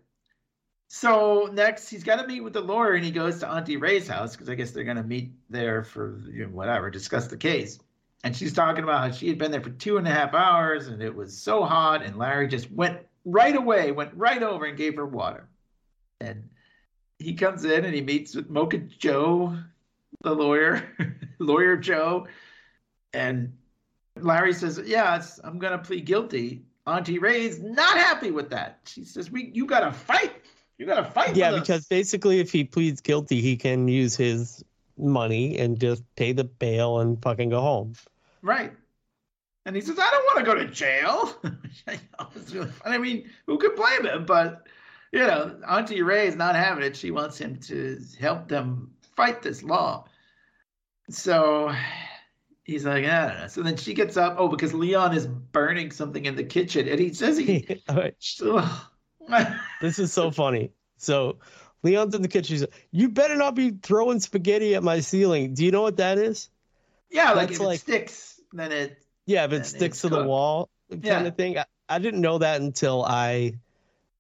So 0.88 1.50
next, 1.52 1.90
he's 1.90 2.04
got 2.04 2.18
to 2.22 2.28
meet 2.28 2.42
with 2.42 2.54
the 2.54 2.62
lawyer, 2.62 2.94
and 2.94 3.04
he 3.04 3.12
goes 3.12 3.40
to 3.40 3.50
Auntie 3.50 3.78
Rae's 3.78 4.08
house 4.08 4.34
because 4.36 4.48
I 4.50 4.56
guess 4.56 4.72
they're 4.72 4.84
going 4.84 4.98
to 4.98 5.04
meet 5.04 5.34
there 5.50 5.84
for 5.84 6.20
you 6.32 6.46
know, 6.46 6.52
whatever, 6.52 6.90
discuss 6.90 7.28
the 7.28 7.38
case. 7.38 7.80
And 8.24 8.36
she's 8.36 8.54
talking 8.54 8.84
about 8.84 9.02
how 9.02 9.12
she 9.12 9.28
had 9.28 9.38
been 9.38 9.52
there 9.52 9.62
for 9.62 9.72
two 9.72 9.98
and 9.98 10.08
a 10.08 10.12
half 10.12 10.34
hours, 10.34 10.88
and 10.88 11.02
it 11.02 11.14
was 11.14 11.36
so 11.38 11.64
hot, 11.64 12.04
and 12.04 12.18
Larry 12.18 12.48
just 12.48 12.72
went 12.72 13.00
right 13.26 13.56
away, 13.56 13.92
went 13.92 14.14
right 14.16 14.42
over 14.42 14.66
and 14.66 14.78
gave 14.78 14.96
her 14.96 15.06
water. 15.06 15.48
And 16.20 16.50
he 17.20 17.34
comes 17.34 17.64
in 17.66 17.86
and 17.86 17.94
he 17.94 18.02
meets 18.02 18.36
with 18.36 18.50
Mocha 18.50 18.78
Joe, 18.78 19.58
the 20.22 20.34
lawyer, 20.34 20.84
lawyer 21.40 21.78
Joe, 21.78 22.28
and 23.14 23.54
Larry 24.20 24.54
says, 24.54 24.82
Yes, 24.86 25.40
I'm 25.44 25.60
going 25.60 25.74
to 25.74 25.80
plead 25.80 26.06
guilty." 26.06 26.64
Auntie 26.86 27.18
Rae's 27.18 27.60
not 27.62 27.98
happy 27.98 28.32
with 28.32 28.50
that. 28.50 28.80
She 28.86 29.06
says, 29.06 29.32
"We, 29.32 29.52
you 29.54 29.66
got 29.66 29.82
to 29.82 29.92
fight. 29.92 30.34
You 30.78 30.86
got 30.86 30.96
to 30.96 31.10
fight." 31.10 31.36
Yeah, 31.36 31.52
with 31.52 31.62
us." 31.62 31.68
because 31.68 31.88
basically, 31.88 32.40
if 32.40 32.52
he 32.52 32.66
pleads 32.66 33.00
guilty, 33.00 33.40
he 33.40 33.56
can 33.56 33.88
use 33.88 34.18
his 34.18 34.64
money 34.98 35.58
and 35.58 35.80
just 35.80 36.04
pay 36.16 36.34
the 36.34 36.44
bail 36.44 37.00
and 37.00 37.22
fucking 37.22 37.50
go 37.50 37.62
home. 37.62 37.94
right. 38.42 38.74
And 39.66 39.76
he 39.76 39.82
says, 39.82 39.98
"I 40.00 40.12
don't 40.12 40.26
want 40.26 40.40
to 40.40 40.44
go 40.46 40.56
to 40.56 40.68
jail." 40.68 41.36
I 41.88 42.00
really. 42.52 42.72
I 42.86 42.98
mean, 42.98 43.30
who 43.48 43.58
could 43.58 43.76
blame 43.76 44.06
him? 44.06 44.26
But 44.26 44.68
you 45.12 45.20
know, 45.20 45.58
Auntie 45.68 46.02
Rae 46.02 46.28
is 46.28 46.36
not 46.36 46.56
having 46.56 46.84
it. 46.84 46.96
She 46.98 47.12
wants 47.12 47.38
him 47.38 47.58
to 47.62 48.00
help 48.20 48.48
them 48.48 48.92
fight 49.16 49.42
this 49.42 49.64
law. 49.64 50.06
So 51.10 51.74
he's 52.64 52.86
like, 52.86 53.06
I 53.06 53.28
don't 53.28 53.38
know. 53.40 53.48
So 53.48 53.62
then 53.62 53.78
she 53.78 53.94
gets 53.94 54.18
up. 54.18 54.36
Oh, 54.38 54.48
because 54.48 54.74
Leon 54.74 55.14
is 55.16 55.28
burning 55.28 55.92
something 55.92 56.26
in 56.26 56.36
the 56.36 56.44
kitchen, 56.44 56.88
and 56.88 57.00
he 57.00 57.14
says 57.14 57.38
he. 57.38 57.82
Oh, 57.90 57.96
right, 57.96 58.16
Ugh. 59.30 59.58
this 59.82 60.00
is 60.00 60.12
so 60.12 60.30
funny. 60.32 60.72
So 60.98 61.40
Leon's 61.84 62.16
in 62.16 62.22
the 62.22 62.28
kitchen. 62.28 62.54
He's 62.56 62.62
like, 62.62 62.88
"You 62.92 63.10
better 63.10 63.36
not 63.36 63.56
be 63.56 63.72
throwing 63.72 64.20
spaghetti 64.20 64.76
at 64.76 64.84
my 64.84 65.00
ceiling." 65.00 65.54
Do 65.54 65.64
you 65.64 65.72
know 65.72 65.82
what 65.82 65.98
that 65.98 66.18
is? 66.18 66.50
yeah, 67.10 67.32
like 67.32 67.48
That's 67.50 67.60
if 67.62 67.66
like- 67.66 67.76
it 67.78 67.82
sticks, 67.82 68.42
then 68.52 68.72
it. 68.74 69.00
Yeah, 69.26 69.46
if 69.46 69.54
it 69.54 69.66
sticks 69.66 70.02
to 70.02 70.10
the 70.10 70.24
wall, 70.24 70.70
kind 70.90 71.04
Yeah. 71.04 71.24
of 71.24 71.36
thing. 71.38 71.58
I, 71.58 71.66
I 71.88 72.00
didn't 72.00 72.22
know 72.22 72.40
that 72.40 72.62
until 72.62 73.04
I, 73.04 73.54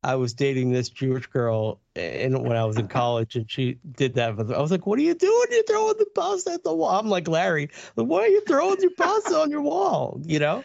I 0.04 0.16
was 0.16 0.34
dating 0.34 0.72
this 0.72 0.89
Jewish 0.89 1.28
girl, 1.28 1.80
and 1.95 2.43
when 2.43 2.58
I 2.58 2.66
was 2.66 2.78
in 2.78 2.88
college, 2.88 3.36
and 3.36 3.49
she 3.49 3.80
did 3.95 4.16
that. 4.16 4.30
I 4.30 4.62
was 4.62 4.72
like, 4.72 4.86
"What 4.86 4.99
are 4.99 5.04
you 5.04 5.14
doing? 5.14 5.45
You're 5.51 5.64
throwing 5.64 5.97
the 5.97 6.08
pasta 6.14 6.51
at 6.51 6.64
the 6.64 6.74
wall." 6.74 6.99
I'm 6.99 7.08
like, 7.10 7.28
Larry, 7.28 7.70
why 7.95 8.22
are 8.22 8.28
you 8.28 8.41
throwing 8.47 8.82
your 8.82 8.91
pasta 8.91 9.36
on 9.38 9.49
your 9.49 9.62
wall? 9.62 10.20
You 10.26 10.39
know. 10.39 10.64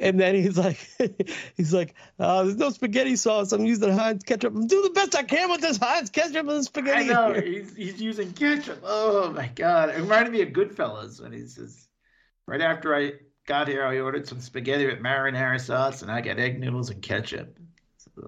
And 0.00 0.20
then 0.20 0.34
he's 0.34 0.58
like, 0.58 0.78
he's 1.56 1.72
like, 1.72 1.94
uh, 2.18 2.42
there's 2.42 2.56
no 2.56 2.70
spaghetti 2.70 3.16
sauce. 3.16 3.52
I'm 3.52 3.64
using 3.64 3.92
Heinz 3.92 4.22
ketchup. 4.22 4.54
I'm 4.54 4.66
doing 4.66 4.82
the 4.84 4.90
best 4.90 5.16
I 5.16 5.22
can 5.22 5.50
with 5.50 5.60
this 5.60 5.78
Heinz 5.78 6.10
ketchup 6.10 6.46
and 6.48 6.64
spaghetti. 6.64 7.10
I 7.10 7.12
know 7.12 7.34
he's 7.34 7.74
he's 7.74 8.00
using 8.00 8.32
ketchup. 8.32 8.80
Oh 8.84 9.30
my 9.32 9.48
god! 9.54 9.90
It 9.90 9.96
reminded 10.00 10.32
me 10.32 10.42
of 10.42 10.50
Goodfellas 10.50 11.22
when 11.22 11.32
he 11.32 11.46
says, 11.46 11.83
"Right 12.46 12.60
after 12.60 12.94
I 12.94 13.12
got 13.46 13.68
here, 13.68 13.84
I 13.84 13.98
ordered 14.00 14.26
some 14.26 14.40
spaghetti 14.40 14.86
with 14.86 14.98
marinara 15.00 15.60
sauce, 15.60 16.02
and 16.02 16.10
I 16.10 16.20
got 16.20 16.38
egg 16.38 16.58
noodles 16.60 16.90
and 16.90 17.00
ketchup." 17.02 17.58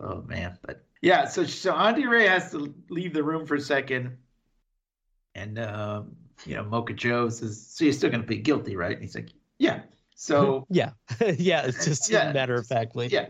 Oh 0.01 0.23
man, 0.23 0.59
but 0.63 0.85
yeah. 1.03 1.27
So 1.27 1.45
so 1.45 1.75
Auntie 1.75 2.07
Rae 2.07 2.27
has 2.27 2.51
to 2.51 2.75
leave 2.91 3.13
the 3.15 3.23
room 3.23 3.47
for 3.47 3.55
a 3.55 3.61
second, 3.61 4.17
and 5.35 5.59
um, 5.59 6.17
you 6.45 6.55
know 6.55 6.65
Mocha 6.65 6.93
Joe 6.95 7.29
says, 7.29 7.67
"So 7.67 7.85
you're 7.85 7.93
still 7.95 8.11
going 8.11 8.23
to 8.23 8.27
plead 8.27 8.43
guilty, 8.45 8.77
right?" 8.77 8.93
And 8.93 9.03
he's 9.03 9.15
like, 9.15 9.31
"Yeah." 9.59 9.83
So 10.15 10.67
Yeah, 10.71 10.91
yeah. 11.39 11.67
It's 11.67 11.85
just 11.85 12.11
Yeah. 12.11 12.33
matter 12.33 12.55
of 12.55 12.67
factly. 12.67 13.09
yeah. 13.09 13.29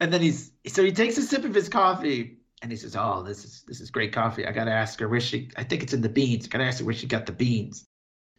And 0.00 0.12
then 0.12 0.20
he's 0.22 0.52
so 0.66 0.82
he 0.84 0.92
takes 0.92 1.16
a 1.18 1.22
sip 1.22 1.44
of 1.44 1.54
his 1.54 1.68
coffee 1.68 2.38
and 2.62 2.70
he 2.70 2.76
says, 2.76 2.96
"Oh, 2.96 3.22
this 3.22 3.44
is 3.44 3.62
this 3.66 3.80
is 3.80 3.90
great 3.90 4.12
coffee. 4.12 4.46
I 4.46 4.52
gotta 4.52 4.72
ask 4.72 4.98
her 5.00 5.08
where 5.08 5.20
she. 5.20 5.50
I 5.56 5.62
think 5.64 5.82
it's 5.82 5.92
in 5.92 6.00
the 6.00 6.08
beans. 6.08 6.46
I 6.46 6.48
gotta 6.48 6.64
ask 6.64 6.80
her 6.80 6.84
where 6.84 6.94
she 6.94 7.06
got 7.06 7.26
the 7.26 7.32
beans. 7.32 7.86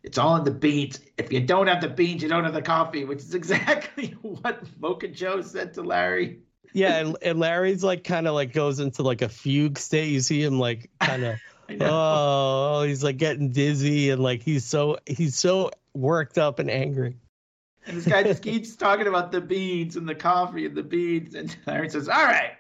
It's 0.04 0.18
all 0.18 0.36
in 0.36 0.44
the 0.44 0.52
beans. 0.52 1.00
If 1.18 1.32
you 1.32 1.42
don't 1.42 1.68
have 1.68 1.82
the 1.82 1.90
beans, 1.90 2.24
you 2.24 2.30
don't 2.30 2.44
have 2.44 2.54
the 2.54 2.62
coffee." 2.62 3.06
Which 3.06 3.20
is 3.20 3.34
exactly 3.36 4.16
what 4.22 4.64
Mocha 4.80 5.08
Joe 5.08 5.42
said 5.42 5.74
to 5.76 5.82
Larry. 5.82 6.40
Yeah, 6.74 6.98
and, 6.98 7.18
and 7.22 7.40
Larry's 7.40 7.84
like 7.84 8.04
kind 8.04 8.28
of 8.28 8.34
like 8.34 8.54
goes 8.54 8.80
into 8.80 9.04
like 9.04 9.22
a 9.22 9.30
fugue 9.30 9.78
state. 9.78 10.10
You 10.10 10.22
see 10.22 10.42
him 10.42 10.60
like 10.60 10.90
kind 11.00 11.24
of 11.26 11.40
oh, 11.80 12.84
he's 12.84 13.04
like 13.04 13.18
getting 13.18 13.52
dizzy 13.52 14.10
and 14.10 14.22
like 14.22 14.42
he's 14.42 14.66
so 14.66 14.98
he's 15.06 15.36
so 15.36 15.72
worked 15.94 16.38
up 16.38 16.60
and 16.60 16.70
angry. 16.70 17.18
And 17.86 17.98
this 17.98 18.06
guy 18.06 18.24
just 18.24 18.44
keeps 18.44 18.76
talking 18.78 19.08
about 19.08 19.32
the 19.32 19.42
beans 19.42 19.96
and 19.96 20.08
the 20.08 20.16
coffee 20.16 20.66
and 20.66 20.76
the 20.76 20.84
beans. 20.84 21.36
And 21.36 21.56
Larry 21.66 21.90
says, 21.90 22.10
All 22.10 22.24
right. 22.24 22.54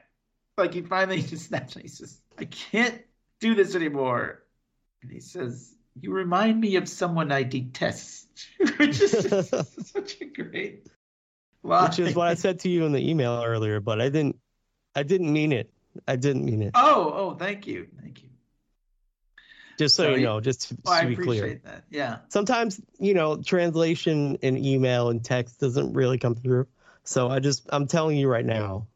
Like 0.57 0.73
he 0.73 0.81
finally 0.81 1.21
just 1.21 1.47
snaps 1.47 1.75
and 1.75 1.83
he 1.83 1.87
says, 1.87 2.19
I 2.37 2.45
can't 2.45 3.01
do 3.39 3.55
this 3.55 3.75
anymore. 3.75 4.43
And 5.01 5.11
he 5.11 5.19
says, 5.19 5.75
You 5.99 6.11
remind 6.11 6.59
me 6.59 6.75
of 6.77 6.87
someone 6.87 7.31
I 7.31 7.43
detest. 7.43 8.27
Which 8.77 9.01
is 9.01 9.11
such 9.49 10.21
a 10.21 10.25
great 10.25 10.87
line. 11.63 11.89
Which 11.89 11.99
is 11.99 12.15
what 12.15 12.27
I 12.27 12.35
said 12.35 12.59
to 12.61 12.69
you 12.69 12.85
in 12.85 12.91
the 12.91 13.09
email 13.09 13.43
earlier, 13.45 13.79
but 13.79 14.01
I 14.01 14.09
didn't 14.09 14.37
I 14.95 15.03
didn't 15.03 15.31
mean 15.31 15.51
it. 15.51 15.71
I 16.07 16.15
didn't 16.15 16.45
mean 16.45 16.61
it. 16.61 16.71
Oh, 16.73 17.11
oh, 17.13 17.35
thank 17.35 17.67
you. 17.67 17.87
Thank 18.01 18.23
you. 18.23 18.29
Just 19.77 19.95
so 19.95 20.03
so 20.03 20.15
you 20.15 20.25
know, 20.25 20.39
just 20.39 20.69
to, 20.69 20.77
Oh, 20.85 21.01
to 21.01 21.07
be 21.07 21.13
appreciate 21.13 21.39
clear. 21.39 21.61
that. 21.65 21.83
Yeah. 21.89 22.19
Sometimes, 22.29 22.79
you 22.99 23.13
know, 23.13 23.41
translation 23.41 24.35
in 24.41 24.57
email 24.63 25.09
and 25.09 25.23
text 25.23 25.59
doesn't 25.59 25.93
really 25.93 26.17
come 26.17 26.35
through. 26.35 26.67
So 27.03 27.29
I 27.29 27.39
just 27.39 27.67
I'm 27.71 27.87
telling 27.87 28.17
you 28.17 28.27
right 28.29 28.45
now, 28.45 28.87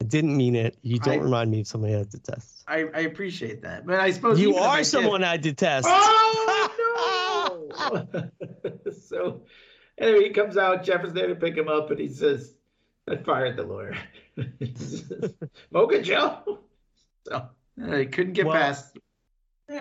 I 0.00 0.04
didn't 0.04 0.36
mean 0.36 0.56
it. 0.56 0.76
You 0.82 0.98
don't 0.98 1.20
I- 1.20 1.22
remind 1.22 1.50
me 1.50 1.60
of 1.60 1.66
somebody 1.66 1.94
I 1.94 2.04
detest. 2.04 2.64
I, 2.66 2.84
I 2.94 3.00
appreciate 3.00 3.62
that. 3.62 3.86
But 3.86 4.00
I 4.00 4.10
suppose 4.10 4.40
You 4.40 4.56
if 4.56 4.62
I 4.62 4.66
are 4.66 4.76
did- 4.78 4.86
someone 4.86 5.22
I 5.24 5.36
detest. 5.36 5.86
Oh 5.88 7.68
no! 8.12 8.30
so 9.08 9.42
anyway, 9.98 10.24
he 10.24 10.30
comes 10.30 10.56
out. 10.56 10.82
Jeff 10.84 11.04
is 11.04 11.12
there 11.12 11.28
to 11.28 11.34
pick 11.34 11.56
him 11.56 11.68
up, 11.68 11.90
and 11.90 12.00
he 12.00 12.08
says, 12.08 12.54
"I 13.08 13.16
fired 13.16 13.56
the 13.56 13.64
lawyer." 13.64 13.96
Mocha 15.70 16.02
Joe. 16.02 16.60
So 17.26 17.34
uh, 17.82 17.96
he 17.96 18.06
couldn't 18.06 18.32
get 18.34 18.46
Well- 18.46 18.54
past. 18.56 18.96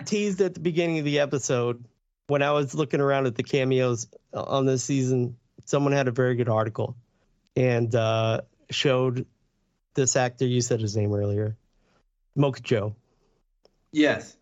teased 0.05 0.41
at 0.41 0.53
the 0.53 0.59
beginning 0.59 0.99
of 0.99 1.05
the 1.05 1.19
episode 1.19 1.83
when 2.27 2.41
I 2.41 2.51
was 2.51 2.73
looking 2.73 3.01
around 3.01 3.25
at 3.27 3.35
the 3.35 3.43
cameos 3.43 4.07
on 4.33 4.65
this 4.65 4.83
season. 4.83 5.37
Someone 5.65 5.93
had 5.93 6.07
a 6.07 6.11
very 6.11 6.35
good 6.35 6.49
article 6.49 6.95
and 7.55 7.93
uh, 7.95 8.41
showed 8.69 9.25
this 9.93 10.15
actor. 10.15 10.45
You 10.45 10.61
said 10.61 10.81
his 10.81 10.95
name 10.95 11.13
earlier, 11.13 11.55
Mocha 12.35 12.61
Joe, 12.61 12.95
Yes. 13.91 14.35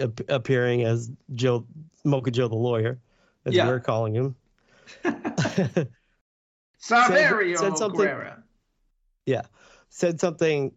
ap- 0.00 0.28
appearing 0.28 0.82
as 0.84 1.10
Joe 1.34 1.66
Mocha 2.04 2.30
Joe 2.30 2.48
the 2.48 2.54
lawyer, 2.56 2.98
as 3.44 3.54
Yeah. 3.54 3.66
we're 3.66 3.80
calling 3.80 4.14
him. 4.14 4.36
Saverio 6.80 7.56
said 7.58 7.76
something- 7.76 8.00
Guerra. 8.00 8.42
said 9.90 10.20
something 10.20 10.72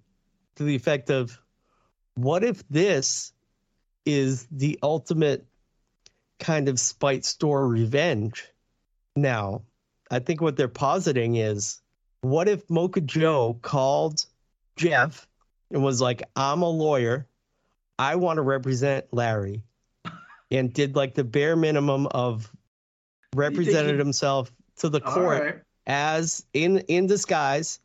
to 0.55 0.63
the 0.63 0.75
effect 0.75 1.09
of, 1.09 1.37
"What 2.15 2.43
if 2.43 2.67
this 2.69 3.33
is 4.05 4.47
the 4.51 4.79
ultimate 4.81 5.45
kind 6.39 6.69
of 6.69 6.79
spite 6.79 7.25
store 7.25 7.67
revenge?" 7.67 8.47
Now, 9.15 9.63
I 10.09 10.19
think 10.19 10.41
what 10.41 10.55
they're 10.55 10.67
positing 10.69 11.35
is, 11.35 11.80
what 12.21 12.47
if 12.47 12.69
Mocha 12.69 13.01
Joe 13.01 13.57
called 13.61 14.25
Jeff 14.75 15.27
and 15.69 15.83
was 15.83 16.01
like, 16.01 16.23
"I'm 16.35 16.61
a 16.61 16.69
lawyer, 16.69 17.27
I 17.99 18.15
want 18.15 18.37
to 18.37 18.41
represent 18.41 19.05
Larry," 19.11 19.63
and 20.49 20.73
did 20.73 20.95
like 20.95 21.13
the 21.13 21.23
bare 21.23 21.55
minimum 21.55 22.07
of 22.07 22.51
represented 23.35 23.93
he- 23.93 23.97
himself 23.97 24.51
to 24.77 24.89
the 24.89 25.01
court 25.01 25.41
right. 25.41 25.55
as 25.87 26.45
in 26.53 26.79
in 26.87 27.07
disguise 27.07 27.79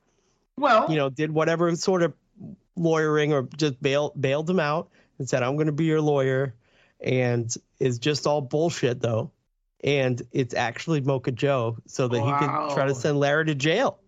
Well, 0.57 0.91
you 0.91 0.97
know, 0.97 1.11
did 1.11 1.31
whatever 1.31 1.75
sort 1.77 2.03
of 2.03 2.15
lawyering 2.77 3.33
or 3.33 3.49
just 3.57 3.81
bail, 3.83 4.13
bailed 4.21 4.49
him 4.49 4.61
out 4.61 4.91
and 5.19 5.29
said, 5.29 5.43
I'm 5.43 5.57
going 5.57 5.67
to 5.67 5.73
be 5.73 5.85
your 5.85 6.01
lawyer. 6.01 6.55
And 7.01 7.53
it's 7.81 7.99
just 7.99 8.27
all 8.27 8.41
bullshit, 8.41 9.01
though. 9.01 9.31
And 9.85 10.23
it's 10.33 10.55
actually 10.55 11.01
Mocha 11.01 11.33
Joe 11.33 11.79
so 11.87 12.09
that 12.09 12.19
he 12.19 12.33
could 12.33 12.75
try 12.75 12.87
to 12.87 12.95
send 12.95 13.21
Larry 13.21 13.47
to 13.47 13.55
jail. 13.55 13.99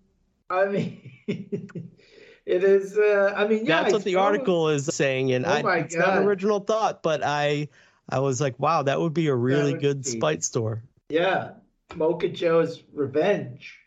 I 0.51 0.67
mean, 0.67 1.11
it 1.27 2.65
is. 2.65 2.97
Uh, 2.97 3.35
I 3.37 3.47
mean, 3.47 3.67
yeah, 3.67 3.83
That's 3.83 3.93
what 3.93 4.05
the 4.05 4.17
article 4.17 4.69
is 4.69 4.87
saying. 4.87 5.33
And 5.33 5.45
Oh 5.47 5.51
I, 5.51 5.79
it's 5.79 5.95
not 5.95 6.17
an 6.17 6.25
original 6.25 6.61
thought, 6.61 7.03
but 7.03 7.23
I, 7.23 7.69
I 8.09 8.21
was 8.21 8.41
like, 8.41 8.59
wow, 8.59 8.83
that 8.83 9.01
would 9.01 9.15
be 9.15 9.29
a 9.29 9.35
really 9.35 9.75
good 9.75 10.03
be- 10.03 10.11
spite 10.11 10.43
store. 10.43 10.83
Yeah, 11.11 11.53
Mocha 11.95 12.29
Joe's 12.29 12.83
revenge 12.93 13.79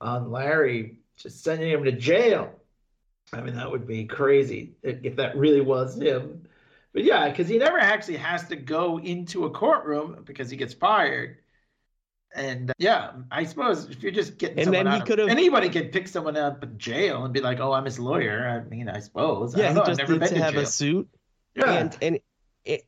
on 0.00 0.30
Larry, 0.30 0.98
just 1.16 1.42
sending 1.42 1.70
him 1.70 1.84
to 1.84 1.92
jail. 1.92 2.52
I 3.32 3.40
mean, 3.40 3.56
that 3.56 3.70
would 3.70 3.86
be 3.86 4.04
crazy 4.04 4.74
if 4.82 5.16
that 5.16 5.36
really 5.36 5.60
was 5.60 6.00
him. 6.00 6.46
But 6.92 7.04
yeah, 7.04 7.28
because 7.28 7.48
he 7.48 7.58
never 7.58 7.78
actually 7.78 8.16
has 8.16 8.48
to 8.48 8.56
go 8.56 8.98
into 8.98 9.44
a 9.44 9.50
courtroom 9.50 10.22
because 10.24 10.48
he 10.48 10.56
gets 10.56 10.72
fired. 10.72 11.38
And 12.36 12.70
uh, 12.70 12.74
yeah, 12.78 13.12
I 13.30 13.44
suppose 13.44 13.88
if 13.88 14.02
you're 14.02 14.12
just 14.12 14.36
getting 14.38 14.58
And 14.58 14.66
someone 14.66 14.84
then 14.84 14.92
he 14.92 14.96
out 14.98 15.02
of- 15.02 15.08
could've- 15.08 15.28
anybody 15.30 15.68
could 15.70 15.90
pick 15.90 16.06
someone 16.06 16.36
up 16.36 16.62
in 16.62 16.78
jail 16.78 17.24
and 17.24 17.32
be 17.34 17.40
like, 17.40 17.58
"Oh, 17.60 17.72
I'm 17.72 17.84
his 17.86 17.98
lawyer." 17.98 18.46
I 18.46 18.68
mean, 18.68 18.88
I 18.88 19.00
suppose. 19.00 19.54
I 19.54 19.60
Yeah, 19.60 19.72
don't 19.74 19.84
he 19.86 19.90
just 19.90 19.98
never 19.98 20.12
needs 20.18 20.30
to 20.32 20.42
have 20.42 20.52
jail. 20.54 20.62
a 20.62 20.66
suit 20.66 21.08
yeah. 21.54 21.72
and 21.72 21.96
and 22.02 22.20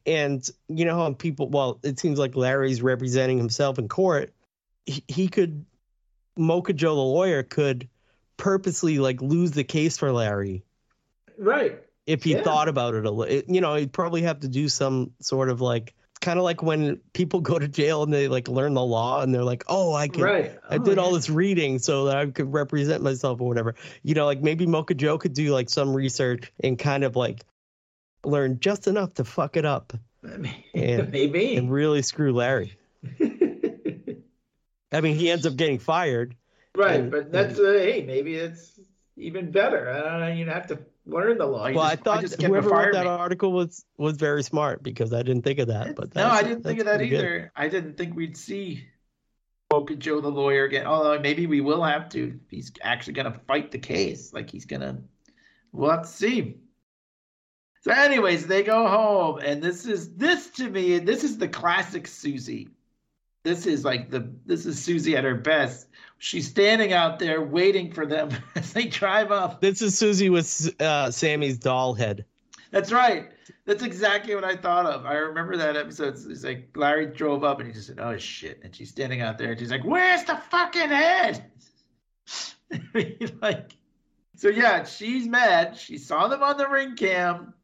and 0.06 0.50
you 0.68 0.84
know 0.84 0.96
how 0.98 1.12
people 1.14 1.48
well 1.48 1.78
it 1.82 1.98
seems 2.00 2.18
like 2.18 2.34
larry's 2.36 2.82
representing 2.82 3.38
himself 3.38 3.78
in 3.78 3.86
court 3.88 4.34
he, 4.86 5.04
he 5.06 5.28
could 5.28 5.64
mocha 6.36 6.72
joe 6.72 6.96
the 6.96 7.00
lawyer 7.00 7.44
could 7.44 7.88
purposely 8.36 8.98
like 8.98 9.22
lose 9.22 9.52
the 9.52 9.62
case 9.62 9.96
for 9.96 10.10
larry 10.12 10.64
right. 11.38 11.78
if 12.06 12.24
he 12.24 12.32
Yeah. 12.32 12.42
thought 12.42 12.68
about 12.68 12.94
it 12.94 13.06
a 13.06 13.10
little 13.10 13.42
you 13.48 13.60
know 13.60 13.76
he'd 13.76 13.92
probably 13.92 14.22
have 14.22 14.40
to 14.40 14.48
do 14.48 14.68
some 14.68 15.12
sort 15.20 15.48
of 15.48 15.60
like 15.60 15.94
kind 16.28 16.38
of 16.38 16.44
like 16.44 16.62
when 16.62 16.96
people 17.14 17.40
go 17.52 17.58
to 17.58 17.66
jail 17.66 18.02
and 18.02 18.12
they 18.12 18.28
like 18.28 18.48
learn 18.48 18.74
the 18.74 18.84
law 18.84 19.22
and 19.22 19.34
they're 19.34 19.44
like 19.44 19.64
oh 19.68 19.94
i 19.94 20.08
can 20.08 20.22
Right. 20.22 20.58
I 20.68 20.74
Oh, 20.76 20.78
did 20.78 20.98
all 20.98 21.12
this 21.12 21.30
reading 21.30 21.78
so 21.78 22.04
that 22.04 22.16
I 22.18 22.26
could 22.26 22.52
represent 22.52 23.02
myself 23.02 23.40
or 23.40 23.48
whatever. 23.48 23.74
You 24.02 24.14
know, 24.14 24.26
like 24.26 24.42
maybe 24.42 24.66
Mocha 24.66 24.92
Joe 24.94 25.16
could 25.16 25.32
do 25.32 25.54
like 25.54 25.70
some 25.70 25.94
research 25.94 26.52
and 26.62 26.78
kind 26.78 27.02
of 27.04 27.16
like 27.16 27.40
learn 28.24 28.60
just 28.60 28.86
enough 28.86 29.14
to 29.14 29.24
fuck 29.24 29.56
it 29.56 29.64
up 29.64 29.94
And- 30.22 31.10
Maybe. 31.10 31.56
and 31.56 31.70
really 31.72 32.02
screw 32.02 32.32
Larry. 32.34 32.76
I 34.92 35.00
mean, 35.00 35.16
he 35.16 35.30
ends 35.30 35.46
up 35.46 35.56
getting 35.56 35.78
fired. 35.78 36.34
Right, 36.74 37.00
And- 37.00 37.10
but 37.10 37.32
that's 37.32 37.58
uh, 37.58 37.62
hey, 37.78 38.04
maybe 38.06 38.34
it's 38.34 38.78
even 39.16 39.50
better. 39.50 39.90
I 39.90 40.00
don't 40.10 40.20
know. 40.20 40.32
You 40.32 40.46
have 40.46 40.66
to 40.68 40.78
learn 41.08 41.38
the 41.38 41.46
law. 41.46 41.66
You 41.66 41.76
well, 41.76 41.88
just- 41.88 42.00
I 42.00 42.02
thought 42.02 42.20
just 42.20 42.38
get 42.38 42.46
him 42.46 42.54
to 42.54 42.60
whoever 42.60 42.74
wrote 42.74 42.92
that 42.92 43.04
me. 43.04 43.10
article 43.10 43.52
was 43.52 43.84
was 43.96 44.16
very 44.16 44.42
smart 44.42 44.82
because 44.82 45.12
I 45.12 45.22
didn't 45.22 45.42
think 45.42 45.58
of 45.58 45.68
that. 45.68 45.96
But 45.96 46.14
no, 46.14 46.28
I 46.28 46.42
didn't 46.42 46.62
think 46.62 46.78
of 46.80 46.86
that 46.86 46.96
pretty 46.96 47.10
good. 47.10 47.24
either. 47.24 47.52
I 47.56 47.68
didn't 47.68 47.96
think 47.96 48.14
we'd 48.14 48.36
see 48.36 48.84
Mocha 49.72 49.96
Joe 49.96 50.20
the 50.20 50.30
lawyer 50.30 50.64
again. 50.64 50.86
Although 50.86 51.18
maybe 51.18 51.46
we 51.46 51.60
will 51.60 51.82
have 51.82 52.08
to. 52.10 52.38
He's 52.50 52.72
actually 52.82 53.14
going 53.14 53.32
to 53.32 53.38
fight 53.40 53.70
the 53.70 53.78
case. 53.78 54.32
Like 54.32 54.50
he's 54.50 54.66
going 54.66 54.82
to. 54.82 54.98
We'll 55.72 55.96
to 55.98 56.06
see. 56.06 56.56
So, 57.82 57.92
anyways, 57.92 58.46
they 58.46 58.62
go 58.62 58.88
home, 58.88 59.38
and 59.38 59.62
this 59.62 59.86
is 59.86 60.14
this 60.14 60.50
to 60.50 60.68
me. 60.68 60.98
This 60.98 61.24
is 61.24 61.38
the 61.38 61.48
classic 61.48 62.06
Susie. 62.06 62.68
This 63.44 63.66
is 63.66 63.84
like 63.84 64.10
the 64.10 64.30
this 64.46 64.66
is 64.66 64.82
Susie 64.82 65.16
at 65.16 65.24
her 65.24 65.36
best. 65.36 65.87
She's 66.18 66.48
standing 66.48 66.92
out 66.92 67.20
there 67.20 67.40
waiting 67.40 67.92
for 67.92 68.04
them 68.04 68.30
as 68.56 68.72
they 68.72 68.86
drive 68.86 69.30
up. 69.30 69.60
This 69.60 69.82
is 69.82 69.96
Susie 69.96 70.30
with 70.30 70.68
uh, 70.80 71.10
Sammy's 71.10 71.58
doll 71.58 71.94
head. 71.94 72.24
That's 72.70 72.92
right. 72.92 73.30
That's 73.64 73.82
exactly 73.82 74.34
what 74.34 74.44
I 74.44 74.56
thought 74.56 74.86
of. 74.86 75.06
I 75.06 75.14
remember 75.14 75.56
that 75.56 75.76
episode. 75.76 76.14
It's 76.14 76.44
like 76.44 76.70
Larry 76.74 77.06
drove 77.06 77.44
up 77.44 77.60
and 77.60 77.68
he 77.68 77.72
just 77.72 77.86
said, 77.86 77.98
"Oh 78.00 78.16
shit!" 78.18 78.60
And 78.62 78.74
she's 78.74 78.90
standing 78.90 79.20
out 79.20 79.38
there 79.38 79.50
and 79.50 79.58
she's 79.58 79.70
like, 79.70 79.84
"Where's 79.84 80.24
the 80.24 80.36
fucking 80.50 80.88
head?" 80.88 81.50
I 82.72 82.80
mean, 82.92 83.38
like, 83.40 83.76
so 84.36 84.48
yeah, 84.48 84.84
she's 84.84 85.26
mad. 85.26 85.76
She 85.76 85.98
saw 85.98 86.28
them 86.28 86.42
on 86.42 86.58
the 86.58 86.68
ring 86.68 86.96
cam, 86.96 87.54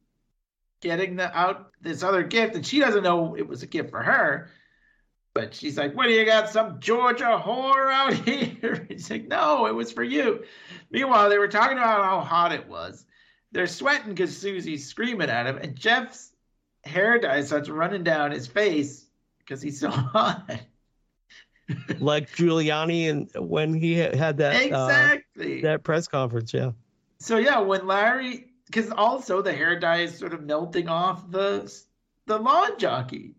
getting 0.80 1.16
the 1.16 1.36
out 1.36 1.72
this 1.82 2.02
other 2.02 2.22
gift, 2.22 2.55
and 2.55 2.64
she 2.64 2.80
doesn't 2.80 3.02
know 3.02 3.34
it 3.36 3.46
was 3.46 3.62
a 3.62 3.66
gift 3.66 3.90
for 3.90 4.02
her. 4.02 4.48
But 5.35 5.53
she's 5.53 5.76
like, 5.76 5.95
"What 5.97 6.05
do 6.07 6.12
you 6.12 6.24
got? 6.24 6.49
Some 6.49 6.78
Georgia 6.78 7.41
whore 7.45 7.93
out 7.93 8.12
here?" 8.26 8.87
He's 8.89 9.11
like, 9.11 9.26
"No, 9.26 9.66
it 9.66 9.74
was 9.74 9.91
for 9.91 10.05
you." 10.05 10.45
Meanwhile, 10.91 11.28
they 11.28 11.39
were 11.39 11.49
talking 11.49 11.76
about 11.76 12.05
how 12.05 12.20
hot 12.20 12.53
it 12.53 12.68
was. 12.68 13.05
They're 13.51 13.66
sweating 13.66 14.11
because 14.11 14.37
Susie's 14.37 14.87
screaming 14.87 15.30
at 15.30 15.47
him, 15.47 15.59
and 15.59 15.74
Jeff's 15.76 16.32
hair 16.85 17.18
dye 17.18 17.43
starts 17.43 17.68
running 17.68 18.05
down 18.05 18.30
his 18.30 18.47
face 18.47 19.07
because 19.39 19.61
he's 19.61 19.80
so 19.80 19.91
hot. 19.91 20.61
like 21.99 22.30
Giuliani 22.30 23.11
and 23.11 23.30
when 23.49 23.74
he 23.74 23.95
had 23.95 24.37
that 24.37 24.55
uh, 24.55 24.59
exactly. 24.59 25.62
that 25.62 25.82
press 25.82 26.07
conference. 26.07 26.55
Yeah. 26.55 26.72
so 27.18 27.39
yeah, 27.39 27.59
when 27.59 27.87
Larry, 27.87 28.53
because 28.66 28.91
also 28.91 29.43
the 29.43 29.53
hair 29.53 29.78
dye 29.80 30.01
is 30.01 30.16
sort 30.16 30.35
of 30.35 30.43
melting 30.43 30.89
off 30.89 31.28
the 31.30 31.72
the 32.26 32.39
lawn 32.39 32.78
jockey, 32.78 33.35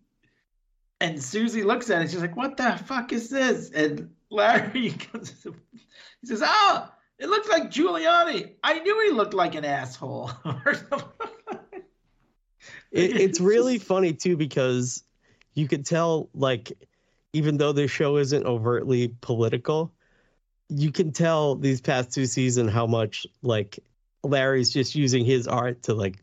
and 1.02 1.22
Susie 1.22 1.64
looks 1.64 1.90
at 1.90 2.02
it. 2.02 2.12
She's 2.12 2.22
like, 2.22 2.36
"What 2.36 2.58
the 2.58 2.80
fuck 2.86 3.14
is 3.14 3.30
this?" 3.30 3.70
And 3.72 4.12
Larry 4.30 4.90
comes. 5.12 5.44
He 5.44 6.28
says, 6.28 6.42
"Oh, 6.44 6.90
it 7.20 7.30
looks 7.30 7.50
like 7.50 7.72
Giuliani. 7.72 8.54
I 8.64 8.80
knew 8.80 9.04
he 9.06 9.12
looked 9.12 9.34
like 9.34 9.56
an 9.56 9.66
asshole." 9.66 10.32
It, 12.96 13.18
it's 13.18 13.42
really 13.42 13.78
funny 13.78 14.14
too 14.14 14.38
because 14.38 15.04
you 15.54 15.68
could 15.68 15.86
tell, 15.86 16.30
like, 16.34 16.72
even 17.34 17.58
though 17.58 17.74
the 17.74 17.90
show 17.90 18.16
isn't 18.16 18.46
overtly 18.46 19.14
political, 19.20 19.92
you 20.70 20.94
can 20.94 21.12
tell 21.12 21.56
these 21.56 21.82
past 21.82 22.14
two 22.14 22.26
seasons 22.26 22.72
how 22.72 22.88
much 22.88 23.28
like 23.42 23.80
Larry's 24.24 24.72
just 24.72 24.96
using 24.96 25.26
his 25.26 25.46
art 25.46 25.84
to 25.84 25.94
like 25.94 26.18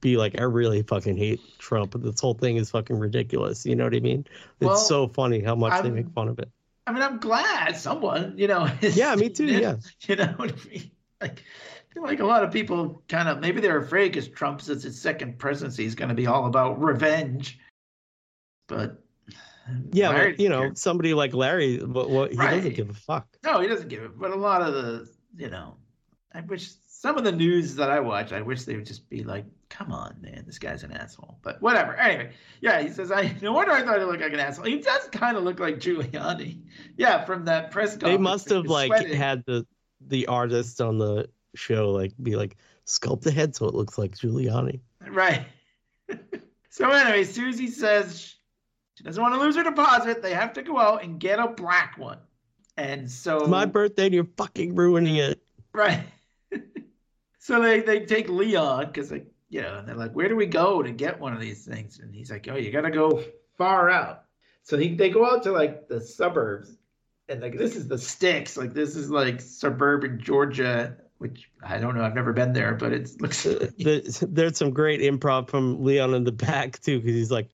be 0.00 0.16
like, 0.16 0.40
I 0.40 0.44
really 0.44 0.82
fucking 0.82 1.16
hate 1.16 1.40
Trump. 1.58 1.94
This 2.02 2.20
whole 2.20 2.34
thing 2.34 2.56
is 2.56 2.70
fucking 2.70 2.98
ridiculous. 2.98 3.64
You 3.64 3.76
know 3.76 3.84
what 3.84 3.94
I 3.94 4.00
mean? 4.00 4.26
It's 4.60 4.66
Well, 4.68 4.76
so 4.76 5.08
funny 5.08 5.40
how 5.40 5.54
much 5.54 5.72
they 5.82 5.88
I'm- 5.88 5.94
make 5.94 6.10
fun 6.10 6.28
of 6.28 6.38
it. 6.38 6.50
I 6.86 6.92
mean, 6.92 7.02
I'm 7.02 7.18
glad 7.18 7.76
someone, 7.76 8.34
you 8.36 8.48
know. 8.48 8.68
is- 8.80 8.96
Yeah, 8.96 9.14
me 9.14 9.28
too. 9.28 9.46
Yeah. 9.46 9.76
You 10.08 10.16
know 10.16 10.34
what 10.36 10.52
I 10.52 10.68
mean? 10.68 10.90
Like, 11.20 11.44
like 11.94 12.20
a 12.20 12.26
lot 12.26 12.42
of 12.42 12.50
people 12.52 13.02
kind 13.08 13.28
of 13.28 13.38
maybe 13.38 13.60
they're 13.60 13.78
afraid 13.78 14.08
because 14.12 14.28
Trump 14.28 14.60
says 14.60 14.82
his 14.82 15.00
second 15.00 15.38
presidency 15.38 15.84
is 15.84 15.94
going 15.94 16.08
to 16.08 16.14
be 16.14 16.26
all 16.26 16.46
about 16.46 16.82
revenge. 16.82 17.58
But 18.66 19.02
Yeah, 19.92 20.08
Larry 20.08 20.34
you 20.38 20.48
know, 20.48 20.72
somebody 20.74 21.14
like 21.14 21.34
Larry, 21.34 21.78
what, 21.78 22.10
what 22.10 22.30
he 22.32 22.36
doesn't 22.36 22.74
give 22.74 22.90
a 22.90 22.94
fuck. 22.94 23.28
no, 23.44 23.60
he 23.60 23.68
doesn't 23.68 23.88
give 23.88 24.02
it. 24.02 24.18
But 24.18 24.32
a 24.32 24.36
lot 24.36 24.62
of 24.62 24.74
the, 24.74 25.08
you 25.36 25.50
know, 25.50 25.76
I 26.34 26.40
wish 26.40 26.70
some 27.02 27.18
of 27.18 27.24
the 27.24 27.32
news 27.32 27.74
that 27.74 27.90
I 27.90 27.98
watch, 27.98 28.32
I 28.32 28.42
wish 28.42 28.62
they 28.62 28.76
would 28.76 28.86
just 28.86 29.10
be 29.10 29.24
like, 29.24 29.44
"Come 29.68 29.90
on, 29.90 30.14
man, 30.20 30.44
this 30.46 30.60
guy's 30.60 30.84
an 30.84 30.92
asshole." 30.92 31.36
But 31.42 31.60
whatever. 31.60 31.96
Anyway, 31.96 32.30
yeah, 32.60 32.80
he 32.80 32.90
says, 32.90 33.10
"I 33.10 33.34
no 33.42 33.52
wonder 33.52 33.72
I 33.72 33.82
thought 33.82 33.98
he 33.98 34.04
looked 34.04 34.20
like 34.20 34.32
an 34.32 34.38
asshole. 34.38 34.66
He 34.66 34.78
does 34.78 35.08
kind 35.08 35.36
of 35.36 35.42
look 35.42 35.58
like 35.58 35.80
Giuliani." 35.80 36.62
Yeah, 36.96 37.24
from 37.24 37.46
that 37.46 37.72
press 37.72 37.94
conference. 37.96 38.12
They 38.12 38.18
must 38.18 38.48
have 38.50 38.66
like 38.66 38.86
sweating. 38.86 39.16
had 39.16 39.42
the 39.46 39.66
the 40.06 40.28
artist 40.28 40.80
on 40.80 40.98
the 40.98 41.28
show 41.56 41.90
like 41.90 42.12
be 42.22 42.36
like 42.36 42.56
sculpt 42.86 43.22
the 43.22 43.32
head 43.32 43.56
so 43.56 43.66
it 43.66 43.74
looks 43.74 43.98
like 43.98 44.12
Giuliani. 44.12 44.78
Right. 45.08 45.44
so 46.70 46.88
anyway, 46.88 47.24
Susie 47.24 47.66
says 47.66 48.36
she 48.94 49.02
doesn't 49.02 49.20
want 49.20 49.34
to 49.34 49.40
lose 49.40 49.56
her 49.56 49.64
deposit. 49.64 50.22
They 50.22 50.34
have 50.34 50.52
to 50.52 50.62
go 50.62 50.78
out 50.78 51.02
and 51.02 51.18
get 51.18 51.40
a 51.40 51.48
black 51.48 51.98
one. 51.98 52.18
And 52.76 53.10
so 53.10 53.40
It's 53.40 53.48
my 53.48 53.66
birthday 53.66 54.04
and 54.06 54.14
you're 54.14 54.28
fucking 54.36 54.76
ruining 54.76 55.16
it. 55.16 55.42
right. 55.72 56.04
So 57.42 57.60
they 57.60 57.80
they 57.80 58.06
take 58.06 58.28
Leon 58.28 58.86
because 58.86 59.10
like 59.10 59.26
you 59.48 59.62
know 59.62 59.78
and 59.78 59.88
they're 59.88 59.96
like, 59.96 60.12
where 60.12 60.28
do 60.28 60.36
we 60.36 60.46
go 60.46 60.80
to 60.80 60.92
get 60.92 61.18
one 61.18 61.32
of 61.32 61.40
these 61.40 61.64
things? 61.64 61.98
And 61.98 62.14
he's 62.14 62.30
like, 62.30 62.46
oh, 62.48 62.54
you 62.54 62.70
got 62.70 62.82
to 62.82 62.90
go 62.92 63.24
far 63.58 63.90
out. 63.90 64.22
So 64.62 64.78
he 64.78 64.94
they 64.94 65.10
go 65.10 65.26
out 65.28 65.42
to 65.42 65.50
like 65.50 65.88
the 65.88 66.00
suburbs, 66.00 66.72
and 67.28 67.42
like 67.42 67.58
this 67.58 67.74
is 67.74 67.88
the 67.88 67.98
sticks. 67.98 68.56
Like 68.56 68.72
this 68.72 68.94
is 68.94 69.10
like 69.10 69.40
suburban 69.40 70.20
Georgia, 70.20 70.96
which 71.18 71.50
I 71.60 71.78
don't 71.78 71.96
know. 71.96 72.04
I've 72.04 72.14
never 72.14 72.32
been 72.32 72.52
there, 72.52 72.74
but 72.74 72.92
it 72.92 73.20
looks. 73.20 73.44
Uh, 73.44 73.70
the, 73.76 74.28
there's 74.30 74.56
some 74.56 74.70
great 74.70 75.00
improv 75.00 75.50
from 75.50 75.82
Leon 75.82 76.14
in 76.14 76.22
the 76.22 76.30
back 76.30 76.80
too 76.80 77.00
because 77.00 77.16
he's 77.16 77.32
like, 77.32 77.50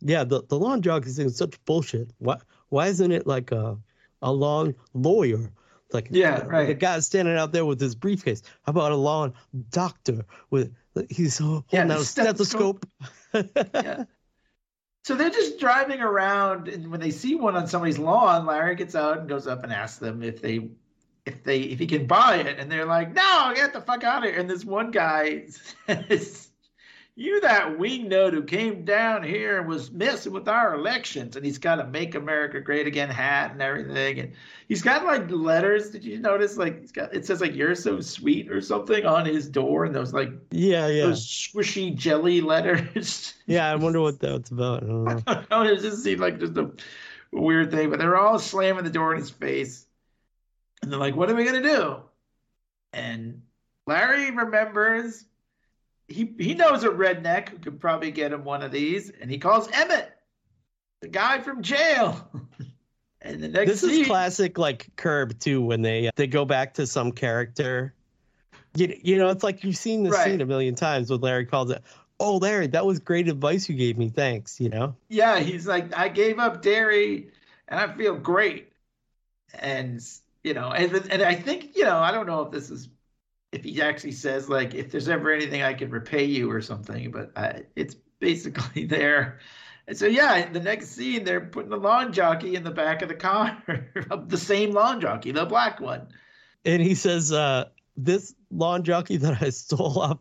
yeah, 0.00 0.24
the, 0.24 0.42
the 0.42 0.58
lawn 0.58 0.82
jockey 0.82 1.10
thing 1.10 1.26
is 1.26 1.36
such 1.36 1.64
bullshit. 1.66 2.10
Why 2.18 2.38
why 2.68 2.88
isn't 2.88 3.12
it 3.12 3.28
like 3.28 3.52
a 3.52 3.78
a 4.22 4.32
lawn 4.32 4.74
lawyer? 4.92 5.52
It's 5.90 5.94
like 5.96 6.06
Yeah, 6.12 6.44
right. 6.44 6.68
The 6.68 6.74
guy 6.74 7.00
standing 7.00 7.36
out 7.36 7.50
there 7.50 7.64
with 7.64 7.80
his 7.80 7.96
briefcase. 7.96 8.42
How 8.62 8.70
about 8.70 8.92
a 8.92 8.96
lawn 8.96 9.34
doctor 9.70 10.24
with 10.50 10.72
he's 11.08 11.38
holding 11.38 11.64
Yeah, 11.72 11.82
out 11.82 12.00
a 12.00 12.04
stethoscope. 12.04 12.86
yeah. 13.34 14.04
So 15.02 15.16
they're 15.16 15.30
just 15.30 15.58
driving 15.58 16.00
around, 16.00 16.68
and 16.68 16.92
when 16.92 17.00
they 17.00 17.10
see 17.10 17.34
one 17.34 17.56
on 17.56 17.66
somebody's 17.66 17.98
lawn, 17.98 18.46
Larry 18.46 18.76
gets 18.76 18.94
out 18.94 19.18
and 19.18 19.28
goes 19.28 19.48
up 19.48 19.64
and 19.64 19.72
asks 19.72 19.98
them 19.98 20.22
if 20.22 20.40
they, 20.40 20.70
if 21.26 21.42
they, 21.42 21.62
if 21.62 21.80
he 21.80 21.88
can 21.88 22.06
buy 22.06 22.36
it, 22.36 22.58
and 22.60 22.70
they're 22.70 22.84
like, 22.86 23.12
"No, 23.12 23.52
get 23.56 23.72
the 23.72 23.80
fuck 23.80 24.04
out 24.04 24.24
of 24.24 24.30
here!" 24.30 24.38
And 24.38 24.48
this 24.48 24.64
one 24.64 24.92
guy 24.92 25.46
says, 25.88 26.49
"You 27.16 27.40
that 27.42 27.78
wingnut 27.78 28.32
who 28.32 28.42
came 28.42 28.84
down 28.84 29.22
here 29.22 29.58
and 29.58 29.68
was 29.68 29.90
messing 29.90 30.32
with 30.32 30.48
our 30.48 30.74
elections," 30.74 31.36
and 31.36 31.44
he's 31.44 31.58
got 31.58 31.80
a 31.80 31.86
"Make 31.86 32.14
America 32.14 32.60
Great 32.60 32.86
Again" 32.86 33.10
hat 33.10 33.52
and 33.52 33.60
everything, 33.60 34.20
and 34.20 34.32
he's 34.68 34.82
got 34.82 35.04
like 35.04 35.30
letters. 35.30 35.90
Did 35.90 36.04
you 36.04 36.18
notice? 36.18 36.56
Like 36.56 36.80
he's 36.80 36.92
got 36.92 37.14
it 37.14 37.26
says 37.26 37.40
like 37.40 37.54
"You're 37.54 37.74
so 37.74 38.00
sweet" 38.00 38.50
or 38.50 38.60
something 38.60 39.04
on 39.04 39.26
his 39.26 39.48
door, 39.48 39.84
and 39.84 39.94
those 39.94 40.12
like 40.12 40.30
yeah, 40.50 40.86
yeah. 40.88 41.06
those 41.06 41.26
squishy 41.26 41.94
jelly 41.94 42.40
letters. 42.40 43.34
Yeah, 43.46 43.68
I 43.68 43.74
wonder 43.74 44.00
what 44.00 44.20
that's 44.20 44.50
about. 44.50 44.84
I 44.84 44.86
don't 44.86 45.04
know. 45.04 45.22
oh, 45.50 45.62
it 45.64 45.80
just 45.80 46.04
seemed 46.04 46.20
like 46.20 46.38
just 46.38 46.56
a 46.56 46.70
weird 47.32 47.72
thing. 47.72 47.90
But 47.90 47.98
they're 47.98 48.16
all 48.16 48.38
slamming 48.38 48.84
the 48.84 48.90
door 48.90 49.12
in 49.12 49.18
his 49.18 49.30
face. 49.30 49.86
And 50.82 50.92
they're 50.92 51.00
like, 51.00 51.16
what 51.16 51.30
are 51.30 51.34
we 51.34 51.44
going 51.44 51.62
to 51.62 51.68
do? 51.68 51.96
And 52.92 53.42
Larry 53.86 54.30
remembers 54.30 55.24
he, 56.10 56.32
he 56.38 56.54
knows 56.54 56.84
a 56.84 56.88
redneck 56.88 57.48
who 57.48 57.58
could 57.58 57.80
probably 57.80 58.10
get 58.10 58.32
him 58.32 58.44
one 58.44 58.62
of 58.62 58.72
these. 58.72 59.10
And 59.10 59.30
he 59.30 59.38
calls 59.38 59.68
Emmett, 59.72 60.10
the 61.00 61.08
guy 61.08 61.40
from 61.40 61.62
jail. 61.62 62.30
and 63.22 63.42
the 63.42 63.48
next 63.48 63.80
this 63.80 63.82
is 63.82 64.06
classic 64.06 64.58
like 64.58 64.88
curb 64.96 65.38
too 65.38 65.60
when 65.62 65.82
they 65.82 66.06
uh, 66.06 66.10
they 66.16 66.26
go 66.26 66.44
back 66.44 66.74
to 66.74 66.86
some 66.86 67.12
character 67.12 67.94
you, 68.74 68.98
you 69.02 69.18
know 69.18 69.28
it's 69.28 69.44
like 69.44 69.62
you've 69.64 69.76
seen 69.76 70.02
this 70.04 70.14
Right. 70.14 70.24
scene 70.24 70.40
a 70.40 70.46
million 70.46 70.74
times 70.74 71.10
when 71.10 71.20
larry 71.20 71.44
calls 71.44 71.70
it 71.70 71.82
oh 72.18 72.38
larry 72.38 72.66
that 72.68 72.86
was 72.86 72.98
great 72.98 73.28
advice 73.28 73.68
you 73.68 73.76
gave 73.76 73.98
me 73.98 74.08
thanks 74.08 74.60
you 74.60 74.68
know 74.70 74.96
Yeah, 75.08 75.40
he's 75.40 75.66
like, 75.66 75.94
I 75.96 76.08
gave 76.08 76.38
up 76.38 76.62
dairy 76.62 77.30
and 77.68 77.80
I 77.80 77.92
feel 77.96 78.14
great. 78.16 78.72
And, 79.54 80.00
you 80.44 80.54
know, 80.54 80.70
and, 80.70 80.92
and 81.10 81.22
I 81.22 81.34
think, 81.34 81.76
you 81.76 81.84
know, 81.84 81.98
I 81.98 82.12
don't 82.12 82.26
know 82.26 82.42
if 82.42 82.52
this 82.52 82.70
is, 82.70 82.88
if 83.52 83.64
he 83.64 83.80
actually 83.82 84.12
says, 84.12 84.48
like, 84.48 84.74
if 84.74 84.90
there's 84.90 85.08
ever 85.08 85.32
anything 85.32 85.62
I 85.62 85.74
can 85.74 85.90
repay 85.90 86.24
you 86.24 86.50
or 86.50 86.60
something, 86.60 87.10
but 87.10 87.32
I, 87.36 87.62
it's 87.76 87.94
basically 88.20 88.84
there. 88.86 89.40
And 89.88 89.96
so, 89.96 90.06
yeah, 90.06 90.48
the 90.48 90.60
next 90.60 90.90
scene, 90.90 91.24
they're 91.24 91.40
putting 91.40 91.72
a 91.72 91.76
lawn 91.76 92.12
jockey 92.12 92.54
in 92.54 92.62
the 92.62 92.70
back 92.70 93.02
of 93.02 93.08
the 93.08 93.14
car, 93.14 93.60
of 94.10 94.28
the 94.28 94.38
same 94.38 94.70
lawn 94.72 95.00
jockey, 95.00 95.32
the 95.32 95.46
black 95.46 95.80
one. 95.80 96.06
and 96.64 96.82
he 96.82 96.94
says 96.94 97.32
uh 97.32 97.64
this 97.96 98.34
lawn 98.50 98.82
jockey 98.84 99.16
that 99.16 99.42
i 99.42 99.50
stole 99.62 99.98
off 99.98 100.18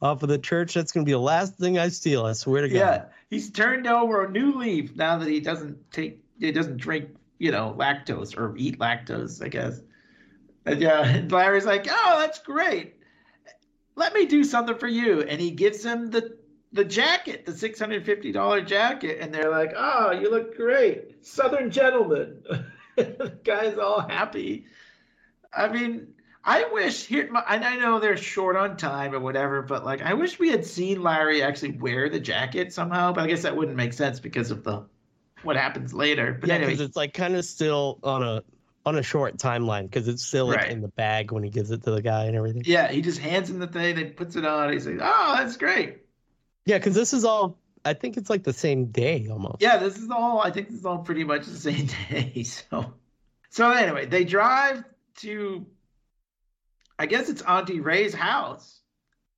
off 0.00 0.22
of 0.22 0.28
the 0.28 0.38
church 0.38 0.72
that's 0.74 0.90
gonna 0.92 1.04
be 1.04 1.12
the 1.12 1.18
last 1.18 1.56
thing 1.56 1.78
i 1.78 1.88
steal 1.88 2.24
i 2.24 2.32
swear 2.32 2.62
to 2.62 2.68
god 2.68 2.76
Yeah, 2.78 3.04
he's 3.28 3.50
turned 3.50 3.86
over 3.86 4.24
a 4.24 4.30
new 4.30 4.54
leaf 4.58 4.96
now 4.96 5.18
that 5.18 5.28
he 5.28 5.40
doesn't 5.40 5.90
take, 5.92 6.22
he 6.38 6.50
doesn't 6.52 6.78
drink, 6.78 7.10
you 7.38 7.50
know, 7.52 7.74
lactose 7.78 8.36
or 8.38 8.56
eat 8.56 8.78
lactose, 8.78 9.44
I 9.44 9.48
guess. 9.48 9.80
And 10.66 10.80
yeah, 10.80 11.06
and 11.06 11.30
Larry's 11.32 11.66
like, 11.66 11.86
"Oh, 11.90 12.16
that's 12.18 12.38
great. 12.40 12.96
Let 13.96 14.14
me 14.14 14.26
do 14.26 14.44
something 14.44 14.76
for 14.76 14.88
you," 14.88 15.22
and 15.22 15.40
he 15.40 15.50
gives 15.50 15.84
him 15.84 16.10
the 16.10 16.36
the 16.72 16.84
jacket, 16.84 17.46
the 17.46 17.52
six 17.52 17.78
hundred 17.78 18.04
fifty 18.04 18.32
dollar 18.32 18.60
jacket, 18.60 19.18
and 19.20 19.32
they're 19.32 19.50
like, 19.50 19.72
"Oh, 19.76 20.12
you 20.12 20.30
look 20.30 20.56
great, 20.56 21.24
Southern 21.24 21.70
gentleman." 21.70 22.42
the 22.96 23.38
guy's 23.44 23.78
all 23.78 24.00
happy. 24.00 24.66
I 25.52 25.68
mean, 25.68 26.08
I 26.44 26.68
wish 26.72 27.04
here, 27.06 27.30
and 27.48 27.64
I 27.64 27.76
know 27.76 27.98
they're 27.98 28.16
short 28.16 28.56
on 28.56 28.76
time 28.76 29.14
or 29.14 29.20
whatever, 29.20 29.62
but 29.62 29.84
like, 29.84 30.02
I 30.02 30.14
wish 30.14 30.38
we 30.38 30.50
had 30.50 30.64
seen 30.64 31.02
Larry 31.02 31.42
actually 31.42 31.72
wear 31.72 32.08
the 32.08 32.20
jacket 32.20 32.72
somehow. 32.72 33.12
But 33.12 33.24
I 33.24 33.26
guess 33.26 33.42
that 33.42 33.56
wouldn't 33.56 33.76
make 33.76 33.92
sense 33.92 34.20
because 34.20 34.50
of 34.50 34.62
the 34.64 34.84
what 35.42 35.56
happens 35.56 35.92
later. 35.92 36.36
But 36.38 36.48
yeah 36.48 36.56
anyway, 36.56 36.72
because 36.72 36.86
it's 36.86 36.96
like 36.96 37.14
kind 37.14 37.34
of 37.34 37.44
still 37.44 37.98
on 38.02 38.22
a 38.22 38.42
on 38.86 38.96
a 38.96 39.02
short 39.02 39.36
timeline 39.36 39.82
because 39.84 40.08
it's 40.08 40.24
still 40.24 40.46
like 40.46 40.58
Right. 40.58 40.70
in 40.70 40.80
the 40.80 40.88
bag 40.88 41.32
when 41.32 41.42
he 41.42 41.50
gives 41.50 41.70
it 41.70 41.82
to 41.84 41.90
the 41.90 42.00
guy 42.02 42.24
and 42.24 42.36
everything 42.36 42.62
yeah, 42.64 42.90
he 42.90 43.02
just 43.02 43.18
hands 43.18 43.50
him 43.50 43.58
the 43.58 43.66
thing 43.66 43.98
and 43.98 44.16
puts 44.16 44.36
it 44.36 44.44
on. 44.46 44.72
He's 44.72 44.86
like, 44.86 44.98
"Oh, 45.00 45.34
that's 45.36 45.56
great." 45.56 45.98
yeah 46.66 46.76
because 46.78 46.94
this 46.94 47.14
is 47.14 47.24
all 47.24 47.58
i 47.86 47.94
think 47.94 48.18
it's 48.18 48.28
like 48.28 48.42
the 48.44 48.52
same 48.52 48.86
day 48.86 49.26
almost 49.30 49.56
Yeah, 49.60 49.78
this 49.78 49.96
is 49.96 50.10
all. 50.10 50.40
I 50.40 50.50
think 50.50 50.68
this 50.68 50.78
is 50.78 50.84
all 50.84 50.98
pretty 50.98 51.24
much 51.24 51.46
the 51.46 51.56
same 51.56 51.88
day. 52.10 52.42
So, 52.42 52.92
so 53.50 53.70
anyway, 53.70 54.06
they 54.06 54.24
drive 54.24 54.84
to. 55.20 55.66
I 56.98 57.06
guess 57.06 57.28
it's 57.30 57.40
Auntie 57.42 57.80
Rae's 57.80 58.14
house. 58.14 58.80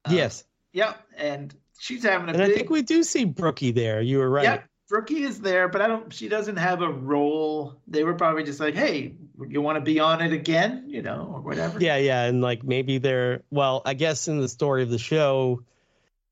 Uh, 0.05 0.11
yes 0.15 0.45
Yep, 0.73 0.99
and 1.17 1.55
she's 1.79 2.03
having 2.03 2.29
a 2.29 2.33
and 2.33 2.43
I 2.43 2.49
think 2.49 2.71
we 2.71 2.83
do 2.83 3.03
see 3.05 3.25
Brookie 3.25 3.73
there. 3.73 4.01
You 4.01 4.19
were 4.19 4.31
right. 4.31 4.45
Yep, 4.45 4.65
Brookie 4.93 5.23
is 5.23 5.41
there, 5.41 5.69
but 5.69 5.81
I 5.81 5.89
don't. 5.89 6.13
She 6.13 6.29
doesn't 6.29 6.59
have 6.59 6.83
a 6.83 6.89
role. 6.91 7.81
They 7.89 8.05
were 8.05 8.13
probably 8.13 8.45
just 8.45 8.61
like, 8.61 8.75
"Hey, 8.75 9.15
you 9.49 9.63
want 9.63 9.77
to 9.77 9.81
be 9.81 9.99
on 10.01 10.21
it 10.21 10.35
again?" 10.35 10.85
You 10.87 11.01
know, 11.01 11.33
or 11.35 11.41
whatever. 11.41 11.81
Yeah, 11.81 11.97
yeah, 11.97 12.25
and 12.25 12.43
like 12.43 12.63
maybe 12.63 12.99
they're 12.99 13.43
well, 13.51 13.81
I 13.87 13.95
guess 13.95 14.29
in 14.29 14.39
the 14.39 14.51
story 14.51 14.83
of 14.83 14.91
the 14.91 14.99
show, 14.99 15.63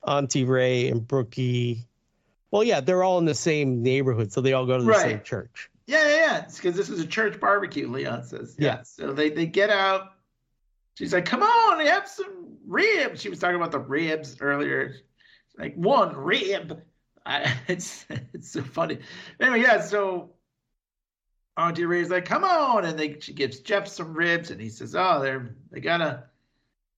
Auntie 0.06 0.44
Rae 0.44 0.88
and 0.88 1.08
Brookie, 1.08 1.86
well, 2.50 2.62
yeah, 2.62 2.80
they're 2.80 3.02
all 3.02 3.16
in 3.16 3.24
the 3.24 3.34
same 3.34 3.82
neighborhood, 3.82 4.30
so 4.30 4.42
they 4.42 4.52
all 4.52 4.66
go 4.66 4.76
to 4.76 4.84
the 4.84 4.92
same 4.92 5.22
church. 5.22 5.70
Yeah, 5.86 6.06
yeah, 6.06 6.16
yeah. 6.16 6.42
It's 6.42 6.56
because 6.56 6.76
this 6.76 6.90
is 6.90 7.00
a 7.00 7.06
church 7.06 7.40
barbecue. 7.40 7.88
Leon 7.90 8.24
says. 8.24 8.56
Yeah. 8.58 8.82
So 8.82 9.14
they 9.14 9.30
they 9.30 9.46
get 9.46 9.70
out. 9.70 10.12
She's 10.96 11.14
like, 11.14 11.24
"Come 11.24 11.42
on, 11.42 11.86
have 11.86 12.06
some 12.06 12.58
ribs." 12.66 13.22
She 13.22 13.30
was 13.30 13.38
talking 13.38 13.56
about 13.56 13.72
the 13.72 13.80
ribs 13.80 14.36
earlier. 14.38 14.96
Like 15.56 15.76
one 15.76 16.14
rib. 16.14 16.82
I, 17.24 17.54
it's 17.68 18.06
it's 18.32 18.50
so 18.50 18.62
funny. 18.62 18.98
Anyway, 19.40 19.62
yeah. 19.62 19.80
So 19.80 20.30
Auntie 21.56 21.84
Rae's 21.84 22.10
like, 22.10 22.24
"Come 22.24 22.44
on," 22.44 22.84
and 22.84 22.98
they 22.98 23.18
she 23.20 23.32
gives 23.32 23.60
Jeff 23.60 23.88
some 23.88 24.14
ribs, 24.14 24.50
and 24.50 24.60
he 24.60 24.68
says, 24.68 24.94
"Oh, 24.94 25.20
they're 25.20 25.54
they 25.70 25.80
gotta 25.80 26.24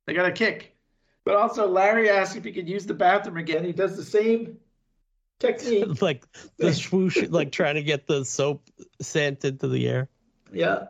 they 0.06 0.14
got 0.14 0.26
a 0.26 0.32
kick." 0.32 0.76
But 1.24 1.36
also, 1.36 1.68
Larry 1.68 2.10
asks 2.10 2.34
if 2.34 2.44
he 2.44 2.52
could 2.52 2.68
use 2.68 2.86
the 2.86 2.94
bathroom 2.94 3.36
again. 3.36 3.64
He 3.64 3.72
does 3.72 3.96
the 3.96 4.04
same 4.04 4.58
technique. 5.38 6.02
like 6.02 6.24
the 6.56 6.72
swoosh, 6.72 7.16
like 7.28 7.52
trying 7.52 7.76
to 7.76 7.82
get 7.82 8.06
the 8.06 8.24
soap 8.24 8.68
scent 9.00 9.44
into 9.44 9.68
the 9.68 9.88
air. 9.88 10.08
Yeah. 10.52 10.86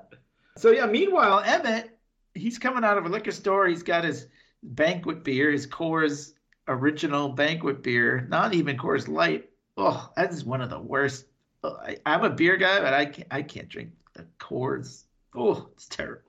So 0.56 0.70
yeah. 0.70 0.86
Meanwhile, 0.86 1.42
Emmett, 1.44 1.98
he's 2.34 2.58
coming 2.58 2.84
out 2.84 2.98
of 2.98 3.06
a 3.06 3.08
liquor 3.08 3.30
store. 3.30 3.66
He's 3.66 3.82
got 3.82 4.04
his 4.04 4.26
banquet 4.62 5.24
beer, 5.24 5.50
his 5.50 5.66
Coors 5.66 6.32
original 6.68 7.28
banquet 7.30 7.82
beer, 7.82 8.26
not 8.28 8.54
even 8.54 8.76
Coors 8.76 9.08
Light. 9.08 9.48
Oh, 9.76 10.10
that 10.16 10.30
is 10.32 10.44
one 10.44 10.60
of 10.60 10.70
the 10.70 10.78
worst. 10.78 11.26
Oh, 11.64 11.76
I, 11.80 11.96
I'm 12.06 12.24
a 12.24 12.30
beer 12.30 12.56
guy, 12.56 12.80
but 12.80 12.92
I 12.92 13.06
can't. 13.06 13.28
I 13.30 13.42
can't 13.42 13.68
drink 13.68 13.90
the 14.14 14.26
Coors. 14.38 15.04
Oh, 15.34 15.68
it's 15.74 15.88
terrible. 15.88 16.22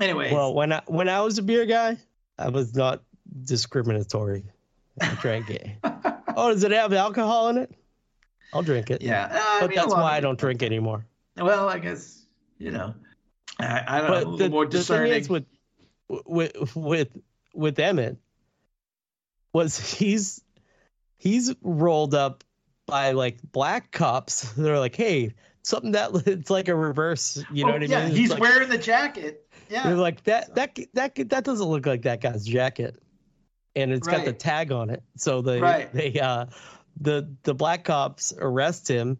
Anyway, 0.00 0.32
Well, 0.32 0.54
when 0.54 0.72
I 0.72 0.82
when 0.86 1.08
I 1.08 1.20
was 1.20 1.38
a 1.38 1.42
beer 1.42 1.66
guy, 1.66 1.98
I 2.38 2.48
was 2.48 2.74
not 2.74 3.02
discriminatory. 3.44 4.44
I 5.00 5.14
drank 5.20 5.50
it. 5.50 5.68
oh, 6.36 6.52
does 6.52 6.62
it 6.62 6.70
have 6.70 6.92
alcohol 6.92 7.48
in 7.48 7.58
it? 7.58 7.74
I'll 8.52 8.62
drink 8.62 8.90
it. 8.90 9.02
yeah, 9.02 9.28
uh, 9.30 9.38
I 9.38 9.60
but 9.60 9.70
mean, 9.70 9.76
that's 9.76 9.92
why 9.92 10.16
I 10.16 10.20
don't 10.20 10.38
drink 10.38 10.62
anymore. 10.62 11.04
Well, 11.36 11.68
I 11.68 11.78
guess 11.78 12.26
you 12.58 12.70
know. 12.70 12.94
I, 13.60 13.84
I 13.86 14.00
don't 14.00 14.10
know. 14.10 14.14
But 14.14 14.18
little 14.18 14.36
the, 14.38 14.48
more 14.50 14.64
the 14.64 14.70
thing 14.70 14.78
discerning. 14.80 15.12
is 15.12 15.28
with 15.28 15.44
with 16.26 16.76
with 16.76 17.08
with 17.54 17.78
Emmett 17.78 18.16
was 19.52 19.78
he's 19.98 20.42
he's 21.18 21.54
rolled 21.62 22.14
up 22.14 22.44
by 22.86 23.12
like 23.12 23.38
black 23.52 23.90
cops. 23.92 24.52
They're 24.54 24.78
like, 24.78 24.96
hey, 24.96 25.34
something 25.62 25.92
that 25.92 26.10
it's 26.26 26.50
like 26.50 26.68
a 26.68 26.76
reverse. 26.76 27.44
You 27.50 27.64
know 27.64 27.72
Oh, 27.72 27.74
what 27.74 27.82
I 27.84 27.86
yeah, 27.88 28.00
mean? 28.00 28.08
It's 28.10 28.16
he's 28.18 28.30
like, 28.30 28.40
wearing 28.40 28.68
the 28.68 28.78
jacket. 28.78 29.46
Yeah, 29.68 29.84
They're 29.84 29.96
Yeah. 29.96 30.00
like 30.00 30.24
that 30.24 30.54
that 30.54 30.78
that 30.94 31.14
that 31.30 31.44
doesn't 31.44 31.66
look 31.66 31.86
like 31.86 32.02
that 32.02 32.20
guy's 32.20 32.44
jacket, 32.44 32.96
and 33.76 33.92
it's 33.92 34.08
got 34.08 34.24
the 34.24 34.32
tag 34.32 34.72
on 34.72 34.90
it. 34.90 35.02
So 35.16 35.42
they 35.42 35.60
Right. 35.60 35.92
they 35.92 36.18
uh 36.20 36.46
the 37.00 37.34
the 37.42 37.54
black 37.54 37.84
cops 37.84 38.32
arrest 38.38 38.88
him, 38.88 39.18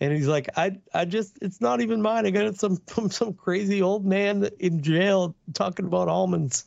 and 0.00 0.12
he's 0.12 0.28
like, 0.28 0.48
I 0.56 0.80
I 0.94 1.04
just 1.04 1.38
it's 1.42 1.60
not 1.60 1.80
even 1.80 2.02
mine. 2.02 2.26
I 2.26 2.30
got 2.30 2.46
it 2.46 2.58
some 2.58 2.76
from 2.86 3.10
some 3.10 3.34
crazy 3.34 3.82
old 3.82 4.04
man 4.04 4.48
in 4.58 4.82
jail 4.82 5.36
talking 5.54 5.86
about 5.86 6.08
almonds. 6.08 6.64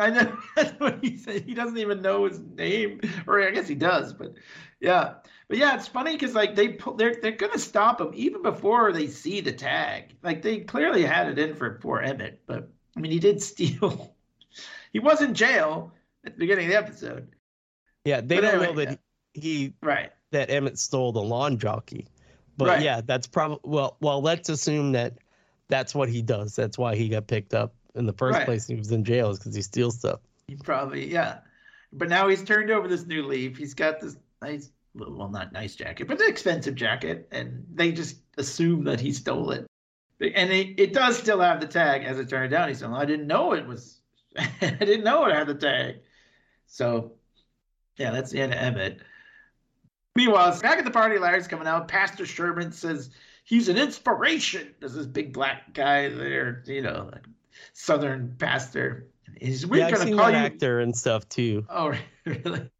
I 0.00 0.10
know 0.10 0.38
that's 0.56 0.78
what 0.80 0.98
he 1.02 1.16
said. 1.16 1.42
He 1.44 1.54
doesn't 1.54 1.78
even 1.78 2.02
know 2.02 2.26
his 2.26 2.40
name, 2.40 3.00
or 3.26 3.42
I 3.42 3.50
guess 3.50 3.68
he 3.68 3.74
does, 3.74 4.12
but 4.12 4.34
yeah, 4.80 5.14
but 5.48 5.58
yeah, 5.58 5.76
it's 5.76 5.88
funny 5.88 6.12
because 6.12 6.34
like 6.34 6.54
they 6.54 6.68
pull, 6.70 6.94
they're 6.94 7.16
they're 7.20 7.32
gonna 7.32 7.58
stop 7.58 8.00
him 8.00 8.10
even 8.14 8.42
before 8.42 8.92
they 8.92 9.06
see 9.08 9.40
the 9.40 9.52
tag. 9.52 10.16
Like 10.22 10.42
they 10.42 10.60
clearly 10.60 11.04
had 11.04 11.28
it 11.28 11.38
in 11.38 11.54
for 11.54 11.78
poor 11.78 12.00
Emmett, 12.00 12.42
but 12.46 12.70
I 12.96 13.00
mean 13.00 13.12
he 13.12 13.18
did 13.20 13.42
steal. 13.42 14.16
he 14.92 14.98
was 15.00 15.22
in 15.22 15.34
jail 15.34 15.92
at 16.24 16.34
the 16.34 16.38
beginning 16.38 16.66
of 16.66 16.72
the 16.72 16.78
episode, 16.78 17.28
yeah, 18.04 18.20
they 18.20 18.36
But 18.36 18.44
don't 18.44 18.54
anyway, 18.54 18.66
know 18.66 18.74
that 18.74 19.00
he 19.34 19.74
right? 19.82 20.12
that 20.32 20.50
Emmett 20.50 20.78
stole 20.78 21.12
the 21.12 21.22
lawn 21.22 21.58
jockey, 21.58 22.08
but 22.56 22.66
Right. 22.66 22.80
yeah, 22.80 23.00
that's 23.04 23.26
probably 23.26 23.60
well 23.64 23.96
well. 24.00 24.20
Let's 24.22 24.48
assume 24.48 24.92
that 24.92 25.18
that's 25.68 25.94
what 25.94 26.08
he 26.08 26.22
does. 26.22 26.56
That's 26.56 26.78
why 26.78 26.96
he 26.96 27.08
got 27.08 27.26
picked 27.26 27.54
up 27.54 27.74
in 27.94 28.06
the 28.06 28.12
first 28.12 28.38
Right. 28.38 28.44
place. 28.46 28.66
He 28.66 28.74
was 28.76 28.92
in 28.92 29.04
jail 29.04 29.30
is 29.30 29.38
because 29.38 29.54
he 29.54 29.62
steals 29.62 29.98
stuff. 29.98 30.20
He 30.48 30.56
probably 30.56 31.10
yeah, 31.10 31.38
but 31.92 32.08
now 32.08 32.28
he's 32.28 32.42
turned 32.44 32.70
over 32.70 32.88
this 32.88 33.06
new 33.06 33.22
leaf. 33.24 33.56
He's 33.56 33.74
got 33.74 34.00
this 34.00 34.16
nice, 34.42 34.70
well, 34.94 35.28
not 35.28 35.52
nice 35.52 35.76
jacket, 35.76 36.08
but 36.08 36.20
an 36.20 36.28
expensive 36.28 36.74
jacket, 36.74 37.28
and 37.30 37.64
they 37.72 37.92
just 37.92 38.16
assume 38.38 38.84
that 38.84 39.00
he 39.00 39.12
stole 39.12 39.50
it. 39.52 39.66
And 40.20 40.52
it, 40.52 40.78
it 40.78 40.92
does 40.92 41.16
still 41.16 41.40
have 41.40 41.60
the 41.60 41.66
tag, 41.66 42.04
as 42.04 42.18
it 42.18 42.28
turned 42.28 42.52
out. 42.52 42.68
He 42.68 42.74
said, 42.74 42.90
"I 42.90 43.04
didn't 43.04 43.26
know 43.26 43.52
it 43.54 43.66
was, 43.66 44.00
I 44.38 44.76
didn't 44.78 45.04
know 45.04 45.24
it 45.26 45.34
had 45.34 45.46
the 45.46 45.54
tag." 45.54 46.00
So, 46.66 47.12
yeah, 47.96 48.10
that's 48.10 48.30
the 48.30 48.40
end 48.40 48.52
of 48.52 48.58
Emmett. 48.58 49.00
Meanwhile, 50.16 50.60
back 50.60 50.78
at 50.78 50.84
the 50.84 50.90
party, 50.90 51.18
Larry's 51.18 51.48
coming 51.48 51.66
out. 51.66 51.88
Pastor 51.88 52.26
Sherman 52.26 52.72
says 52.72 53.10
he's 53.44 53.68
an 53.68 53.78
inspiration. 53.78 54.74
There's 54.80 54.94
this 54.94 55.06
big 55.06 55.32
black 55.32 55.72
guy 55.72 56.08
there, 56.08 56.62
you 56.66 56.82
know, 56.82 57.08
like 57.12 57.24
Southern 57.72 58.36
pastor. 58.38 59.08
He's, 59.40 59.66
we're 59.66 59.78
yeah, 59.78 59.90
gonna 59.90 60.14
call 60.16 60.30
you 60.30 60.36
actor 60.36 60.80
and 60.80 60.96
stuff 60.96 61.28
too. 61.28 61.64
Oh, 61.68 61.92
really? 62.26 62.70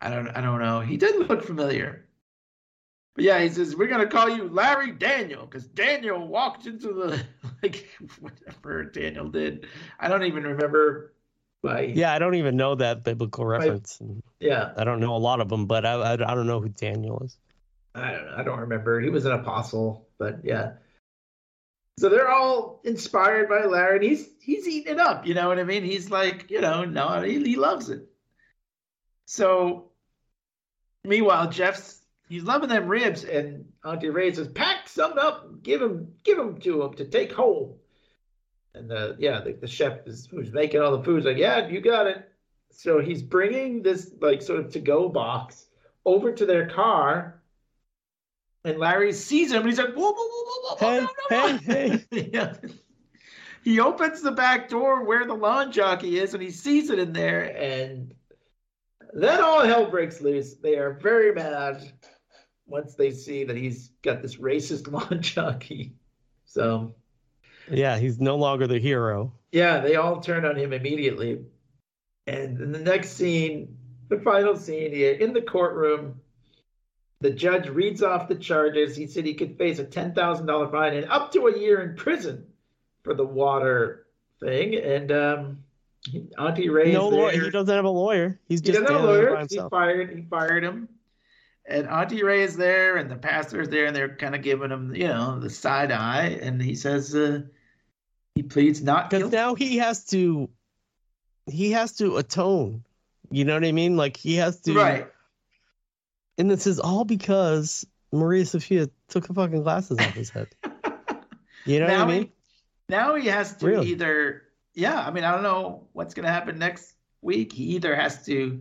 I 0.00 0.10
don't. 0.10 0.28
I 0.28 0.40
don't 0.40 0.60
know. 0.60 0.80
He 0.80 0.96
did 0.96 1.28
look 1.28 1.44
familiar. 1.44 2.06
But 3.14 3.24
yeah, 3.24 3.40
he 3.40 3.48
says 3.48 3.76
we're 3.76 3.88
gonna 3.88 4.06
call 4.06 4.28
you 4.28 4.48
Larry 4.48 4.92
Daniel 4.92 5.44
because 5.44 5.66
Daniel 5.66 6.26
walked 6.26 6.66
into 6.66 6.92
the 6.92 7.22
like 7.62 7.88
whatever 8.20 8.84
Daniel 8.84 9.28
did. 9.28 9.66
I 10.00 10.08
don't 10.08 10.24
even 10.24 10.44
remember. 10.44 11.14
My 11.62 11.82
Yeah, 11.82 12.12
I 12.12 12.18
don't 12.18 12.34
even 12.34 12.56
know 12.56 12.74
that 12.74 13.04
biblical 13.04 13.46
reference. 13.46 14.00
yeah. 14.40 14.72
I 14.76 14.82
don't 14.82 14.98
know 14.98 15.14
a 15.14 15.18
lot 15.18 15.40
of 15.40 15.48
them, 15.48 15.66
but 15.66 15.86
I, 15.86 15.92
I, 15.92 16.12
I 16.14 16.34
don't 16.34 16.48
know 16.48 16.60
who 16.60 16.68
Daniel 16.68 17.22
is. 17.24 17.38
I 17.94 18.10
don't 18.10 18.26
know. 18.26 18.34
I 18.36 18.42
don't 18.42 18.58
remember. 18.58 19.00
He 19.00 19.10
was 19.10 19.26
an 19.26 19.32
apostle, 19.32 20.08
but 20.18 20.40
yeah. 20.42 20.72
So 22.02 22.08
they're 22.08 22.28
all 22.28 22.80
inspired 22.82 23.48
by 23.48 23.64
Larry, 23.64 23.98
and 23.98 24.04
he's 24.04 24.28
he's 24.40 24.66
eating 24.66 24.94
it 24.94 24.98
up. 24.98 25.24
You 25.24 25.34
know 25.34 25.46
what 25.46 25.60
I 25.60 25.62
mean? 25.62 25.84
He's 25.84 26.10
like, 26.10 26.50
you 26.50 26.60
know, 26.60 26.84
no, 26.84 27.22
he, 27.22 27.40
he 27.44 27.54
loves 27.54 27.90
it. 27.90 28.08
So, 29.24 29.92
meanwhile, 31.04 31.48
Jeff's 31.48 32.00
he's 32.28 32.42
loving 32.42 32.70
them 32.70 32.88
ribs, 32.88 33.22
and 33.22 33.66
Auntie 33.84 34.10
Rae 34.10 34.32
says, 34.32 34.48
"Pack 34.48 34.88
some 34.88 35.16
up, 35.16 35.62
give 35.62 35.80
him, 35.80 36.08
give 36.24 36.40
him 36.40 36.58
to 36.62 36.82
him 36.82 36.94
to 36.94 37.04
take 37.04 37.30
home." 37.30 37.74
And 38.74 38.90
the 38.90 39.14
yeah, 39.20 39.40
the, 39.40 39.52
the 39.52 39.68
chef 39.68 40.04
is 40.04 40.26
who's 40.26 40.50
making 40.50 40.80
all 40.80 40.96
the 40.96 41.04
food's 41.04 41.24
like, 41.24 41.36
"Yeah, 41.36 41.68
you 41.68 41.80
got 41.80 42.08
it." 42.08 42.28
So 42.72 42.98
he's 42.98 43.22
bringing 43.22 43.80
this 43.80 44.10
like 44.20 44.42
sort 44.42 44.58
of 44.58 44.72
to-go 44.72 45.08
box 45.08 45.66
over 46.04 46.32
to 46.32 46.46
their 46.46 46.68
car. 46.68 47.41
And 48.64 48.78
Larry 48.78 49.12
sees 49.12 49.50
him 49.52 49.60
and 49.62 49.68
he's 49.68 49.78
like, 49.78 49.94
whoa, 49.94 50.12
whoa, 50.12 50.14
whoa, 50.16 50.76
whoa, 50.76 50.76
whoa, 50.76 50.76
Hey, 50.78 51.00
no, 51.00 51.08
no, 51.30 51.52
no. 51.52 51.58
hey, 51.58 52.06
yeah. 52.32 52.54
He 53.64 53.80
opens 53.80 54.22
the 54.22 54.32
back 54.32 54.68
door 54.68 55.04
where 55.04 55.24
the 55.26 55.34
lawn 55.34 55.72
jockey 55.72 56.18
is 56.18 56.34
and 56.34 56.42
he 56.42 56.50
sees 56.50 56.90
it 56.90 56.98
in 56.98 57.12
there. 57.12 57.56
And 57.56 58.14
then 59.12 59.40
all 59.40 59.64
hell 59.64 59.86
breaks 59.90 60.20
loose. 60.20 60.54
They 60.54 60.76
are 60.76 60.92
very 60.94 61.32
mad 61.34 61.92
once 62.66 62.94
they 62.94 63.10
see 63.10 63.44
that 63.44 63.56
he's 63.56 63.90
got 64.02 64.22
this 64.22 64.36
racist 64.36 64.90
lawn 64.92 65.20
jockey. 65.22 65.94
So, 66.44 66.94
Yeah, 67.70 67.98
he's 67.98 68.20
no 68.20 68.36
longer 68.36 68.66
the 68.66 68.78
hero. 68.78 69.32
yeah, 69.52 69.80
they 69.80 69.96
all 69.96 70.20
turn 70.20 70.44
on 70.44 70.56
him 70.56 70.72
immediately. 70.72 71.40
And 72.28 72.60
in 72.60 72.70
the 72.72 72.78
next 72.78 73.10
scene, 73.12 73.76
the 74.08 74.20
final 74.20 74.56
scene 74.56 74.92
in 74.92 75.32
the 75.32 75.42
courtroom, 75.42 76.20
the 77.22 77.30
judge 77.30 77.68
reads 77.68 78.02
off 78.02 78.28
the 78.28 78.34
charges. 78.34 78.94
He 78.96 79.06
said 79.06 79.24
he 79.24 79.34
could 79.34 79.56
face 79.56 79.78
a 79.78 79.84
$10,000 79.84 80.70
fine 80.70 80.94
and 80.94 81.06
up 81.10 81.32
to 81.32 81.46
a 81.46 81.58
year 81.58 81.80
in 81.82 81.96
prison 81.96 82.46
for 83.02 83.14
the 83.14 83.24
water 83.24 84.06
thing. 84.40 84.74
And 84.74 85.10
um, 85.12 85.64
Auntie 86.38 86.68
Rae 86.68 86.92
No, 86.92 87.08
is 87.08 87.14
law- 87.14 87.28
he 87.30 87.50
doesn't 87.50 87.74
have 87.74 87.84
a 87.84 87.88
lawyer. 87.88 88.38
He's 88.48 88.60
He 88.60 88.66
just 88.72 88.80
doesn't 88.80 88.94
have 88.94 89.04
a 89.04 89.06
standing 89.06 89.24
there 89.24 89.34
by 89.34 89.40
lawyer. 89.40 89.46
He 89.50 89.68
fired. 89.70 90.16
He 90.16 90.22
fired 90.22 90.64
him. 90.64 90.88
And 91.64 91.86
Auntie 91.86 92.24
Rae 92.24 92.42
is 92.42 92.56
there, 92.56 92.96
and 92.96 93.08
the 93.08 93.14
pastor 93.16 93.60
is 93.60 93.68
there, 93.68 93.86
and 93.86 93.94
they're 93.94 94.16
kind 94.16 94.34
of 94.34 94.42
giving 94.42 94.70
him, 94.72 94.92
you 94.96 95.06
know, 95.06 95.38
the 95.38 95.48
side 95.48 95.92
eye. 95.92 96.36
And 96.42 96.60
he 96.60 96.74
says 96.74 97.14
uh, 97.14 97.42
he 98.34 98.42
pleads 98.42 98.82
not 98.82 99.10
Because 99.10 99.30
guilty. 99.30 99.36
now 99.36 99.54
he 99.54 99.76
has 99.78 100.04
to, 100.06 100.50
he 101.46 101.70
has 101.70 101.92
to 101.98 102.16
atone. 102.16 102.82
You 103.30 103.44
know 103.44 103.54
what 103.54 103.64
I 103.64 103.70
mean? 103.70 103.96
Like 103.96 104.16
he 104.16 104.34
has 104.36 104.60
to. 104.62 104.74
Right. 104.74 105.11
And 106.38 106.50
this 106.50 106.66
is 106.66 106.80
all 106.80 107.04
because 107.04 107.86
Maria 108.12 108.44
Sophia 108.44 108.88
took 109.08 109.26
the 109.26 109.34
fucking 109.34 109.62
glasses 109.62 109.98
off 109.98 110.14
his 110.14 110.30
head. 110.30 110.48
You 111.64 111.78
know 111.78 111.86
now 111.86 111.98
what 111.98 112.08
I 112.08 112.12
mean? 112.12 112.22
He, 112.22 112.30
now 112.88 113.14
he 113.14 113.28
has 113.28 113.54
to 113.58 113.66
Really? 113.66 113.86
either, 113.88 114.42
yeah. 114.74 115.00
I 115.00 115.12
mean, 115.12 115.22
I 115.22 115.30
don't 115.30 115.44
know 115.44 115.86
what's 115.92 116.12
going 116.12 116.26
to 116.26 116.32
happen 116.32 116.58
next 116.58 116.94
week. 117.20 117.52
He 117.52 117.62
either 117.76 117.94
has 117.94 118.24
to, 118.26 118.60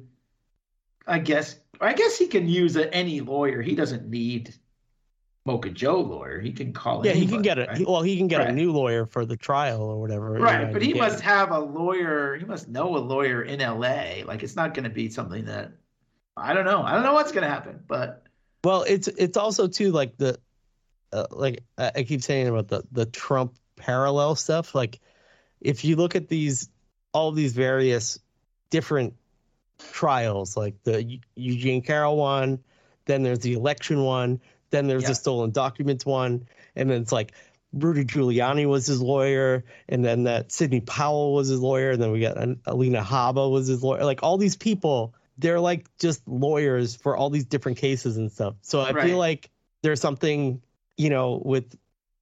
I 1.07 1.17
guess, 1.17 1.59
I 1.79 1.93
guess 1.93 2.17
he 2.17 2.27
can 2.27 2.47
use 2.47 2.75
a, 2.75 2.93
any 2.93 3.21
lawyer. 3.21 3.61
He 3.63 3.73
doesn't 3.73 4.07
need 4.07 4.53
Mocha 5.45 5.71
Joe 5.71 5.99
lawyer. 5.99 6.39
He 6.39 6.51
can 6.51 6.73
call. 6.73 7.03
Yeah, 7.03 7.13
he 7.13 7.25
can 7.25 7.41
get 7.41 7.57
a 7.57 7.65
right? 7.65 7.87
well, 7.87 8.03
he 8.03 8.15
can 8.17 8.27
get 8.27 8.47
a 8.47 8.51
new 8.51 8.71
lawyer 8.71 9.07
for 9.07 9.25
the 9.25 9.35
trial 9.35 9.81
or 9.81 9.99
whatever. 9.99 10.37
you 10.37 10.43
right, 10.43 10.67
know, 10.67 10.73
but 10.73 10.83
he 10.83 10.93
must 10.93 11.21
have 11.21 11.49
a 11.49 11.59
lawyer. 11.59 12.35
He 12.35 12.45
must 12.45 12.69
know 12.69 12.95
a 12.95 12.99
lawyer 12.99 13.41
in 13.41 13.61
L.A. 13.61 14.23
Like 14.27 14.43
it's 14.43 14.55
not 14.55 14.75
going 14.75 14.83
to 14.83 14.91
be 14.91 15.09
something 15.09 15.45
that 15.45 15.71
I 16.37 16.53
don't 16.53 16.65
know. 16.65 16.81
I 16.81 16.93
don't 16.93 17.03
know 17.03 17.13
what's 17.13 17.31
going 17.31 17.43
to 17.43 17.49
happen, 17.49 17.83
but 17.87 18.23
Well, 18.63 18.83
it's 18.83 19.07
it's 19.07 19.37
also 19.37 19.67
too 19.67 19.91
like 19.91 20.17
the 20.17 20.39
uh, 21.11 21.27
like 21.31 21.63
I 21.77 22.03
keep 22.03 22.23
saying 22.23 22.47
about 22.47 22.67
the 22.67 22.83
the 22.91 23.05
Trump 23.05 23.55
parallel 23.75 24.35
stuff. 24.35 24.73
Like 24.73 24.99
if 25.59 25.83
you 25.83 25.95
look 25.95 26.15
at 26.15 26.27
these 26.29 26.69
all 27.13 27.31
these 27.31 27.53
various 27.53 28.19
different 28.69 29.13
trials, 29.79 30.55
like 30.55 30.75
the 30.83 31.19
Eugene 31.35 31.81
Carroll 31.81 32.15
one, 32.15 32.59
then 33.05 33.23
there's 33.23 33.39
the 33.39 33.53
election 33.53 34.03
one, 34.03 34.39
then 34.69 34.87
there's 34.87 35.03
Yeah. 35.03 35.09
the 35.09 35.15
stolen 35.15 35.51
documents 35.51 36.05
one, 36.05 36.47
and 36.75 36.89
then 36.89 37.01
it's 37.01 37.11
like 37.11 37.33
Rudy 37.73 38.05
Giuliani 38.05 38.65
was 38.67 38.85
his 38.87 39.01
lawyer, 39.01 39.65
and 39.89 40.03
then 40.05 40.23
that 40.23 40.51
Sidney 40.51 40.81
Powell 40.81 41.33
was 41.33 41.49
his 41.49 41.59
lawyer, 41.59 41.91
and 41.91 42.01
then 42.01 42.11
we 42.11 42.21
got 42.21 42.37
Alina 42.65 43.01
Habba 43.01 43.51
was 43.51 43.67
his 43.67 43.83
lawyer. 43.83 44.05
Like 44.05 44.23
all 44.23 44.37
these 44.37 44.55
people, 44.55 45.13
they're 45.41 45.59
like 45.59 45.85
just 45.97 46.25
lawyers 46.27 46.95
for 46.95 47.17
all 47.17 47.29
these 47.29 47.45
different 47.45 47.77
cases 47.77 48.17
and 48.17 48.31
stuff. 48.31 48.55
So 48.61 48.79
I 48.79 48.91
Right. 48.91 49.07
feel 49.07 49.17
like 49.17 49.49
there's 49.81 49.99
something, 49.99 50.61
you 50.97 51.09
know, 51.09 51.41
with 51.43 51.75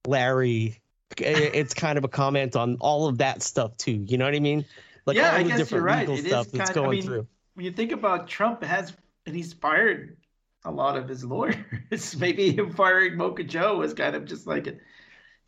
Larry. 0.06 0.80
It's 1.16 1.74
kind 1.74 1.98
of 1.98 2.04
a 2.04 2.08
comment 2.08 2.56
on 2.56 2.76
all 2.80 3.06
of 3.08 3.18
that 3.18 3.42
stuff 3.42 3.76
too. 3.76 3.92
You 4.06 4.16
know 4.18 4.24
what 4.24 4.34
I 4.34 4.40
mean? 4.40 4.64
Like 5.06 5.16
Yeah, 5.16 5.30
all 5.30 5.36
I 5.36 5.42
the 5.42 5.48
guess 5.50 5.58
different 5.58 5.84
right. 5.84 6.08
legal 6.08 6.14
It 6.24 6.28
stuff 6.28 6.46
that's 6.50 6.70
kind- 6.70 6.70
I 6.70 6.82
going 6.82 6.90
mean, 6.98 7.02
through. 7.02 7.26
when 7.54 7.64
you 7.66 7.72
think 7.72 7.92
about 7.92 8.28
Trump 8.28 8.62
has 8.64 8.92
and 9.26 9.34
he's 9.36 9.52
fired 9.52 10.16
a 10.64 10.70
lot 10.70 10.96
of 10.96 11.08
his 11.08 11.24
lawyers. 11.24 12.16
Maybe 12.18 12.52
him 12.52 12.72
firing 12.72 13.16
Mocha 13.16 13.44
Joe 13.44 13.76
was 13.78 13.92
kind 13.94 14.14
of 14.16 14.24
just 14.24 14.46
like 14.46 14.66
it. 14.66 14.80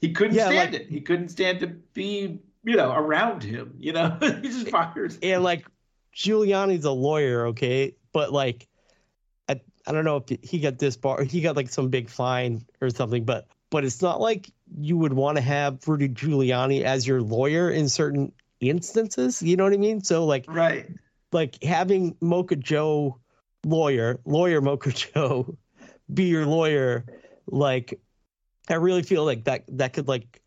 He 0.00 0.12
couldn't 0.12 0.34
Yeah, 0.34 0.46
stand 0.48 0.72
like- 0.72 0.80
it. 0.82 0.88
He 0.90 1.00
couldn't 1.00 1.28
stand 1.30 1.60
to 1.60 1.68
be, 1.68 2.40
you 2.64 2.76
know, 2.76 2.92
around 2.92 3.42
him. 3.42 3.74
You 3.78 3.92
know, 3.92 4.18
he 4.20 4.48
just 4.48 4.68
fires. 4.68 5.18
and 5.22 5.42
like 5.42 5.64
Giuliani's 6.14 6.84
a 6.84 6.90
lawyer, 6.90 7.46
okay, 7.48 7.94
but 8.12 8.32
like 8.32 8.68
I 9.48 9.60
I 9.86 9.92
don't 9.92 10.04
know 10.04 10.24
if 10.26 10.38
he 10.42 10.60
got 10.60 10.78
disbarred, 10.78 11.30
he 11.30 11.40
got 11.40 11.56
like 11.56 11.70
some 11.70 11.88
big 11.88 12.10
fine 12.10 12.64
or 12.80 12.90
something, 12.90 13.24
but 13.24 13.48
but 13.70 13.84
it's 13.84 14.02
not 14.02 14.20
like 14.20 14.50
you 14.78 14.98
would 14.98 15.12
want 15.14 15.36
to 15.36 15.42
have 15.42 15.86
Rudy 15.88 16.08
Giuliani 16.08 16.82
as 16.82 17.06
your 17.06 17.22
lawyer 17.22 17.70
in 17.70 17.88
certain 17.88 18.32
instances. 18.60 19.42
You 19.42 19.56
know 19.56 19.64
what 19.64 19.72
I 19.72 19.78
mean? 19.78 20.04
So 20.04 20.26
like 20.26 20.44
Right. 20.48 20.86
like 21.32 21.62
having 21.62 22.16
Mocha 22.20 22.56
Joe 22.56 23.18
lawyer, 23.64 24.20
lawyer 24.24 24.60
Mocha 24.60 24.90
Joe 25.14 25.56
be 26.12 26.24
your 26.24 26.44
lawyer, 26.46 27.06
like 27.46 27.98
I 28.68 28.74
really 28.74 29.02
feel 29.02 29.24
like 29.24 29.44
that 29.44 29.64
that 29.68 29.94
could 29.94 30.08
like 30.08 30.41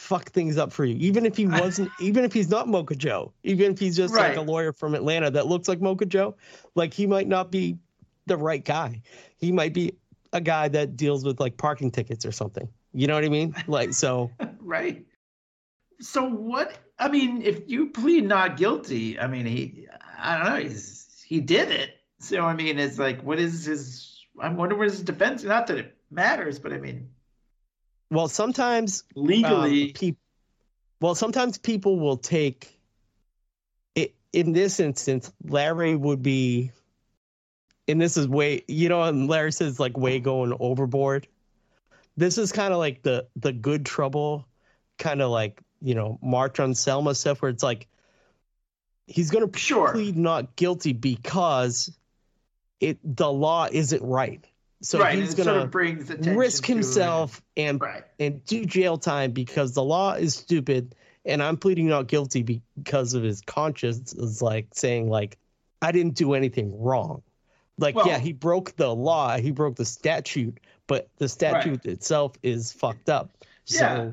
fuck 0.00 0.30
things 0.30 0.56
up 0.56 0.72
for 0.72 0.86
you. 0.86 0.96
Even 0.98 1.26
if 1.26 1.36
he 1.36 1.46
wasn't 1.46 1.90
even 2.00 2.24
if 2.24 2.32
he's 2.32 2.48
not 2.48 2.66
Mocha 2.66 2.96
Joe, 2.96 3.34
even 3.42 3.72
if 3.72 3.78
he's 3.78 3.94
just 3.94 4.14
like 4.14 4.34
a 4.34 4.40
lawyer 4.40 4.72
from 4.72 4.94
Atlanta 4.94 5.30
that 5.30 5.46
looks 5.46 5.68
like 5.68 5.82
Mocha 5.82 6.06
Joe, 6.06 6.36
like 6.74 6.94
he 6.94 7.06
might 7.06 7.28
not 7.28 7.50
be 7.50 7.76
the 8.24 8.36
right 8.36 8.64
guy. 8.64 9.02
He 9.36 9.52
might 9.52 9.74
be 9.74 9.92
a 10.32 10.40
guy 10.40 10.68
that 10.68 10.96
deals 10.96 11.22
with 11.22 11.38
like 11.38 11.58
parking 11.58 11.90
tickets 11.90 12.24
or 12.24 12.32
something. 12.32 12.66
You 12.94 13.08
know 13.08 13.14
what 13.14 13.24
I 13.24 13.28
mean? 13.28 13.54
Like 13.66 13.92
so 13.92 14.30
right. 14.60 15.04
So 16.00 16.24
what? 16.24 16.78
I 16.98 17.08
mean, 17.08 17.42
if 17.42 17.68
you 17.68 17.90
plead 17.90 18.24
not 18.24 18.56
guilty, 18.56 19.20
I 19.20 19.26
mean, 19.26 19.44
he, 19.44 19.86
I 20.18 20.38
don't 20.38 20.46
know, 20.46 20.68
he's 20.68 21.22
he 21.26 21.40
did 21.40 21.70
it. 21.70 21.90
So 22.20 22.42
I 22.42 22.54
mean, 22.54 22.78
it's 22.78 22.98
like, 22.98 23.22
what 23.22 23.38
is 23.38 23.66
his? 23.66 24.24
I 24.40 24.48
wonder 24.48 24.76
what 24.76 24.88
his 24.88 25.02
defense. 25.02 25.44
Not 25.44 25.66
that 25.66 25.76
it 25.76 25.96
matters, 26.10 26.58
but 26.58 26.72
I 26.72 26.78
mean, 26.78 27.10
well 28.10 28.28
sometimes 28.28 29.04
legally, 29.14 29.86
um, 29.88 29.92
peop- 29.94 30.18
well 31.00 31.14
sometimes 31.14 31.58
people 31.58 31.98
will 31.98 32.16
take 32.16 32.78
it 33.94 34.14
in 34.32 34.52
this 34.52 34.80
instance 34.80 35.32
larry 35.44 35.96
would 35.96 36.22
be 36.22 36.70
and 37.90 38.00
this 38.00 38.16
is 38.16 38.28
way 38.28 38.62
you 38.68 38.88
know 38.88 39.02
and 39.02 39.28
larry 39.28 39.52
says 39.52 39.80
like 39.80 39.96
way 39.96 40.20
going 40.20 40.56
overboard. 40.60 41.26
This 42.16 42.38
is 42.38 42.52
kind 42.52 42.72
of 42.72 42.78
like 42.78 43.02
the 43.02 43.26
the 43.36 43.52
good 43.52 43.84
trouble 43.84 44.46
kind 44.98 45.20
of 45.22 45.30
like 45.30 45.60
you 45.80 45.94
know 45.94 46.18
march 46.22 46.60
on 46.60 46.74
selma 46.74 47.14
stuff 47.14 47.42
where 47.42 47.50
it's 47.50 47.62
like 47.62 47.88
he's 49.06 49.30
gonna 49.30 49.48
sure, 49.56 49.92
plead 49.92 50.16
not 50.16 50.56
guilty 50.56 50.92
because 50.92 51.96
it 52.80 52.98
the 53.04 53.30
law 53.30 53.66
isn't 53.70 54.02
right 54.02 54.44
so 54.82 54.98
right? 54.98 55.18
he's 55.18 55.34
gonna 55.34 55.70
sort 55.70 56.18
of 56.26 56.36
risk 56.36 56.64
to 56.64 56.72
it. 56.72 56.74
himself 56.74 57.42
and 57.56 57.80
Right. 57.80 58.04
and 58.18 58.44
do 58.44 58.64
jail 58.64 58.96
time 58.98 59.32
because 59.32 59.72
the 59.72 59.82
law 59.84 60.14
is 60.14 60.34
stupid 60.34 60.94
and 61.24 61.42
I'm 61.42 61.56
pleading 61.58 61.88
not 61.88 62.06
guilty 62.06 62.42
because 62.42 63.14
of 63.14 63.22
his 63.22 63.42
conscience 63.42 64.12
is 64.14 64.40
like 64.40 64.68
saying 64.72 65.08
like 65.10 65.36
I 65.82 65.92
didn't 65.92 66.14
do 66.14 66.34
anything 66.34 66.80
wrong. 66.80 67.22
Like 67.78 67.94
Well- 67.94 68.06
yeah, 68.06 68.18
he 68.18 68.32
broke 68.32 68.76
the 68.76 68.94
law, 68.94 69.36
he 69.38 69.50
broke 69.50 69.76
the 69.76 69.84
statute, 69.84 70.58
but 70.86 71.08
the 71.18 71.28
statute 71.28 71.84
itself 71.86 72.32
is 72.42 72.72
fucked 72.72 73.08
up. 73.08 73.30
So 73.64 73.84
Yeah. 73.84 74.12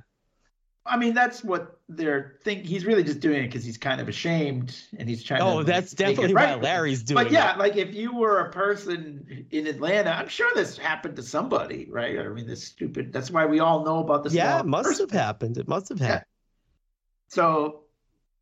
I 0.86 0.97
mean, 0.97 1.13
that's 1.13 1.43
what 1.43 1.77
they're 1.90 2.38
think. 2.44 2.66
He's 2.66 2.86
really 2.86 3.04
just 3.04 3.20
doing 3.22 3.44
it 3.44 3.48
because 3.48 3.64
he's 3.64 3.78
kind 3.78 4.02
of 4.02 4.10
ashamed, 4.10 4.76
and 4.98 5.08
he's 5.08 5.24
trying. 5.24 5.42
oh, 5.42 5.60
to 5.60 5.64
that's 5.64 5.94
definitely 5.94 6.34
right. 6.34 6.58
why 6.58 6.62
Larry's 6.64 7.04
doing 7.04 7.24
But 7.24 7.32
yeah, 7.32 7.54
it. 7.54 7.60
like 7.60 7.78
if 7.78 7.96
you 7.96 8.14
were 8.16 8.40
a 8.40 8.52
person 8.52 9.46
in 9.52 9.68
Atlanta, 9.68 10.12
I'm 10.12 10.28
sure 10.28 10.52
this 10.54 10.78
happened 10.78 11.16
to 11.16 11.24
somebody, 11.24 11.88
right? 11.90 12.20
I 12.20 12.28
mean, 12.30 12.46
this 12.48 12.64
stupid. 12.64 13.14
That's 13.14 13.32
why 13.32 13.46
we 13.46 13.60
all 13.60 13.86
know 13.86 14.00
about 14.00 14.24
this. 14.24 14.34
Yeah, 14.34 14.60
it 14.60 14.66
must 14.66 14.88
first. 14.90 15.00
have 15.00 15.12
happened. 15.12 15.58
It 15.58 15.68
must 15.68 15.90
have 15.90 16.00
Yeah. 16.00 16.08
happened. 16.08 16.26
So, 17.30 17.84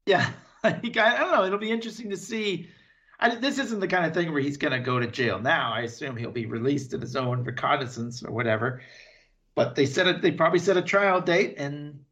yeah, 0.05 0.31
like, 0.63 0.97
I, 0.97 1.15
I 1.15 1.19
don't 1.19 1.31
know. 1.31 1.45
It'll 1.45 1.59
be 1.59 1.71
interesting 1.71 2.09
to 2.09 2.17
see. 2.17 2.69
I, 3.19 3.35
this 3.35 3.59
isn't 3.59 3.79
the 3.79 3.87
kind 3.87 4.05
of 4.05 4.13
thing 4.13 4.31
where 4.33 4.41
he's 4.41 4.57
going 4.57 4.73
to 4.73 4.79
go 4.79 4.99
to 4.99 5.07
jail 5.07 5.39
now. 5.39 5.71
I 5.73 5.81
assume 5.81 6.17
he'll 6.17 6.31
be 6.31 6.45
released 6.47 6.93
at 6.93 7.01
his 7.01 7.15
own 7.15 7.43
reconnaissance 7.43 8.23
or 8.23 8.31
whatever. 8.31 8.81
But 9.55 9.75
they 9.75 9.85
said 9.85 10.07
it. 10.07 10.21
They 10.21 10.31
probably 10.31 10.59
set 10.59 10.77
a 10.77 10.81
trial 10.81 11.21
date, 11.21 11.55
and 11.57 12.03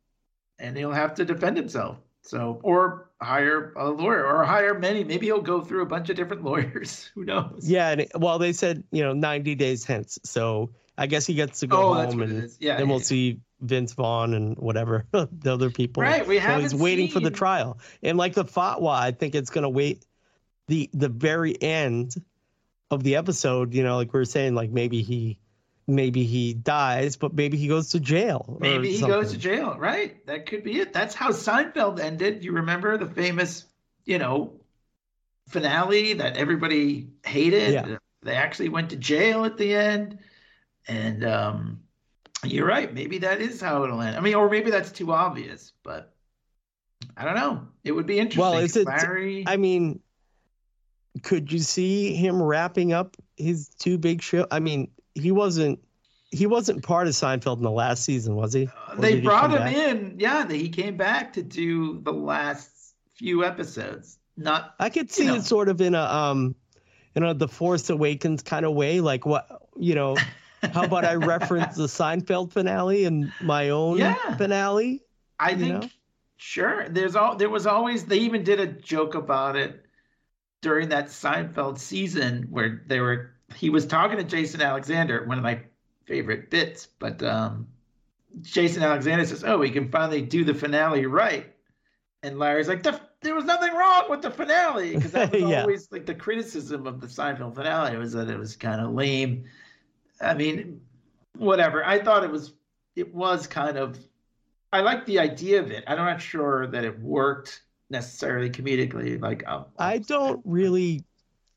and 0.60 0.78
he'll 0.78 0.91
have 0.91 1.14
to 1.16 1.26
defend 1.26 1.58
himself. 1.58 1.97
So, 2.22 2.60
or 2.64 3.10
hire 3.22 3.74
a 3.76 3.89
lawyer, 3.89 4.26
or 4.26 4.45
hire 4.45 4.74
many. 4.80 5.04
Maybe 5.04 5.26
he'll 5.26 5.41
go 5.41 5.60
through 5.62 5.82
a 5.82 5.86
bunch 5.86 6.10
of 6.10 6.16
different 6.16 6.43
lawyers. 6.45 7.12
Who 7.16 7.26
knows? 7.26 7.70
Yeah, 7.70 7.89
and 7.91 8.08
well 8.16 8.39
they 8.39 8.54
said, 8.54 8.84
you 8.91 9.04
know, 9.04 9.14
90 9.14 9.56
days 9.56 9.84
hence. 9.84 10.18
So 10.24 10.70
I 10.97 11.08
guess 11.08 11.26
he 11.26 11.34
gets 11.34 11.60
to 11.62 11.68
go 11.68 11.78
Oh, 11.78 11.93
home 11.93 12.22
and. 12.22 12.49
Yeah, 12.60 12.78
then 12.78 12.88
we'll 12.88 12.99
yeah. 12.99 13.04
see 13.04 13.39
Vince 13.62 13.93
Vaughn 13.93 14.34
and 14.34 14.58
whatever 14.58 15.06
the 15.12 15.54
other 15.54 15.70
people. 15.70 16.01
Right, 16.04 16.26
we 16.26 16.39
So 16.39 16.60
he's 16.60 16.76
waiting 16.76 17.10
for 17.10 17.20
the 17.20 17.32
trial, 17.32 17.80
and 18.01 18.18
like 18.18 18.34
the 18.36 18.45
fatwa, 18.45 18.91
I 18.95 19.12
think 19.12 19.36
it's 19.36 19.49
gonna 19.49 19.70
wait 19.70 20.06
the 20.68 20.89
the 20.93 21.10
very 21.10 21.62
end 21.62 22.16
of 22.89 23.04
the 23.04 23.18
episode. 23.18 23.74
You 23.74 23.84
know, 23.84 23.97
like 23.97 24.14
we 24.14 24.20
are 24.22 24.26
saying, 24.26 24.56
like 24.56 24.70
maybe 24.70 25.01
he 25.01 25.39
maybe 25.88 26.24
he 26.24 26.54
dies, 26.54 27.16
but 27.16 27.34
maybe 27.34 27.58
he 27.58 27.68
goes 27.68 27.90
to 27.90 28.00
jail. 28.00 28.58
Maybe 28.60 28.92
he 28.92 29.02
goes 29.02 29.32
to 29.32 29.38
jail, 29.38 29.76
right? 29.78 30.26
That 30.28 30.46
could 30.46 30.64
be 30.64 30.80
it. 30.80 30.94
That's 30.94 31.16
how 31.16 31.32
Seinfeld 31.32 32.00
ended. 32.00 32.44
You 32.44 32.54
remember 32.54 32.98
the 32.98 33.08
famous, 33.08 33.66
you 34.06 34.18
know, 34.18 34.54
finale 35.50 36.14
that 36.14 36.38
everybody 36.38 37.10
hated? 37.26 37.74
Yeah. 37.74 37.98
They 38.22 38.36
actually 38.36 38.70
went 38.70 38.92
to 38.92 38.96
jail 38.96 39.46
at 39.46 39.58
the 39.58 39.74
end. 39.76 40.20
And 40.88 41.24
um 41.26 41.80
you're 42.44 42.68
right. 42.68 42.94
Maybe 42.94 43.20
that 43.20 43.40
is 43.40 43.62
how 43.62 43.84
it'll 43.84 44.02
end. 44.02 44.18
I 44.18 44.20
mean, 44.20 44.36
or 44.36 44.50
maybe 44.50 44.70
that's 44.70 44.92
too 44.92 45.14
obvious, 45.14 45.72
but 45.84 46.14
I 47.16 47.24
don't 47.26 47.36
know. 47.36 47.68
It 47.84 47.94
would 47.94 48.06
be 48.06 48.20
interesting. 48.20 48.42
Well, 48.42 48.58
is 48.58 48.76
it- 48.76 48.86
Larry? 48.86 49.46
I 49.48 49.58
mean, 49.58 50.02
could 51.22 51.52
you 51.52 51.60
see 51.60 52.16
him 52.16 52.42
wrapping 52.42 52.92
up 52.92 53.16
his 53.38 53.70
two 53.70 53.98
big 53.98 54.22
show? 54.22 54.48
I 54.52 54.60
mean, 54.60 54.92
he 55.16 55.32
wasn't 55.32 55.80
he 56.32 56.47
wasn't 56.47 56.84
part 56.84 57.07
of 57.07 57.14
Seinfeld 57.14 57.57
in 57.57 57.64
the 57.64 57.72
last 57.72 58.03
season, 58.03 58.36
was 58.36 58.53
he? 58.53 58.68
Or 58.89 58.95
they 58.97 59.11
did 59.14 59.20
he 59.22 59.28
brought 59.28 59.51
him 59.51 59.57
back? 59.59 59.76
in. 59.76 60.16
Yeah, 60.18 60.47
he 60.47 60.70
came 60.70 60.97
back 60.97 61.34
to 61.34 61.43
do 61.43 62.01
the 62.01 62.14
last 62.14 62.70
few 63.14 63.43
episodes. 63.43 64.18
Not 64.36 64.74
I 64.80 64.89
could 64.89 65.11
see 65.11 65.28
know. 65.28 65.36
it 65.36 65.43
sort 65.43 65.70
of 65.70 65.80
in 65.82 65.93
a 65.93 66.01
um 66.01 66.55
in 67.16 67.24
a 67.24 67.34
the 67.34 67.47
Force 67.47 67.89
Awakens 67.89 68.41
kind 68.41 68.66
of 68.66 68.74
way. 68.74 68.99
Like 68.99 69.26
what 69.26 69.47
you 69.78 69.93
know, 69.93 70.16
how 70.74 70.84
about 70.86 71.05
I 71.05 71.16
reference 71.16 71.76
the 71.76 71.84
Seinfeld 71.88 72.51
finale 72.51 73.05
and 73.05 73.32
my 73.41 73.70
own 73.70 73.97
Yeah. 73.99 74.36
finale? 74.38 75.03
I 75.39 75.53
think 75.55 75.82
know? 75.84 75.89
sure. 76.38 76.89
There's 76.89 77.16
all 77.16 77.36
there 77.36 77.49
was 77.49 77.68
always 77.68 78.05
they 78.05 78.18
even 78.20 78.43
did 78.43 78.59
a 78.59 78.66
joke 78.68 79.14
about 79.14 79.55
it 79.55 79.86
during 80.64 80.89
that 80.89 81.07
Seinfeld 81.07 81.78
season 81.78 82.47
where 82.49 82.82
they 82.88 82.99
were 83.01 83.33
he 83.56 83.70
was 83.70 83.86
talking 83.86 84.18
to 84.18 84.24
Jason 84.24 84.62
Alexander, 84.62 85.26
one 85.26 85.38
of 85.38 85.44
my 85.44 85.60
favorite 86.06 86.50
bits, 86.50 86.88
but 87.00 87.22
um 87.24 87.68
Jason 88.41 88.82
Alexander 88.82 89.26
says, 89.26 89.44
"Oh, 89.44 89.60
we 89.60 89.70
can 89.70 89.89
finally 89.91 90.22
do 90.22 90.44
the 90.44 90.56
finale 90.56 91.06
right," 91.06 91.54
and 92.24 92.39
Larry's 92.39 92.68
like, 92.68 92.82
the, 92.82 93.00
"There 93.22 93.36
was 93.36 93.46
nothing 93.46 93.74
wrong 93.76 94.06
with 94.10 94.24
the 94.24 94.32
finale," 94.32 94.96
because 94.96 95.12
that 95.12 95.32
was 95.34 95.41
Yeah. 95.44 95.62
always 95.62 95.91
like 95.91 96.06
the 96.08 96.16
criticism 96.16 96.88
of 96.88 97.00
the 97.00 97.06
Seinfeld 97.08 97.54
finale 97.54 97.96
was 97.96 98.12
that 98.14 98.30
it 98.30 98.38
was 98.39 98.56
kind 98.56 98.82
of 98.82 98.91
lame. 98.91 99.46
I 100.20 100.34
mean, 100.34 100.82
whatever. 101.38 101.86
I 101.86 102.00
thought 102.00 102.24
it 102.24 102.32
was 102.32 102.54
it 102.96 103.14
was 103.14 103.46
kind 103.46 103.78
of 103.78 104.00
I 104.72 104.82
like 104.82 105.06
the 105.06 105.20
idea 105.20 105.60
of 105.60 105.70
it. 105.70 105.84
I'm 105.86 105.98
not 105.98 106.20
sure 106.20 106.66
that 106.68 106.84
it 106.84 107.00
worked 107.00 107.62
necessarily 107.91 108.50
comedically. 108.50 109.22
Like 109.22 109.48
um, 109.48 109.66
I 109.78 110.00
don't 110.00 110.41
really. 110.44 111.04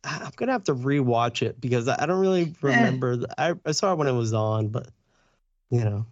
I'm 0.06 0.30
gonna 0.36 0.52
have 0.52 0.64
to 0.64 0.74
rewatch 0.74 1.42
it 1.42 1.60
because 1.60 1.88
I 1.88 2.06
don't 2.06 2.20
really 2.20 2.54
remember. 2.62 3.16
the- 3.16 3.40
I, 3.40 3.54
I 3.64 3.72
saw 3.72 3.92
it 3.92 3.96
when 3.98 4.08
it 4.08 4.12
was 4.12 4.32
on, 4.32 4.68
but 4.68 4.88
you 5.70 5.80
know, 5.84 6.06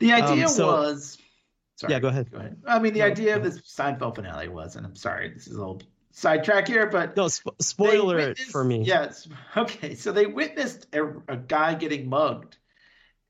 The 0.00 0.12
Um, 0.12 0.22
idea 0.22 0.48
so- 0.48 0.66
was. 0.66 1.18
Sorry, 1.76 1.94
yeah. 1.94 2.00
Go 2.00 2.08
ahead. 2.08 2.30
Go 2.30 2.36
ahead. 2.38 2.60
I 2.66 2.78
mean, 2.78 2.92
the 2.92 2.98
No, 3.00 3.06
idea 3.06 3.36
of 3.36 3.42
this 3.42 3.58
Seinfeld 3.62 4.16
finale 4.16 4.48
was, 4.48 4.76
and 4.76 4.84
I'm 4.84 4.96
sorry, 4.96 5.32
this 5.32 5.46
is 5.46 5.54
a 5.54 5.58
little 5.58 5.80
sidetrack 6.10 6.68
here, 6.68 6.86
but 6.86 7.16
No, 7.16 7.28
sp- 7.32 7.56
spoiler 7.58 8.18
it 8.18 8.38
for 8.38 8.62
me. 8.64 8.82
Yes. 8.82 9.26
Okay. 9.56 9.94
So 9.94 10.12
they 10.12 10.26
witnessed 10.26 10.86
a, 10.92 11.06
a 11.28 11.36
guy 11.38 11.72
getting 11.74 12.10
mugged, 12.10 12.58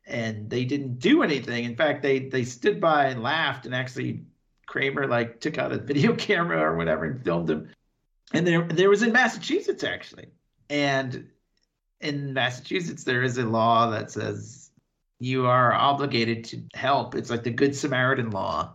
and 0.05 0.51
they 0.51 0.65
didn't 0.65 0.99
do 0.99 1.23
anything. 1.23 1.63
In 1.65 1.77
fact, 1.77 2.03
they 2.03 2.21
they 2.29 2.43
stood 2.43 2.81
by 2.81 3.05
and 3.07 3.23
laughed, 3.23 3.67
and 3.67 3.75
actually 3.75 4.25
Kramer 4.67 5.07
like 5.07 5.39
took 5.41 5.57
out 5.57 5.71
a 5.73 5.79
video 5.91 6.17
camera 6.17 6.61
or 6.61 6.77
whatever 6.77 7.05
and 7.05 7.23
filmed 7.23 7.49
him. 7.51 7.71
And 8.33 8.47
there 8.47 8.63
there 8.63 8.91
was 8.91 9.03
in 9.03 9.13
Massachusetts 9.13 9.85
actually, 9.85 10.29
and 10.69 11.29
in 12.01 12.33
Massachusetts 12.33 13.05
there 13.05 13.23
is 13.23 13.39
a 13.39 13.45
law 13.45 13.91
that 13.91 14.11
says 14.11 14.71
you 15.19 15.47
are 15.47 15.73
obligated 15.73 16.45
to 16.45 16.63
help. 16.75 17.15
It's 17.15 17.31
like 17.31 17.43
the 17.43 17.51
Good 17.51 17.75
Samaritan 17.75 18.31
law 18.31 18.75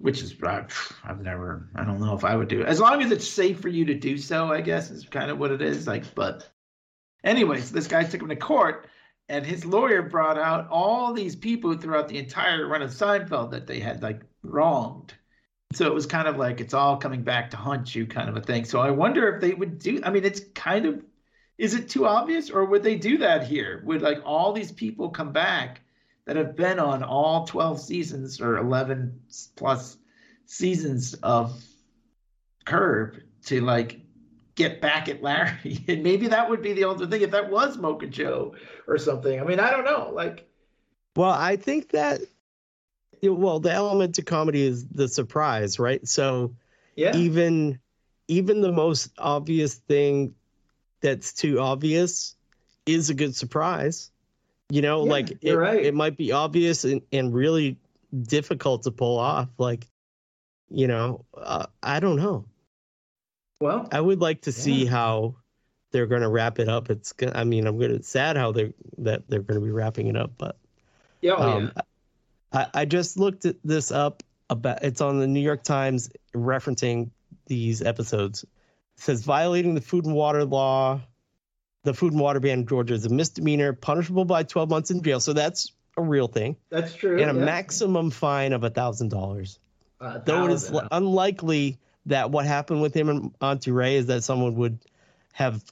which 0.00 0.22
is 0.22 0.34
I've, 0.42 0.98
I've 1.04 1.20
never 1.20 1.68
I 1.74 1.84
don't 1.84 2.00
know 2.00 2.14
if 2.14 2.24
I 2.24 2.34
would 2.34 2.48
do 2.48 2.62
it 2.62 2.66
as 2.66 2.80
long 2.80 3.02
as 3.02 3.12
it's 3.12 3.28
safe 3.28 3.60
for 3.60 3.68
you 3.68 3.84
to 3.84 3.94
do 3.94 4.16
so. 4.16 4.50
I 4.50 4.60
guess 4.62 4.90
is 4.90 5.04
kind 5.04 5.30
of 5.30 5.38
what 5.38 5.52
it 5.52 5.60
is. 5.60 5.86
Like, 5.86 6.14
but 6.14 6.48
anyways, 7.22 7.70
this 7.70 7.86
guy 7.86 8.04
took 8.04 8.22
him 8.22 8.28
to 8.28 8.36
court, 8.36 8.88
and 9.28 9.44
his 9.44 9.64
lawyer 9.66 10.02
brought 10.02 10.38
out 10.38 10.68
all 10.70 11.12
these 11.12 11.36
people 11.36 11.76
throughout 11.76 12.08
the 12.08 12.18
entire 12.18 12.66
run 12.66 12.82
of 12.82 12.90
Seinfeld 12.90 13.50
that 13.50 13.66
they 13.66 13.78
had 13.78 14.02
like 14.02 14.22
wronged. 14.42 15.14
So 15.72 15.86
it 15.86 15.94
was 15.94 16.06
kind 16.06 16.26
of 16.26 16.36
like 16.36 16.60
it's 16.60 16.74
all 16.74 16.96
coming 16.96 17.22
back 17.22 17.50
to 17.50 17.56
haunt 17.56 17.94
you, 17.94 18.06
kind 18.06 18.28
of 18.28 18.36
a 18.36 18.40
thing. 18.40 18.64
So 18.64 18.80
I 18.80 18.90
wonder 18.90 19.34
if 19.34 19.40
they 19.40 19.54
would 19.54 19.78
do. 19.78 20.00
I 20.04 20.10
mean, 20.10 20.24
it's 20.24 20.40
kind 20.54 20.86
of 20.86 21.04
is 21.58 21.74
it 21.74 21.88
too 21.90 22.06
obvious, 22.06 22.50
or 22.50 22.64
would 22.64 22.82
they 22.82 22.96
do 22.96 23.18
that 23.18 23.46
here? 23.46 23.82
Would 23.84 24.02
like 24.02 24.20
all 24.24 24.52
these 24.52 24.72
people 24.72 25.10
come 25.10 25.32
back? 25.32 25.82
that 26.30 26.36
have 26.36 26.54
been 26.54 26.78
on 26.78 27.02
all 27.02 27.44
12 27.44 27.80
seasons 27.80 28.40
or 28.40 28.56
11 28.58 29.20
plus 29.56 29.96
seasons 30.46 31.14
of 31.14 31.60
Curb 32.64 33.16
to 33.46 33.60
like 33.62 34.00
get 34.54 34.80
back 34.80 35.08
at 35.08 35.24
Larry, 35.24 35.84
and 35.88 36.04
maybe 36.04 36.28
that 36.28 36.48
would 36.48 36.62
be 36.62 36.72
the 36.72 36.84
ultimate 36.84 37.10
thing 37.10 37.22
if 37.22 37.32
that 37.32 37.50
was 37.50 37.78
Mocha 37.78 38.06
Joe 38.06 38.54
or 38.86 38.96
something. 38.96 39.40
I 39.40 39.42
mean, 39.42 39.58
I 39.58 39.70
don't 39.70 39.84
know. 39.84 40.12
Like, 40.14 40.48
Well, 41.16 41.30
I 41.32 41.56
think 41.56 41.90
that 41.90 42.20
well, 43.22 43.60
the 43.60 43.72
element 43.72 44.14
to 44.16 44.22
comedy 44.22 44.62
is 44.62 44.86
the 44.88 45.08
surprise, 45.08 45.78
right? 45.78 46.06
So 46.06 46.54
yeah, 46.96 47.16
even 47.16 47.78
even 48.28 48.60
the 48.60 48.72
most 48.72 49.10
obvious 49.18 49.74
thing 49.74 50.34
that's 51.00 51.32
too 51.32 51.60
obvious 51.60 52.36
is 52.86 53.10
a 53.10 53.14
good 53.14 53.34
surprise. 53.34 54.10
You 54.68 54.82
know, 54.82 55.04
Yeah, 55.04 55.10
like 55.10 55.38
it, 55.42 55.54
right. 55.54 55.84
it 55.84 55.94
might 55.94 56.16
be 56.16 56.32
obvious 56.32 56.84
and, 56.84 57.02
and 57.12 57.34
really 57.34 57.76
difficult 58.22 58.84
to 58.84 58.90
pull 58.92 59.18
off. 59.18 59.48
Like, 59.58 59.86
you 60.68 60.86
know, 60.86 61.24
uh, 61.36 61.66
I 61.82 62.00
don't 62.00 62.16
know. 62.16 62.46
well, 63.60 63.88
I 63.92 64.00
would 64.00 64.20
like 64.20 64.42
to 64.42 64.52
see 64.52 64.84
how 64.86 65.34
they're 65.90 66.06
going 66.06 66.22
to 66.22 66.28
wrap 66.28 66.58
it 66.58 66.68
up. 66.68 66.90
It's 66.90 67.12
I 67.34 67.44
mean, 67.44 67.66
I'm 67.66 67.78
going 67.78 67.96
to 67.96 68.02
sad 68.02 68.36
how 68.36 68.52
they're 68.52 68.72
that 68.98 69.28
they're 69.28 69.42
going 69.42 69.60
to 69.60 69.64
be 69.64 69.72
wrapping 69.72 70.06
it 70.06 70.16
up, 70.16 70.32
but 70.38 70.56
yeah, 71.20 71.34
oh, 71.36 71.42
um, 71.42 71.72
I, 72.52 72.66
I 72.74 72.84
just 72.84 73.18
looked 73.18 73.44
at 73.44 73.56
this 73.64 73.90
up 73.90 74.22
about 74.48 74.82
it's 74.82 75.00
on 75.00 75.18
the 75.20 75.26
New 75.26 75.40
York 75.40 75.62
Times 75.62 76.10
referencing 76.34 77.10
these 77.46 77.82
episodes. 77.82 78.42
It 78.44 78.48
says 78.96 79.22
violating 79.22 79.74
the 79.74 79.80
food 79.80 80.04
and 80.04 80.14
water 80.14 80.44
law, 80.44 81.00
the 81.84 81.94
food 81.94 82.12
and 82.12 82.20
water 82.20 82.40
ban 82.40 82.60
in 82.60 82.66
Georgia 82.66 82.94
is 82.94 83.04
a 83.06 83.08
misdemeanor, 83.08 83.72
punishable 83.72 84.24
by 84.24 84.42
12 84.42 84.68
months 84.68 84.90
in 84.90 85.02
jail. 85.02 85.20
So 85.20 85.32
that's 85.32 85.72
a 85.96 86.02
real 86.02 86.28
thing, 86.28 86.56
that's 86.70 86.94
true. 86.94 87.20
and 87.20 87.30
a 87.30 87.34
yeah. 87.34 87.44
maximum 87.44 88.10
fine 88.10 88.52
of 88.52 88.64
a 88.64 88.70
thousand 88.70 89.08
dollars. 89.10 89.58
Uh, 90.00 90.18
Though 90.18 90.46
it 90.46 90.52
is 90.52 90.72
unlikely 90.90 91.78
that 92.06 92.30
what 92.30 92.46
happened 92.46 92.80
with 92.80 92.94
him 92.94 93.08
and 93.10 93.34
Auntie 93.42 93.70
Rae 93.70 93.96
is 93.96 94.06
that 94.06 94.22
someone 94.24 94.54
would 94.56 94.78
have, 95.32 95.62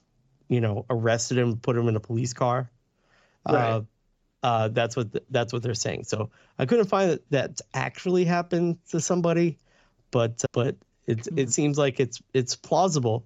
you 0.49 0.61
know, 0.61 0.85
arrested 0.91 1.39
him, 1.39 1.57
put 1.57 1.77
him 1.77 1.89
in 1.89 1.97
a 1.97 2.01
police 2.01 2.35
car. 2.35 2.71
Uh, 3.49 3.53
Right. 3.53 3.71
uh, 3.71 3.81
that's 4.43 4.97
what 4.97 5.13
th- 5.13 5.25
that's 5.31 5.53
what 5.53 5.63
they're 5.63 5.75
saying. 5.75 6.05
So 6.05 6.31
I 6.59 6.67
couldn't 6.67 6.87
find 6.87 7.11
that 7.11 7.31
that 7.31 7.61
actually 7.75 8.25
happened 8.25 8.79
to 8.91 9.01
somebody, 9.01 9.59
but 10.11 10.45
but 10.53 10.77
it 11.07 11.27
Hmm. 11.27 11.39
it 11.39 11.51
seems 11.51 11.79
like 11.79 12.01
it's 12.01 12.21
it's 12.35 12.57
plausible, 12.57 13.25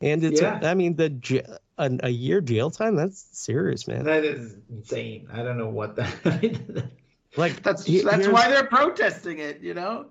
and 0.00 0.22
it's 0.24 0.40
Yeah. 0.40 0.60
I 0.62 0.74
mean 0.74 0.96
the 0.96 1.58
a, 1.78 1.98
a 2.02 2.10
year 2.10 2.40
jail 2.40 2.70
time 2.70 2.96
that's 2.96 3.24
serious, 3.32 3.88
man. 3.88 4.04
That 4.04 4.24
is 4.24 4.56
insane. 4.70 5.28
I 5.32 5.42
don't 5.42 5.58
know 5.58 5.68
what 5.70 5.96
that. 5.96 6.84
Like 7.36 7.62
that's 7.62 7.84
that's 7.84 8.26
why 8.26 8.48
they're 8.50 8.66
protesting 8.66 9.38
it. 9.38 9.60
You 9.60 9.74
know. 9.74 10.06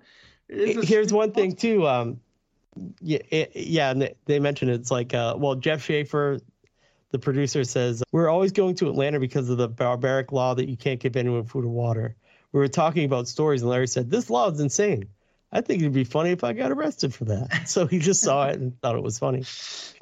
It's 0.48 0.78
a- 0.78 0.86
here's 0.86 1.12
one 1.14 1.32
thing 1.34 1.56
too 1.56 1.86
um 1.86 2.22
yeah 3.02 3.20
it, 3.30 3.52
yeah 3.56 3.92
and 3.92 4.02
they, 4.02 4.16
they 4.26 4.40
mentioned 4.40 4.72
it's 4.72 4.90
like 4.90 5.14
uh 5.14 5.36
well 5.38 5.56
jeff 5.56 5.84
schaffer 5.84 6.40
the 7.12 7.20
producer 7.20 7.64
says 7.64 8.04
we're 8.12 8.30
always 8.30 8.52
going 8.52 8.76
to 8.76 8.90
atlanta 8.90 9.20
because 9.20 9.50
of 9.50 9.58
the 9.58 9.68
barbaric 9.68 10.32
law 10.32 10.54
that 10.54 10.70
you 10.70 10.78
can't 10.78 11.00
give 11.00 11.16
anyone 11.16 11.46
food 11.46 11.66
or 11.66 11.70
water. 11.70 12.16
We 12.52 12.60
were 12.60 12.68
talking 12.68 13.06
about 13.06 13.28
stories 13.28 13.62
and 13.62 13.70
larry 13.70 13.88
said 13.88 14.10
this 14.10 14.30
law 14.30 14.50
is 14.50 14.60
insane. 14.60 15.10
I 15.52 15.62
think 15.62 15.82
it'd 15.82 15.94
be 15.94 16.04
funny 16.04 16.32
if 16.32 16.44
i 16.44 16.54
got 16.54 16.72
arrested 16.72 17.14
for 17.14 17.26
that. 17.26 17.64
So 17.68 17.88
he 17.88 18.00
just 18.00 18.22
saw 18.22 18.48
it 18.48 18.60
and 18.60 18.80
thought 18.82 18.96
it 18.96 19.04
was 19.04 19.20
funny. 19.20 19.44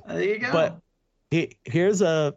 There 0.07 0.21
you 0.21 0.39
go. 0.39 0.51
but 0.51 0.79
he, 1.31 1.57
here's 1.63 2.01
a 2.01 2.35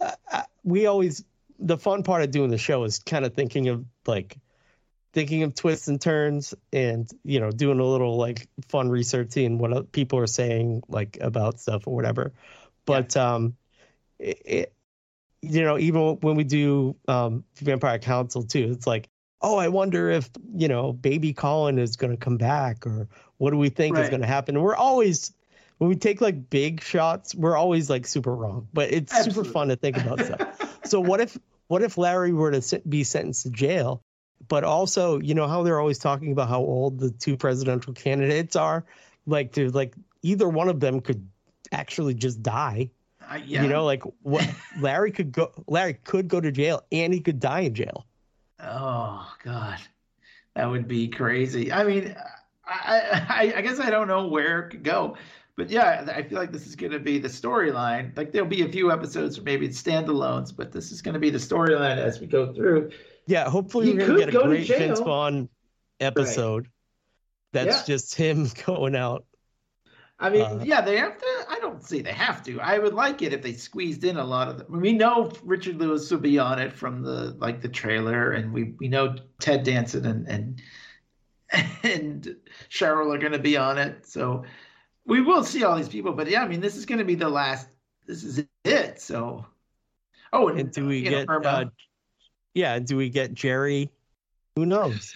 uh, 0.00 0.42
we 0.64 0.86
always 0.86 1.24
the 1.58 1.78
fun 1.78 2.02
part 2.02 2.22
of 2.22 2.30
doing 2.30 2.50
the 2.50 2.58
show 2.58 2.82
is 2.84 2.98
kind 2.98 3.24
of 3.24 3.34
thinking 3.34 3.68
of 3.68 3.84
like 4.06 4.36
thinking 5.12 5.42
of 5.42 5.54
twists 5.54 5.88
and 5.88 6.00
turns 6.00 6.54
and 6.72 7.10
you 7.24 7.38
know 7.40 7.50
doing 7.50 7.78
a 7.78 7.84
little 7.84 8.16
like 8.16 8.48
fun 8.68 8.88
research 8.88 9.30
seeing 9.30 9.58
what 9.58 9.92
people 9.92 10.18
are 10.18 10.26
saying 10.26 10.82
like 10.88 11.18
about 11.20 11.60
stuff 11.60 11.86
or 11.86 11.94
whatever 11.94 12.32
but 12.86 13.16
um 13.16 13.54
it, 14.18 14.42
it 14.44 14.74
you 15.40 15.62
know 15.62 15.78
even 15.78 16.16
when 16.20 16.36
we 16.36 16.44
do 16.44 16.96
um 17.08 17.44
vampire 17.56 17.98
council 17.98 18.42
too 18.42 18.70
it's 18.70 18.86
like 18.86 19.08
oh 19.40 19.56
i 19.56 19.68
wonder 19.68 20.10
if 20.10 20.30
you 20.54 20.68
know 20.68 20.92
baby 20.92 21.32
colin 21.32 21.78
is 21.78 21.96
going 21.96 22.10
to 22.10 22.16
come 22.16 22.36
back 22.36 22.86
or 22.86 23.08
what 23.42 23.50
do 23.50 23.56
we 23.56 23.70
think 23.70 23.98
is 23.98 24.08
going 24.08 24.20
to 24.20 24.26
happen? 24.28 24.54
And 24.54 24.62
we're 24.62 24.76
always 24.76 25.34
when 25.78 25.90
we 25.90 25.96
take 25.96 26.20
like 26.20 26.48
big 26.48 26.80
shots 26.80 27.34
we're 27.34 27.56
always 27.56 27.90
like 27.90 28.06
super 28.06 28.32
wrong 28.32 28.68
but 28.72 28.92
it's 28.92 29.24
super 29.24 29.42
fun 29.42 29.66
to 29.66 29.74
think 29.74 29.96
about 29.96 30.20
stuff. 30.20 30.78
So 30.84 31.00
what 31.00 31.20
if 31.20 31.36
what 31.66 31.82
if 31.82 31.96
larry 31.98 32.32
were 32.32 32.52
to 32.52 32.60
sit, 32.62 32.88
be 32.88 33.02
sentenced 33.02 33.44
to 33.44 33.50
jail 33.50 34.02
but 34.46 34.62
also 34.62 35.18
you 35.18 35.34
know 35.34 35.48
how 35.48 35.64
they're 35.64 35.80
always 35.80 35.98
talking 35.98 36.30
about 36.30 36.48
how 36.48 36.60
old 36.60 37.00
the 37.00 37.10
two 37.10 37.36
presidential 37.36 37.92
candidates 37.94 38.54
are? 38.54 38.84
Like 39.26 39.52
to 39.54 39.70
like 39.70 39.96
either 40.22 40.48
one 40.48 40.68
of 40.68 40.78
them 40.78 41.00
could 41.00 41.28
actually 41.72 42.14
just 42.14 42.42
die 42.42 42.90
Uh, 43.30 43.38
yeah. 43.44 43.62
you 43.62 43.68
know 43.68 43.84
like 43.84 44.02
what 44.22 44.48
larry 44.80 45.10
could 45.10 45.32
go 45.32 45.52
larry 45.66 45.94
could 45.94 46.28
go 46.28 46.40
to 46.40 46.52
jail 46.52 46.82
and 46.92 47.12
he 47.14 47.20
could 47.20 47.40
die 47.40 47.60
in 47.60 47.74
jail 47.74 48.06
Oh 48.64 49.28
God, 49.42 49.78
that 50.54 50.70
would 50.70 50.86
be 50.86 51.08
crazy. 51.08 51.72
I 51.72 51.82
mean, 51.82 52.14
I, 52.64 53.26
I 53.28 53.52
I 53.56 53.60
guess 53.60 53.80
I 53.80 53.90
don't 53.90 54.06
know 54.06 54.28
where 54.28 54.60
it 54.60 54.70
could 54.70 54.84
go, 54.84 55.16
but 55.56 55.68
yeah, 55.68 56.06
I 56.14 56.22
feel 56.22 56.38
like 56.38 56.52
this 56.52 56.68
is 56.68 56.76
going 56.76 56.92
to 56.92 57.00
be 57.00 57.18
the 57.18 57.26
storyline. 57.26 58.16
Like 58.16 58.30
there'll 58.30 58.46
be 58.48 58.62
a 58.62 58.68
few 58.68 58.92
episodes, 58.92 59.36
or 59.36 59.42
maybe 59.42 59.66
it's 59.66 59.82
standalones, 59.82 60.54
but 60.56 60.70
this 60.70 60.92
is 60.92 61.02
going 61.02 61.14
to 61.14 61.18
be 61.18 61.30
the 61.30 61.38
storyline 61.38 61.96
as 61.96 62.20
we 62.20 62.28
go 62.28 62.52
through. 62.54 62.92
yeah 63.26 63.50
hopefully 63.50 63.86
He 63.86 63.94
we're 63.94 64.06
gonna 64.06 64.18
get 64.20 64.28
a 64.28 64.32
go 64.32 64.44
great 64.44 64.68
vince 64.68 65.00
vaughn 65.00 65.48
episode 65.98 66.68
that's 67.52 67.78
Yeah. 67.88 67.94
just 67.96 68.14
him 68.14 68.48
going 68.66 68.94
out 68.94 69.24
I 70.22 70.30
mean, 70.30 70.42
Uh, 70.42 70.62
yeah, 70.64 70.80
they 70.80 70.96
have 70.96 71.18
to. 71.18 71.44
I 71.48 71.58
don't 71.60 71.82
say 71.82 72.00
they 72.00 72.12
have 72.12 72.42
to. 72.44 72.60
I 72.60 72.78
would 72.78 72.94
like 72.94 73.22
it 73.22 73.32
if 73.32 73.42
they 73.42 73.52
squeezed 73.52 74.04
in 74.04 74.16
a 74.16 74.24
lot 74.24 74.48
of. 74.48 74.58
them. 74.58 74.80
we 74.80 74.92
know 74.92 75.32
Richard 75.42 75.76
Lewis 75.76 76.10
will 76.10 76.18
be 76.18 76.38
on 76.38 76.58
it 76.58 76.72
from 76.72 77.02
the 77.02 77.36
like 77.38 77.60
the 77.60 77.68
trailer, 77.68 78.32
and 78.32 78.52
we 78.52 78.74
we 78.78 78.88
know 78.88 79.16
Ted 79.40 79.64
Danson 79.64 80.06
and 80.06 80.28
and 80.28 80.62
and 81.82 82.36
Cheryl 82.70 83.14
are 83.14 83.18
going 83.18 83.32
to 83.32 83.38
be 83.38 83.56
on 83.56 83.78
it. 83.78 84.06
So 84.06 84.44
we 85.04 85.20
will 85.20 85.44
see 85.44 85.64
all 85.64 85.76
these 85.76 85.88
people. 85.88 86.12
But 86.12 86.30
yeah, 86.30 86.42
I 86.42 86.48
mean, 86.48 86.60
this 86.60 86.76
is 86.76 86.86
going 86.86 87.00
to 87.00 87.04
be 87.04 87.16
the 87.16 87.28
last. 87.28 87.68
This 88.06 88.22
is 88.24 88.44
it. 88.64 89.00
So. 89.00 89.46
Oh, 90.32 90.48
and, 90.48 90.60
and 90.60 90.72
do 90.72 90.86
we 90.86 91.02
know, 91.02 91.10
get 91.10 91.28
Irma. 91.28 91.48
uh, 91.48 91.64
yeah 92.54 92.78
do 92.78 92.96
we 92.96 93.08
get 93.08 93.34
jerry 93.34 93.90
who 94.56 94.66
knows 94.66 95.14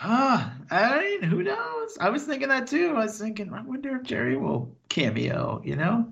Huh. 0.00 0.48
I 0.70 0.98
mean, 0.98 1.22
who 1.22 1.42
knows? 1.42 1.98
I 2.00 2.08
was 2.08 2.24
thinking 2.24 2.48
that 2.48 2.66
too. 2.66 2.94
I 2.96 3.04
was 3.04 3.18
thinking, 3.18 3.52
I 3.52 3.60
wonder 3.60 3.96
if 3.96 4.04
Jerry 4.04 4.34
will 4.34 4.74
cameo, 4.88 5.60
you 5.62 5.76
know? 5.76 6.10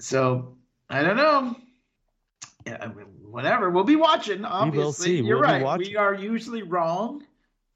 So, 0.00 0.56
I 0.88 1.04
don't 1.04 1.16
know. 1.16 1.54
Yeah, 2.66 2.78
I 2.80 2.88
mean, 2.88 3.06
whatever. 3.22 3.70
We'll 3.70 3.84
be 3.84 3.94
watching, 3.94 4.44
obviously. 4.44 5.06
see. 5.06 5.16
You're 5.22 5.38
We'll 5.38 5.60
right. 5.62 5.78
We 5.78 5.94
are 5.94 6.12
usually 6.12 6.64
wrong. 6.64 7.22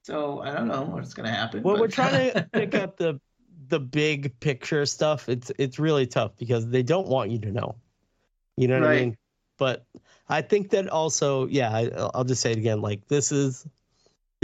So, 0.02 0.40
I 0.40 0.52
don't 0.52 0.66
know 0.66 0.82
what's 0.82 1.14
going 1.14 1.28
to 1.28 1.32
happen. 1.32 1.62
Well, 1.62 1.76
but- 1.76 1.80
we're 1.82 1.88
trying 1.88 2.32
to 2.32 2.42
pick 2.52 2.74
up 2.74 2.96
the 2.96 3.20
the 3.68 3.78
big 3.78 4.38
picture 4.40 4.84
stuff. 4.86 5.28
It's 5.28 5.52
it's 5.56 5.78
really 5.78 6.08
tough 6.08 6.36
because 6.36 6.68
they 6.68 6.82
don't 6.82 7.06
want 7.06 7.30
you 7.30 7.38
to 7.38 7.52
know. 7.52 7.76
You 8.56 8.66
know 8.66 8.80
what 8.80 8.90
I 8.90 8.96
mean? 8.96 9.16
But 9.56 9.86
I 10.28 10.42
think 10.42 10.70
that 10.70 10.88
also, 10.88 11.46
yeah, 11.46 11.70
I, 11.70 11.90
I'll 12.12 12.24
just 12.24 12.42
say 12.42 12.50
it 12.50 12.58
again. 12.58 12.80
Like 12.80 13.06
this 13.06 13.30
is 13.30 13.66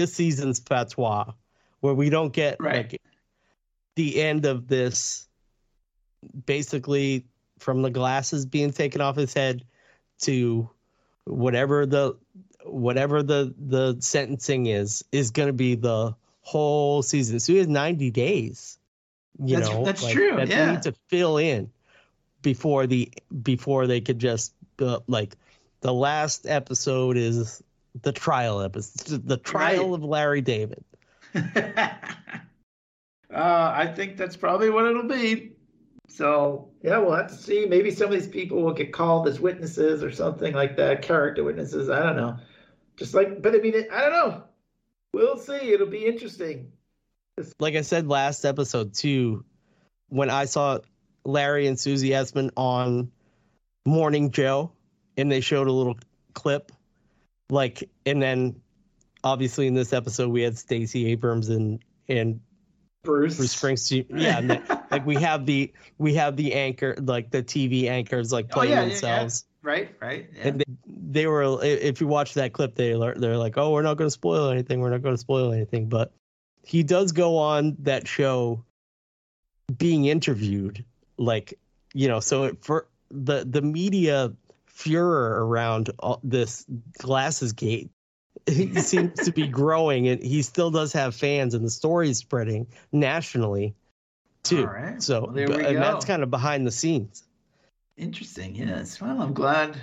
this 0.00 0.14
season's 0.14 0.60
patois, 0.60 1.32
where 1.80 1.94
we 1.94 2.08
don't 2.10 2.32
get 2.32 2.56
Right. 2.60 2.90
like 2.90 3.02
the 3.96 4.20
end 4.22 4.46
of 4.46 4.66
this, 4.66 5.28
basically 6.46 7.24
from 7.58 7.82
the 7.82 7.90
glasses 7.90 8.46
being 8.46 8.72
taken 8.72 9.00
off 9.00 9.16
his 9.16 9.34
head 9.34 9.64
to 10.20 10.68
whatever 11.24 11.86
the 11.86 12.16
whatever 12.64 13.22
the 13.22 13.54
the 13.58 13.96
sentencing 14.00 14.66
is 14.66 15.04
is 15.12 15.30
going 15.30 15.46
to 15.48 15.52
be 15.52 15.74
the 15.74 16.14
whole 16.42 17.02
season. 17.02 17.40
So 17.40 17.52
he 17.52 17.58
has 17.58 17.68
90 17.68 18.10
days. 18.10 18.78
You 19.42 19.56
That's- 19.56 19.70
know, 19.72 19.84
that's 19.84 20.02
like, 20.02 20.12
true, 20.14 20.36
That 20.36 20.48
yeah. 20.48 20.66
they 20.66 20.72
need 20.72 20.82
to 20.82 20.94
fill 21.08 21.36
in 21.38 21.70
before 22.42 22.86
the 22.86 23.10
before 23.42 23.86
they 23.86 24.00
could 24.00 24.18
just 24.18 24.52
uh, 24.80 25.00
like 25.06 25.36
the 25.80 25.92
last 25.92 26.46
episode 26.46 27.16
is 27.16 27.62
the 28.02 28.12
trial 28.12 28.60
episode, 28.60 29.26
the 29.26 29.36
trial 29.36 29.90
Right. 29.90 29.94
of 29.94 30.04
Larry 30.04 30.40
David. 30.40 30.84
uh, 31.34 31.90
I 33.30 33.86
think 33.94 34.16
that's 34.16 34.36
probably 34.36 34.70
what 34.70 34.86
it'll 34.86 35.08
be. 35.08 35.52
So 36.08 36.70
yeah, 36.82 36.98
we'll 36.98 37.14
have 37.14 37.28
to 37.28 37.34
see. 37.34 37.66
Maybe 37.66 37.90
some 37.90 38.06
of 38.08 38.12
these 38.12 38.26
people 38.28 38.62
will 38.62 38.72
get 38.74 38.92
called 38.92 39.28
as 39.28 39.40
witnesses 39.40 40.02
or 40.02 40.10
something 40.10 40.54
like 40.54 40.76
that, 40.76 41.02
character 41.02 41.44
witnesses. 41.44 41.88
I 41.88 42.02
don't 42.02 42.16
know. 42.16 42.36
Just 42.96 43.14
like, 43.14 43.40
but 43.40 43.54
I 43.54 43.58
mean, 43.58 43.74
I 43.92 44.00
don't 44.00 44.12
know. 44.12 44.42
We'll 45.14 45.38
see. 45.38 45.72
It'll 45.72 45.86
be 45.86 46.04
interesting. 46.04 46.72
Like 47.58 47.74
I 47.74 47.80
said 47.82 48.06
last 48.08 48.44
episode 48.44 48.92
too, 48.94 49.44
when 50.08 50.30
I 50.30 50.44
saw 50.44 50.80
Larry 51.24 51.66
and 51.66 51.78
Susie 51.78 52.10
Essman 52.10 52.50
on 52.56 53.10
Morning 53.86 54.30
Joe, 54.30 54.72
and 55.16 55.30
they 55.30 55.40
showed 55.40 55.66
a 55.68 55.72
little 55.72 55.96
clip, 56.34 56.72
like, 57.50 57.88
and 58.06 58.22
then 58.22 58.60
obviously 59.22 59.66
in 59.66 59.74
this 59.74 59.92
episode 59.92 60.30
we 60.30 60.42
had 60.42 60.56
Stacey 60.56 61.06
Abrams 61.06 61.48
and 61.48 61.80
and 62.08 62.40
Bruce. 63.02 63.36
Bruce 63.36 63.54
Springsteen. 63.54 64.06
Yeah, 64.10 64.38
and 64.38 64.50
the- 64.50 64.82
like 64.90 65.06
we 65.06 65.16
have 65.16 65.46
the 65.46 65.72
we 65.98 66.14
have 66.14 66.36
the 66.36 66.54
anchor, 66.54 66.94
like 67.00 67.30
the 67.30 67.42
TV 67.42 67.88
anchors, 67.88 68.32
like 68.32 68.46
Oh, 68.50 68.54
playing 68.54 68.72
yeah, 68.72 68.76
yeah, 68.76 68.82
yeah. 68.82 68.88
themselves. 68.88 69.44
Right, 69.62 69.94
right. 70.00 70.28
Yeah. 70.34 70.48
And 70.48 70.60
they, 70.60 70.64
they 71.22 71.26
were, 71.26 71.62
if 71.62 72.00
you 72.00 72.06
watch 72.06 72.34
that 72.34 72.52
clip, 72.54 72.74
they 72.74 72.92
they're 72.92 73.36
like, 73.36 73.58
"Oh, 73.58 73.72
we're 73.72 73.82
not 73.82 73.98
going 73.98 74.06
to 74.06 74.10
spoil 74.12 74.48
anything. 74.48 74.80
We're 74.80 74.90
not 74.90 75.02
going 75.02 75.14
to 75.14 75.20
spoil 75.20 75.52
anything." 75.52 75.88
But 75.88 76.12
he 76.64 76.82
does 76.82 77.12
go 77.12 77.36
on 77.36 77.76
that 77.80 78.08
show, 78.08 78.64
being 79.76 80.06
interviewed, 80.06 80.84
like 81.18 81.58
you 81.92 82.08
know. 82.08 82.20
So 82.20 82.44
it, 82.44 82.64
for 82.64 82.86
the 83.10 83.44
the 83.44 83.60
media 83.60 84.32
furor 84.80 85.46
around 85.46 85.90
all, 85.98 86.20
this 86.22 86.64
glasses 86.98 87.52
gate 87.52 87.90
seems 88.48 89.24
to 89.24 89.32
be 89.32 89.46
growing, 89.46 90.08
and 90.08 90.22
he 90.22 90.42
still 90.42 90.70
does 90.70 90.92
have 90.94 91.14
fans, 91.14 91.54
and 91.54 91.64
the 91.64 91.70
story 91.70 92.10
is 92.10 92.18
spreading 92.18 92.66
nationally 92.92 93.74
too. 94.42 94.66
All 94.66 94.72
right. 94.72 95.02
So 95.02 95.22
Well, 95.24 95.32
there 95.32 95.48
we 95.48 95.64
and 95.64 95.78
that's 95.78 96.04
kind 96.04 96.22
of 96.22 96.30
behind 96.30 96.66
the 96.66 96.70
scenes. 96.70 97.24
Interesting. 97.96 98.54
Yes. 98.54 99.00
Well, 99.00 99.20
I'm 99.20 99.34
glad. 99.34 99.76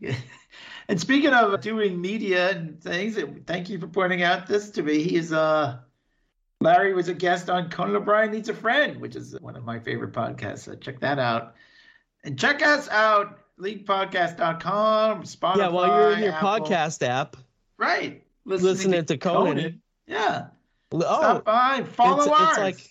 and 0.88 1.00
speaking 1.00 1.32
of 1.32 1.60
doing 1.60 2.00
media 2.00 2.50
and 2.50 2.82
things, 2.82 3.18
thank 3.46 3.68
you 3.68 3.78
for 3.78 3.86
pointing 3.86 4.22
out 4.22 4.46
this 4.46 4.70
to 4.70 4.82
me. 4.82 5.02
He 5.02 5.16
is 5.16 5.32
uh 5.32 5.78
Larry 6.60 6.94
was 6.94 7.08
a 7.08 7.14
guest 7.14 7.50
on 7.50 7.68
Conan 7.68 7.96
O'Brien 7.96 8.30
Needs 8.30 8.48
a 8.48 8.54
Friend, 8.54 8.98
which 8.98 9.16
is 9.16 9.38
one 9.40 9.56
of 9.56 9.64
my 9.64 9.78
favorite 9.80 10.12
podcasts. 10.12 10.60
So 10.60 10.74
check 10.74 11.00
that 11.00 11.18
out. 11.18 11.54
And 12.22 12.38
check 12.38 12.62
us 12.62 12.88
out, 12.88 13.38
leaguepodcast.com, 13.60 15.22
Spotify. 15.22 15.56
yeah, 15.56 15.68
while 15.68 15.86
you're 15.86 16.12
in 16.12 16.22
your 16.22 16.32
Apple. 16.32 16.48
podcast 16.66 17.06
app, 17.06 17.36
Right. 17.78 18.22
listening 18.44 19.04
to 19.06 19.16
Conan. 19.18 19.80
Yeah. 20.06 20.46
oh, 20.92 21.00
Stop 21.00 21.44
by. 21.44 21.82
Follow 21.84 22.18
it's, 22.22 22.28
ours. 22.28 22.48
it's 22.50 22.58
like 22.58 22.90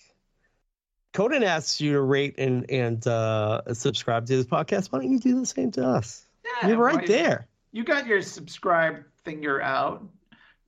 Conan 1.12 1.42
asks 1.44 1.80
you 1.80 1.92
to 1.92 2.00
rate 2.00 2.34
and 2.38 2.68
and 2.70 3.06
uh, 3.06 3.62
subscribe 3.72 4.26
to 4.26 4.36
this 4.36 4.46
podcast. 4.46 4.90
Why 4.92 4.98
don't 5.00 5.10
you 5.12 5.18
do 5.20 5.38
the 5.40 5.46
same 5.46 5.70
to 5.72 5.86
us? 5.86 6.26
Yeah, 6.62 6.68
You're 6.68 6.76
right 6.78 7.06
there. 7.06 7.46
You 7.72 7.84
got 7.84 8.06
your 8.06 8.20
subscribe 8.22 9.04
finger 9.24 9.62
out. 9.62 10.04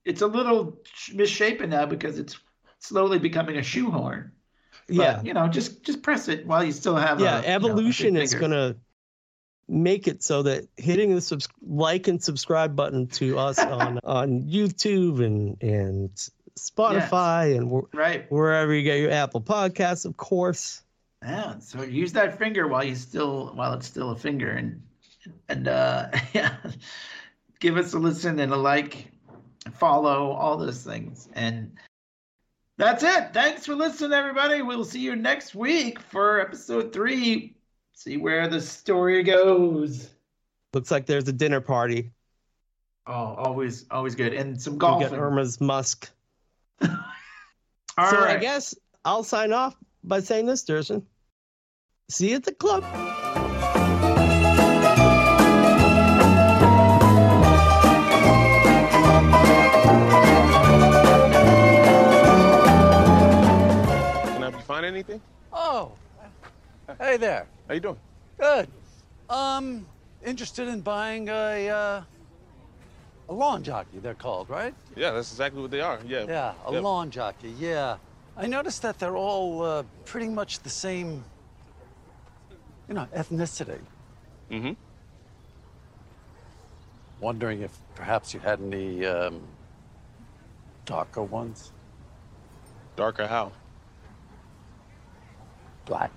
It's 0.05 0.21
a 0.21 0.27
little 0.27 0.77
misshapen 1.13 1.69
now 1.69 1.85
because 1.85 2.17
it's 2.17 2.37
slowly 2.79 3.19
becoming 3.19 3.57
a 3.57 3.63
shoehorn. 3.63 4.31
But, 4.87 4.95
Yeah, 4.95 5.21
you 5.21 5.33
know, 5.33 5.47
just 5.49 5.83
just 5.83 6.01
press 6.01 6.29
it 6.29 6.47
while 6.47 6.63
you 6.63 6.71
still 6.71 6.95
have. 6.95 7.19
yeah. 7.19 7.39
a, 7.39 7.41
you 7.41 7.41
know, 7.41 7.47
a 7.49 7.55
Evolution 7.55 8.15
is 8.15 8.33
gonna 8.33 8.75
make 9.69 10.07
it 10.07 10.23
so 10.23 10.43
that 10.43 10.65
hitting 10.77 11.13
the 11.13 11.21
subs- 11.21 11.49
like 11.61 12.07
and 12.07 12.23
subscribe 12.23 12.75
button 12.75 13.07
to 13.07 13.37
us 13.37 13.59
on 13.79 13.99
on 14.03 14.43
YouTube 14.43 15.23
and 15.25 15.61
and 15.61 16.09
Spotify 16.57 17.55
and 17.57 17.69
wh- 17.69 17.93
Right. 17.95 18.31
wherever 18.31 18.73
you 18.73 18.83
get 18.83 18.99
your 18.99 19.11
Apple 19.11 19.41
Podcasts, 19.41 20.05
of 20.05 20.17
course. 20.17 20.81
Yeah. 21.21 21.59
So 21.59 21.83
use 21.83 22.13
that 22.13 22.37
finger 22.39 22.67
while 22.67 22.83
you 22.83 22.95
still 22.95 23.51
while 23.55 23.73
it's 23.73 23.87
still 23.87 24.11
a 24.11 24.15
finger 24.15 24.49
and 24.51 24.81
and 25.49 25.67
uh 25.67 26.09
yeah, 26.33 26.55
give 27.59 27.77
us 27.77 27.93
a 27.93 27.99
listen 27.99 28.39
and 28.39 28.53
a 28.53 28.57
like, 28.57 29.07
follow 29.73 30.31
all 30.31 30.57
those 30.57 30.83
things 30.83 31.27
and. 31.33 31.71
That's 32.79 33.01
it. 33.01 33.33
Thanks 33.33 33.65
for 33.65 33.73
listening, 33.73 34.13
everybody. 34.13 34.61
We'll 34.61 34.85
see 34.85 34.99
you 34.99 35.15
next 35.15 35.55
week 35.55 35.99
for 35.99 36.39
episode 36.39 36.93
three. 36.93 37.55
See 37.97 38.15
where 38.17 38.47
the 38.47 38.61
story 38.61 39.23
goes. 39.23 40.11
Looks 40.71 40.91
like 40.91 41.07
there's 41.07 41.27
a 41.27 41.33
dinner 41.33 41.59
party. 41.59 42.11
Oh, 43.07 43.33
always, 43.39 43.87
always 43.89 44.13
good, 44.13 44.35
and 44.35 44.61
some 44.61 44.73
We 44.73 44.79
golf. 44.79 45.01
got 45.01 45.13
Irma's 45.13 45.59
Musk. 45.59 46.11
All 46.81 46.91
so 47.97 48.19
I 48.19 48.37
guess 48.37 48.75
I'll 49.03 49.23
sign 49.23 49.51
off 49.51 49.75
by 50.03 50.19
saying 50.19 50.45
this, 50.45 50.63
Durson. 50.63 51.01
See 52.07 52.29
you 52.29 52.35
at 52.35 52.43
the 52.43 52.53
club. 52.53 52.83
Can 63.07 64.43
I 64.43 64.49
help 64.51 64.61
find 64.63 64.85
anything? 64.85 65.21
Oh, 65.51 65.91
hey 66.99 67.17
there. 67.17 67.47
How 67.67 67.73
you 67.73 67.79
doing? 67.79 67.97
Good. 68.39 68.67
Um, 69.29 69.85
interested 70.25 70.67
in 70.67 70.81
buying 70.81 71.29
a 71.29 71.69
uh, 71.69 72.01
a 73.29 73.33
lawn 73.33 73.63
jockey? 73.63 73.99
They're 73.99 74.13
called, 74.13 74.49
right? 74.49 74.73
Yeah, 74.95 75.11
that's 75.11 75.31
exactly 75.31 75.61
what 75.61 75.71
they 75.71 75.81
are. 75.81 75.99
Yeah. 76.07 76.25
Yeah, 76.27 76.53
a 76.65 76.71
lawn 76.71 77.11
jockey. 77.11 77.53
Yeah. 77.59 77.97
I 78.35 78.45
noticed 78.45 78.81
that 78.83 78.99
they're 78.99 79.17
all 79.17 79.63
uh, 79.63 79.83
pretty 80.05 80.29
much 80.29 80.59
the 80.59 80.69
same, 80.69 81.23
you 82.87 82.93
know, 82.93 83.07
ethnicity. 83.15 83.79
Mm-hmm. 84.51 84.73
Wondering 87.19 87.61
if 87.63 87.71
perhaps 87.95 88.33
you 88.33 88.39
had 88.39 88.61
any 88.61 89.05
um, 89.05 89.41
darker 90.85 91.23
ones, 91.23 91.71
Darker 92.95 93.27
how? 93.27 93.51
black. 95.87 96.11